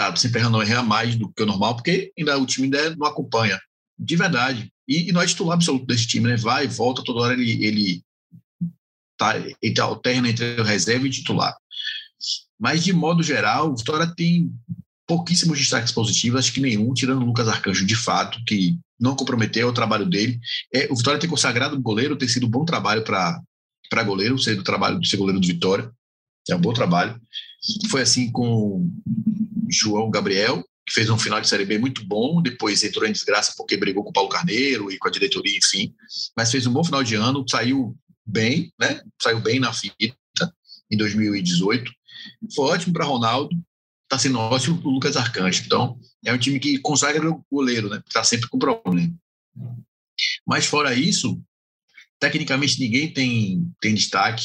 tá 0.01 0.17
sempre 0.17 0.41
errando, 0.41 0.63
erra 0.63 0.83
mais 0.83 1.15
do 1.17 1.31
que 1.31 1.43
o 1.43 1.47
normal, 1.47 1.77
porque 1.77 2.11
ainda 2.19 2.39
o 2.39 2.47
time 2.47 2.65
ainda 2.65 2.97
não 2.97 3.07
acompanha. 3.07 3.61
De 3.99 4.17
verdade. 4.17 4.73
E, 4.89 5.09
e 5.09 5.13
não 5.13 5.21
é 5.21 5.27
titular 5.27 5.55
absoluto 5.55 5.85
desse 5.85 6.07
time, 6.07 6.29
né? 6.29 6.37
Vai 6.37 6.67
volta, 6.67 7.05
toda 7.05 7.21
hora 7.21 7.35
ele, 7.35 7.65
ele, 7.65 8.03
tá, 9.19 9.35
ele 9.37 9.81
alterna 9.81 10.31
entre 10.31 10.63
reserva 10.63 11.07
e 11.07 11.11
titular. 11.11 11.55
Mas, 12.61 12.85
de 12.85 12.93
modo 12.93 13.23
geral, 13.23 13.73
o 13.73 13.77
Vitória 13.77 14.07
tem 14.15 14.53
pouquíssimos 15.07 15.59
destaques 15.59 15.91
positivos, 15.93 16.39
acho 16.39 16.53
que 16.53 16.61
nenhum, 16.61 16.93
tirando 16.93 17.23
o 17.23 17.25
Lucas 17.25 17.49
Arcanjo, 17.49 17.87
de 17.87 17.97
fato, 17.97 18.39
que 18.47 18.79
não 19.01 19.17
comprometeu 19.17 19.67
o 19.67 19.73
trabalho 19.73 20.05
dele. 20.05 20.39
É, 20.73 20.87
o 20.91 20.95
Vitória 20.95 21.19
ter 21.19 21.27
consagrado 21.27 21.75
o 21.75 21.81
goleiro, 21.81 22.17
ter 22.17 22.29
sido 22.29 22.47
um 22.47 22.51
bom 22.51 22.67
trabalho 22.67 23.03
para 23.03 24.05
goleiro, 24.05 24.39
ser 24.39 24.57
do 24.57 24.63
trabalho 24.63 25.01
de 25.01 25.09
ser 25.09 25.17
goleiro 25.17 25.41
do 25.41 25.47
Vitória. 25.47 25.91
É 26.51 26.55
um 26.55 26.61
bom 26.61 26.73
trabalho. 26.75 27.19
Foi 27.89 28.03
assim 28.03 28.31
com 28.31 28.89
João 29.69 30.11
Gabriel, 30.11 30.63
que 30.87 30.93
fez 30.93 31.09
um 31.09 31.19
final 31.19 31.41
de 31.41 31.49
Série 31.49 31.65
B 31.65 31.79
muito 31.79 32.05
bom, 32.05 32.43
depois 32.43 32.85
entrou 32.85 33.09
em 33.09 33.13
desgraça 33.13 33.55
porque 33.57 33.77
brigou 33.77 34.05
com 34.05 34.11
o 34.11 34.13
Paulo 34.13 34.29
Carneiro 34.29 34.93
e 34.93 34.99
com 34.99 35.09
a 35.09 35.11
diretoria, 35.11 35.57
enfim. 35.57 35.95
Mas 36.37 36.51
fez 36.51 36.67
um 36.67 36.73
bom 36.73 36.85
final 36.85 37.03
de 37.03 37.15
ano, 37.15 37.45
saiu 37.49 37.97
bem, 38.25 38.73
né? 38.79 39.01
Saiu 39.21 39.41
bem 39.41 39.59
na 39.59 39.73
fita 39.73 40.20
em 40.91 40.97
2018. 40.97 41.91
Foi 42.55 42.71
ótimo 42.71 42.93
para 42.93 43.05
Ronaldo, 43.05 43.57
está 44.05 44.19
sendo 44.19 44.39
ótimo 44.39 44.79
para 44.79 44.89
o 44.89 44.93
Lucas 44.93 45.17
Arcanjo. 45.17 45.63
Então, 45.65 45.99
é 46.25 46.33
um 46.33 46.39
time 46.39 46.59
que 46.59 46.79
consagra 46.79 47.31
o 47.31 47.45
goleiro, 47.51 47.89
né? 47.89 48.03
Está 48.07 48.25
sempre 48.25 48.49
com 48.49 48.59
problema. 48.59 49.15
Mas 50.47 50.67
fora 50.67 50.95
isso, 50.95 51.41
tecnicamente 52.19 52.81
ninguém 52.81 53.13
tem, 53.13 53.73
tem 53.81 53.95
destaque. 53.95 54.45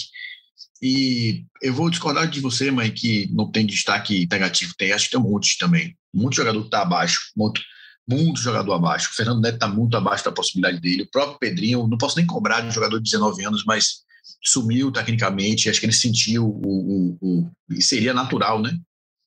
E 0.82 1.46
eu 1.62 1.74
vou 1.74 1.90
discordar 1.90 2.30
de 2.30 2.40
você, 2.40 2.70
mãe, 2.70 2.92
que 2.92 3.28
não 3.34 3.52
tem 3.52 3.66
destaque 3.66 4.28
negativo. 4.30 4.74
Tem, 4.78 4.92
acho 4.92 5.06
que 5.06 5.12
tem 5.12 5.20
monte 5.20 5.58
também. 5.58 5.98
Muito 6.14 6.36
jogador 6.36 6.64
está 6.64 6.82
abaixo, 6.82 7.32
muito, 7.36 7.62
muito 8.08 8.40
jogador 8.40 8.74
abaixo. 8.74 9.10
O 9.12 9.16
Fernando 9.16 9.42
Neto 9.42 9.56
está 9.56 9.68
muito 9.68 9.98
abaixo 9.98 10.24
da 10.24 10.32
possibilidade 10.32 10.80
dele. 10.80 11.04
O 11.04 11.10
próprio 11.10 11.40
Pedrinho, 11.40 11.88
não 11.88 11.98
posso 11.98 12.18
nem 12.18 12.26
cobrar 12.26 12.62
de 12.62 12.68
um 12.68 12.72
jogador 12.72 12.98
de 12.98 13.10
19 13.10 13.44
anos, 13.46 13.64
mas 13.66 14.05
sumiu 14.44 14.92
tecnicamente. 14.92 15.70
Acho 15.70 15.80
que 15.80 15.86
ele 15.86 15.94
sentiu 15.94 16.46
o, 16.46 17.18
o, 17.22 17.52
o 17.70 17.82
seria 17.82 18.14
natural, 18.14 18.62
né? 18.62 18.78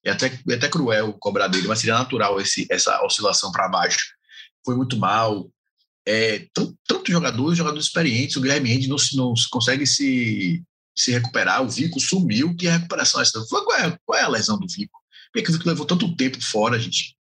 É 0.04 0.10
até, 0.10 0.26
é 0.48 0.54
até 0.54 0.68
cruel 0.68 1.12
cobrar 1.14 1.48
dele, 1.48 1.68
mas 1.68 1.80
seria 1.80 1.98
natural 1.98 2.40
esse, 2.40 2.66
essa 2.70 3.02
oscilação 3.04 3.50
para 3.50 3.68
baixo. 3.68 4.14
Foi 4.64 4.76
muito 4.76 4.96
mal. 4.96 5.50
É, 6.06 6.46
tanto 6.54 7.12
jogadores, 7.12 7.58
jogadores 7.58 7.86
experientes, 7.86 8.36
o 8.36 8.40
Guilherme 8.40 8.70
Henry 8.70 8.86
não, 8.86 8.96
não 9.14 9.34
consegue 9.50 9.86
se, 9.86 10.62
se 10.96 11.10
recuperar. 11.10 11.62
O 11.62 11.68
Vico 11.68 12.00
sumiu. 12.00 12.54
Que 12.56 12.68
recuperação 12.68 13.20
é 13.20 13.22
essa? 13.22 13.44
Qual 13.48 13.74
é, 13.74 13.98
qual 14.04 14.18
é 14.18 14.22
a 14.22 14.28
lesão 14.28 14.58
do 14.58 14.66
Vico? 14.66 14.98
Por 15.32 15.42
que 15.42 15.50
o 15.50 15.52
Vico 15.52 15.68
levou 15.68 15.84
tanto 15.84 16.16
tempo 16.16 16.40
fora, 16.42 16.78
gente? 16.78 17.14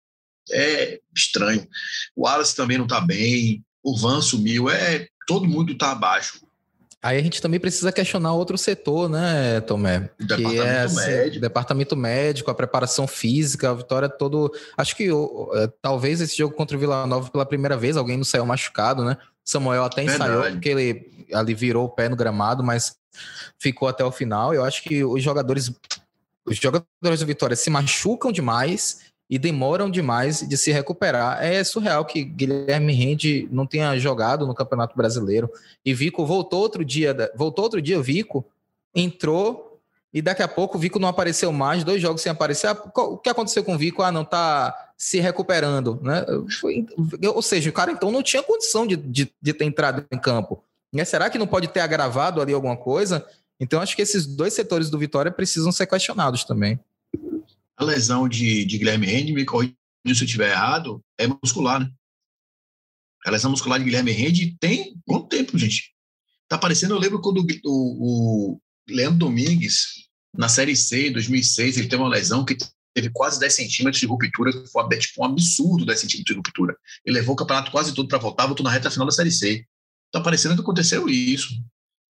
É 0.52 1.00
estranho. 1.14 1.66
O 2.14 2.24
Wallace 2.24 2.54
também 2.54 2.78
não 2.78 2.84
está 2.84 3.00
bem. 3.00 3.64
O 3.82 3.96
Van 3.96 4.20
sumiu. 4.20 4.70
É, 4.70 5.08
todo 5.26 5.48
mundo 5.48 5.72
está 5.72 5.90
abaixo. 5.90 6.45
Aí 7.06 7.18
a 7.18 7.22
gente 7.22 7.40
também 7.40 7.60
precisa 7.60 7.92
questionar 7.92 8.32
outro 8.32 8.58
setor, 8.58 9.08
né, 9.08 9.60
Tomé? 9.60 10.10
O 10.20 10.26
departamento 10.26 10.62
é, 10.62 10.80
assim, 10.80 10.96
médico. 10.96 11.40
departamento 11.40 11.96
médico, 11.96 12.50
a 12.50 12.54
preparação 12.54 13.06
física, 13.06 13.70
a 13.70 13.74
vitória 13.74 14.08
todo. 14.08 14.52
Acho 14.76 14.96
que 14.96 15.08
é, 15.08 15.68
talvez 15.80 16.20
esse 16.20 16.36
jogo 16.36 16.56
contra 16.56 16.76
o 16.76 16.80
Vila 16.80 17.06
Nova 17.06 17.30
pela 17.30 17.46
primeira 17.46 17.76
vez, 17.76 17.96
alguém 17.96 18.16
não 18.16 18.24
saiu 18.24 18.44
machucado, 18.44 19.04
né? 19.04 19.16
Samuel 19.44 19.84
até 19.84 20.02
ensaiou, 20.02 20.42
Verdade. 20.42 20.56
porque 20.56 20.68
ele 20.68 21.26
ali 21.32 21.54
virou 21.54 21.84
o 21.84 21.88
pé 21.88 22.08
no 22.08 22.16
gramado, 22.16 22.64
mas 22.64 22.96
ficou 23.56 23.86
até 23.86 24.04
o 24.04 24.10
final. 24.10 24.52
Eu 24.52 24.64
acho 24.64 24.82
que 24.82 25.04
os 25.04 25.22
jogadores, 25.22 25.72
os 26.44 26.56
jogadores 26.56 27.20
do 27.20 27.26
Vitória 27.26 27.54
se 27.54 27.70
machucam 27.70 28.32
demais 28.32 29.05
e 29.28 29.38
demoram 29.38 29.90
demais 29.90 30.40
de 30.40 30.56
se 30.56 30.70
recuperar. 30.70 31.42
É 31.42 31.62
surreal 31.64 32.04
que 32.04 32.22
Guilherme 32.22 32.92
Rende 32.92 33.48
não 33.50 33.66
tenha 33.66 33.98
jogado 33.98 34.46
no 34.46 34.54
Campeonato 34.54 34.96
Brasileiro. 34.96 35.50
E 35.84 35.92
Vico 35.92 36.24
voltou 36.24 36.60
outro 36.60 36.84
dia, 36.84 37.14
voltou 37.34 37.64
outro 37.64 37.82
dia, 37.82 38.00
Vico 38.00 38.44
entrou 38.94 39.78
e 40.14 40.22
daqui 40.22 40.42
a 40.42 40.48
pouco 40.48 40.78
o 40.78 40.80
Vico 40.80 40.98
não 40.98 41.08
apareceu 41.08 41.52
mais, 41.52 41.84
dois 41.84 42.00
jogos 42.00 42.22
sem 42.22 42.32
aparecer. 42.32 42.68
Ah, 42.68 42.82
o 43.02 43.18
que 43.18 43.28
aconteceu 43.28 43.62
com 43.62 43.74
o 43.74 43.78
Vico? 43.78 44.02
Ah, 44.02 44.10
não 44.10 44.24
tá 44.24 44.74
se 44.96 45.20
recuperando, 45.20 46.00
né? 46.02 46.24
Ou 47.34 47.42
seja, 47.42 47.68
o 47.68 47.72
cara 47.72 47.92
então 47.92 48.10
não 48.10 48.22
tinha 48.22 48.42
condição 48.42 48.86
de, 48.86 48.96
de, 48.96 49.30
de 49.42 49.52
ter 49.52 49.64
entrado 49.64 50.06
em 50.10 50.18
campo. 50.18 50.62
Né? 50.90 51.04
Será 51.04 51.28
que 51.28 51.36
não 51.36 51.46
pode 51.46 51.68
ter 51.68 51.80
agravado 51.80 52.40
ali 52.40 52.54
alguma 52.54 52.76
coisa? 52.76 53.26
Então 53.60 53.80
acho 53.80 53.94
que 53.94 54.00
esses 54.00 54.24
dois 54.24 54.54
setores 54.54 54.88
do 54.88 54.98
Vitória 54.98 55.30
precisam 55.30 55.70
ser 55.70 55.86
questionados 55.86 56.44
também 56.44 56.80
a 57.76 57.84
lesão 57.84 58.28
de, 58.28 58.64
de 58.64 58.78
Guilherme 58.78 59.06
Rende, 59.06 59.32
me 59.32 59.44
corrija 59.44 59.74
se 60.06 60.22
eu 60.22 60.24
estiver 60.24 60.50
errado, 60.50 61.04
é 61.18 61.26
muscular, 61.26 61.80
né? 61.80 61.90
A 63.24 63.30
lesão 63.30 63.50
muscular 63.50 63.78
de 63.78 63.84
Guilherme 63.84 64.12
Rende 64.12 64.56
tem 64.60 64.94
quanto 65.04 65.28
tempo, 65.28 65.58
gente? 65.58 65.92
Tá 66.48 66.56
parecendo, 66.56 66.94
eu 66.94 66.98
lembro 66.98 67.20
quando 67.20 67.44
o, 67.64 68.54
o 68.54 68.60
Leandro 68.88 69.18
Domingues, 69.18 70.08
na 70.32 70.48
Série 70.48 70.76
C, 70.76 71.08
em 71.08 71.12
2006, 71.12 71.76
ele 71.76 71.88
teve 71.88 72.00
uma 72.00 72.08
lesão 72.08 72.44
que 72.44 72.56
teve 72.94 73.10
quase 73.10 73.40
10 73.40 73.52
centímetros 73.52 74.00
de 74.00 74.06
ruptura, 74.06 74.52
que 74.52 74.68
foi 74.68 74.88
tipo, 74.98 75.22
um 75.22 75.24
absurdo 75.24 75.84
10 75.84 76.00
centímetros 76.00 76.34
de 76.34 76.38
ruptura. 76.38 76.76
Ele 77.04 77.18
levou 77.18 77.34
o 77.34 77.36
campeonato 77.36 77.72
quase 77.72 77.92
todo 77.92 78.08
para 78.08 78.18
voltar, 78.18 78.46
voltou 78.46 78.62
na 78.62 78.70
reta 78.70 78.90
final 78.90 79.06
da 79.06 79.12
Série 79.12 79.32
C. 79.32 79.66
Tá 80.12 80.20
parecendo 80.20 80.54
que 80.54 80.60
aconteceu 80.60 81.08
isso. 81.08 81.52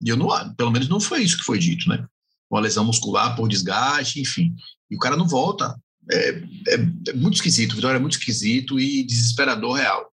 E 0.05 0.11
eu 0.11 0.17
não, 0.17 0.29
pelo 0.55 0.71
menos 0.71 0.89
não 0.89 1.01
foi 1.01 1.23
isso 1.23 1.39
que 1.39 1.45
foi 1.45 1.59
dito, 1.59 1.89
né? 1.89 2.07
Uma 2.51 2.61
lesão 2.61 2.85
muscular 2.85 3.35
por 3.35 3.49
desgaste, 3.49 4.21
enfim 4.21 4.55
e 4.91 4.97
o 4.97 4.99
cara 4.99 5.17
não 5.17 5.27
volta. 5.27 5.75
É, 6.11 6.31
é, 6.69 6.75
é 7.09 7.13
muito 7.13 7.35
esquisito, 7.35 7.77
Vitória 7.77 7.99
é 7.99 8.01
muito 8.01 8.19
esquisito 8.19 8.81
e 8.81 9.05
desesperador 9.05 9.75
real. 9.75 10.09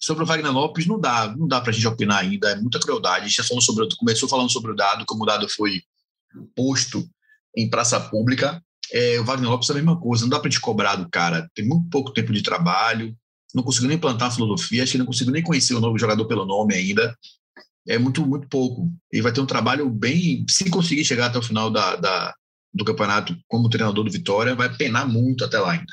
Sobre 0.00 0.24
o 0.24 0.26
Wagner 0.26 0.52
Lopes, 0.52 0.86
não 0.86 0.98
dá, 0.98 1.34
não 1.36 1.46
dá 1.46 1.60
para 1.60 1.70
a 1.70 1.72
gente 1.72 1.86
opinar 1.86 2.18
ainda, 2.18 2.50
é 2.50 2.56
muita 2.56 2.80
crueldade. 2.80 3.26
A 3.26 3.28
gente 3.28 3.42
falando 3.42 3.62
sobre, 3.62 3.88
começou 3.96 4.28
falando 4.28 4.50
sobre 4.50 4.72
o 4.72 4.76
dado, 4.76 5.04
como 5.06 5.22
o 5.22 5.26
dado 5.26 5.48
foi 5.48 5.82
posto 6.54 7.06
em 7.56 7.68
praça 7.68 8.00
pública. 8.00 8.62
É, 8.92 9.20
o 9.20 9.24
Wagner 9.24 9.50
Lopes 9.50 9.68
é 9.68 9.72
a 9.72 9.76
mesma 9.76 10.00
coisa, 10.00 10.22
não 10.22 10.30
dá 10.30 10.40
para 10.40 10.50
gente 10.50 10.60
cobrar 10.60 10.96
do 10.96 11.08
cara. 11.08 11.48
Tem 11.54 11.66
muito 11.66 11.88
pouco 11.90 12.12
tempo 12.12 12.32
de 12.32 12.42
trabalho, 12.42 13.14
não 13.54 13.62
conseguiu 13.62 13.88
nem 13.88 13.98
plantar 13.98 14.26
a 14.26 14.30
filosofia, 14.30 14.82
acho 14.82 14.92
que 14.92 14.98
não 14.98 15.06
conseguiu 15.06 15.32
nem 15.32 15.42
conhecer 15.42 15.74
o 15.74 15.80
novo 15.80 15.98
jogador 15.98 16.26
pelo 16.26 16.46
nome 16.46 16.74
ainda. 16.74 17.16
É 17.88 17.98
muito, 17.98 18.24
muito 18.26 18.48
pouco. 18.48 18.90
Ele 19.12 19.22
vai 19.22 19.32
ter 19.32 19.40
um 19.40 19.46
trabalho 19.46 19.88
bem. 19.88 20.44
Se 20.48 20.68
conseguir 20.68 21.04
chegar 21.04 21.26
até 21.26 21.38
o 21.38 21.42
final 21.42 21.70
da, 21.70 21.96
da, 21.96 22.34
do 22.76 22.84
campeonato 22.84 23.36
como 23.48 23.70
treinador 23.70 24.04
do 24.04 24.10
Vitória, 24.10 24.54
vai 24.54 24.68
penar 24.76 25.08
muito 25.08 25.44
até 25.44 25.58
lá 25.58 25.72
ainda. 25.72 25.92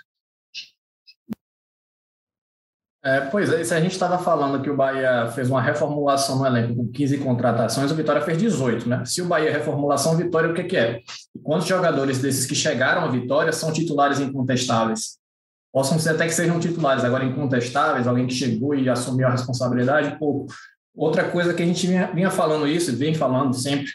É, 3.06 3.20
pois 3.20 3.52
é, 3.52 3.62
se 3.66 3.74
a 3.74 3.82
gente 3.82 3.92
estava 3.92 4.18
falando 4.18 4.62
que 4.62 4.70
o 4.70 4.78
Bahia 4.78 5.30
fez 5.36 5.50
uma 5.50 5.62
reformulação 5.62 6.40
no 6.40 6.46
elenco 6.46 6.74
com 6.74 6.88
15 6.88 7.18
contratações, 7.18 7.92
o 7.92 7.96
Vitória 7.96 8.22
fez 8.22 8.38
18, 8.38 8.88
né? 8.88 9.04
Se 9.06 9.22
o 9.22 9.26
Bahia 9.26 9.50
é 9.50 9.52
reformulação, 9.52 10.16
Vitória 10.16 10.50
o 10.50 10.54
que, 10.54 10.64
que 10.64 10.78
é? 10.78 11.02
Quantos 11.44 11.68
jogadores 11.68 12.20
desses 12.20 12.46
que 12.46 12.56
chegaram 12.56 13.04
à 13.04 13.08
Vitória 13.10 13.52
são 13.52 13.74
titulares 13.74 14.22
incontestáveis? 14.22 15.18
Possam 15.74 16.00
ser 16.00 16.12
até 16.12 16.28
que 16.28 16.34
sejam 16.34 16.62
titulares, 16.62 17.04
agora 17.04 17.26
incontestáveis, 17.26 18.08
alguém 18.08 18.26
que 18.26 18.34
chegou 18.34 18.74
e 18.74 18.90
assumiu 18.90 19.28
a 19.28 19.32
responsabilidade, 19.32 20.18
pouco. 20.18 20.54
Outra 20.96 21.30
coisa 21.30 21.54
que 21.54 21.62
a 21.62 21.66
gente 21.66 21.86
vinha, 21.86 22.10
vinha 22.14 22.32
falando 22.32 22.66
isso, 22.68 22.96
vem 22.96 23.14
falando 23.14 23.54
sempre, 23.54 23.92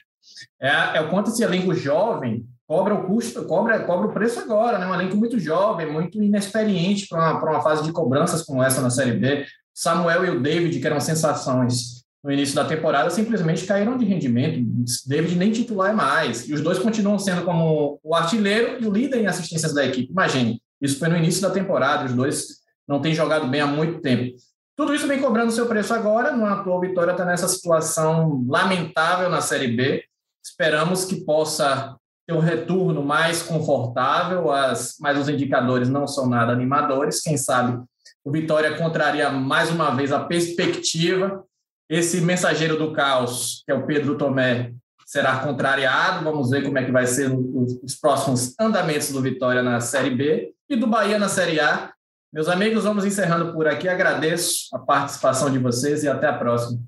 é, 0.60 0.98
é 0.98 1.00
o 1.00 1.08
quanto 1.08 1.30
esse 1.30 1.42
elenco 1.42 1.72
jovem 1.72 2.46
cobra 2.68 2.94
o 2.94 3.06
custo, 3.06 3.46
cobra, 3.46 3.82
cobra 3.84 4.08
o 4.08 4.12
preço 4.12 4.38
agora, 4.40 4.78
né? 4.78 4.86
Um 4.86 4.94
elenco 4.94 5.16
muito 5.16 5.38
jovem, 5.38 5.90
muito 5.90 6.22
inexperiente 6.22 7.08
para 7.08 7.18
uma, 7.18 7.42
uma 7.42 7.62
fase 7.62 7.82
de 7.82 7.90
cobranças 7.90 8.42
como 8.42 8.62
essa 8.62 8.82
na 8.82 8.90
Série 8.90 9.12
B. 9.12 9.46
Samuel 9.74 10.26
e 10.26 10.30
o 10.30 10.42
David, 10.42 10.78
que 10.78 10.86
eram 10.86 11.00
sensações 11.00 12.04
no 12.22 12.30
início 12.30 12.54
da 12.54 12.66
temporada, 12.66 13.08
simplesmente 13.08 13.64
caíram 13.64 13.96
de 13.96 14.04
rendimento. 14.04 14.60
David 15.06 15.36
nem 15.36 15.50
titular 15.50 15.90
é 15.90 15.94
mais. 15.94 16.46
E 16.46 16.52
os 16.52 16.60
dois 16.60 16.78
continuam 16.78 17.18
sendo 17.18 17.42
como 17.42 17.98
o 18.02 18.14
artilheiro 18.14 18.82
e 18.82 18.86
o 18.86 18.92
líder 18.92 19.22
em 19.22 19.26
assistências 19.26 19.72
da 19.72 19.86
equipe. 19.86 20.12
Imagine, 20.12 20.60
isso 20.82 20.98
foi 20.98 21.08
no 21.08 21.16
início 21.16 21.40
da 21.40 21.50
temporada, 21.50 22.04
os 22.04 22.12
dois 22.12 22.58
não 22.86 23.00
têm 23.00 23.14
jogado 23.14 23.48
bem 23.48 23.62
há 23.62 23.66
muito 23.66 24.02
tempo. 24.02 24.36
Tudo 24.76 24.94
isso 24.94 25.08
vem 25.08 25.22
cobrando 25.22 25.52
seu 25.52 25.66
preço 25.66 25.94
agora, 25.94 26.36
no 26.36 26.44
atual 26.44 26.80
Vitória 26.80 27.12
está 27.12 27.24
nessa 27.24 27.48
situação 27.48 28.44
lamentável 28.46 29.30
na 29.30 29.40
Série 29.40 29.68
B. 29.68 30.04
Esperamos 30.44 31.06
que 31.06 31.24
possa 31.24 31.96
ter 32.28 32.34
um 32.34 32.40
retorno 32.40 33.02
mais 33.02 33.42
confortável, 33.42 34.52
as, 34.52 34.96
mas 35.00 35.18
os 35.18 35.30
indicadores 35.30 35.88
não 35.88 36.06
são 36.06 36.28
nada 36.28 36.52
animadores. 36.52 37.22
Quem 37.22 37.38
sabe 37.38 37.82
o 38.22 38.30
Vitória 38.30 38.76
contraria 38.76 39.30
mais 39.30 39.70
uma 39.70 39.90
vez 39.94 40.12
a 40.12 40.20
perspectiva. 40.20 41.42
Esse 41.88 42.20
mensageiro 42.20 42.76
do 42.76 42.92
caos, 42.92 43.62
que 43.64 43.72
é 43.72 43.74
o 43.74 43.86
Pedro 43.86 44.18
Tomé, 44.18 44.74
será 45.06 45.38
contrariado. 45.38 46.22
Vamos 46.22 46.50
ver 46.50 46.62
como 46.62 46.76
é 46.76 46.84
que 46.84 46.92
vai 46.92 47.06
ser 47.06 47.30
os 47.32 47.94
próximos 47.98 48.54
andamentos 48.60 49.10
do 49.10 49.22
Vitória 49.22 49.62
na 49.62 49.80
Série 49.80 50.10
B 50.10 50.52
e 50.68 50.76
do 50.76 50.86
Bahia 50.86 51.18
na 51.18 51.30
Série 51.30 51.58
A. 51.58 51.94
Meus 52.30 52.46
amigos, 52.46 52.84
vamos 52.84 53.06
encerrando 53.06 53.54
por 53.54 53.66
aqui. 53.66 53.88
Agradeço 53.88 54.68
a 54.74 54.78
participação 54.78 55.50
de 55.50 55.58
vocês 55.58 56.04
e 56.04 56.08
até 56.08 56.26
a 56.26 56.34
próxima. 56.34 56.78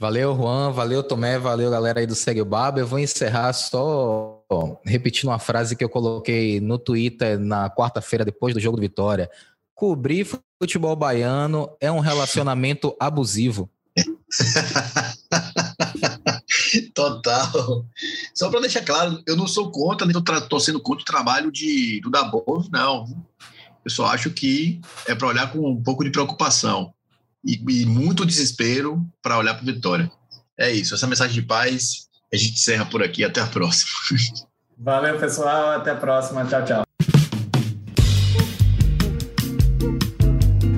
Valeu, 0.00 0.34
Juan. 0.34 0.72
Valeu, 0.72 1.02
Tomé. 1.02 1.38
Valeu, 1.38 1.70
galera 1.70 2.00
aí 2.00 2.06
do 2.06 2.14
Segue 2.14 2.40
o 2.40 2.44
Baba. 2.46 2.80
Eu 2.80 2.86
vou 2.86 2.98
encerrar 2.98 3.52
só 3.52 4.42
repetindo 4.82 5.28
uma 5.28 5.38
frase 5.38 5.76
que 5.76 5.84
eu 5.84 5.90
coloquei 5.90 6.58
no 6.58 6.78
Twitter 6.78 7.38
na 7.38 7.68
quarta-feira, 7.68 8.24
depois 8.24 8.54
do 8.54 8.60
jogo 8.60 8.78
do 8.78 8.80
Vitória. 8.80 9.30
Cobrir 9.74 10.26
futebol 10.58 10.96
baiano 10.96 11.68
é 11.78 11.92
um 11.92 11.98
relacionamento 11.98 12.96
abusivo. 12.98 13.68
Total. 16.94 17.84
Só 18.34 18.48
para 18.48 18.60
deixar 18.60 18.82
claro, 18.82 19.22
eu 19.26 19.36
não 19.36 19.46
sou 19.46 19.70
contra, 19.70 20.06
nem 20.06 20.16
estou 20.16 20.60
sendo 20.60 20.80
contra 20.80 21.02
o 21.02 21.06
trabalho 21.06 21.52
de, 21.52 22.00
do 22.00 22.08
Dabov, 22.08 22.70
não. 22.72 23.04
Eu 23.84 23.90
só 23.90 24.06
acho 24.06 24.30
que 24.30 24.80
é 25.06 25.14
para 25.14 25.28
olhar 25.28 25.52
com 25.52 25.58
um 25.58 25.82
pouco 25.82 26.02
de 26.02 26.10
preocupação 26.10 26.94
e, 27.44 27.62
e 27.68 27.86
muito 27.86 28.26
desespero 28.26 29.04
para 29.22 29.38
olhar 29.38 29.54
para 29.54 29.64
vitória. 29.64 30.10
É 30.58 30.70
isso. 30.70 30.94
Essa 30.94 31.06
mensagem 31.06 31.34
de 31.34 31.42
paz. 31.42 32.08
A 32.32 32.36
gente 32.36 32.54
encerra 32.54 32.84
por 32.84 33.02
aqui. 33.02 33.24
Até 33.24 33.40
a 33.40 33.46
próxima. 33.46 33.90
Valeu, 34.78 35.18
pessoal. 35.18 35.72
Até 35.72 35.90
a 35.90 35.96
próxima. 35.96 36.44
Tchau, 36.44 36.64
tchau. 36.64 36.84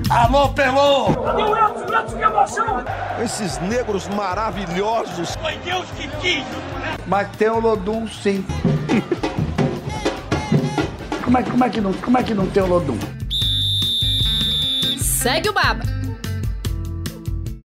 Alô, 0.09 0.49
Pelô! 0.49 1.07
Que 1.07 2.21
emoção! 2.21 2.85
Esses 3.23 3.57
negros 3.61 4.07
maravilhosos. 4.09 5.35
Foi 5.41 5.57
Deus 5.57 5.89
que 5.91 6.07
quis! 6.21 6.45
Mas 7.07 7.35
tem 7.35 7.49
o 7.49 7.59
Lodum, 7.59 8.07
sim. 8.07 8.45
como, 11.23 11.37
é, 11.37 11.43
como, 11.43 11.63
é 11.63 11.69
que 11.69 11.81
não, 11.81 11.93
como 11.93 12.17
é 12.17 12.23
que 12.23 12.33
não 12.35 12.47
tem 12.47 12.61
o 12.61 12.67
Lodum? 12.67 12.99
Segue 14.99 15.49
o 15.49 15.53
Baba. 15.53 16.02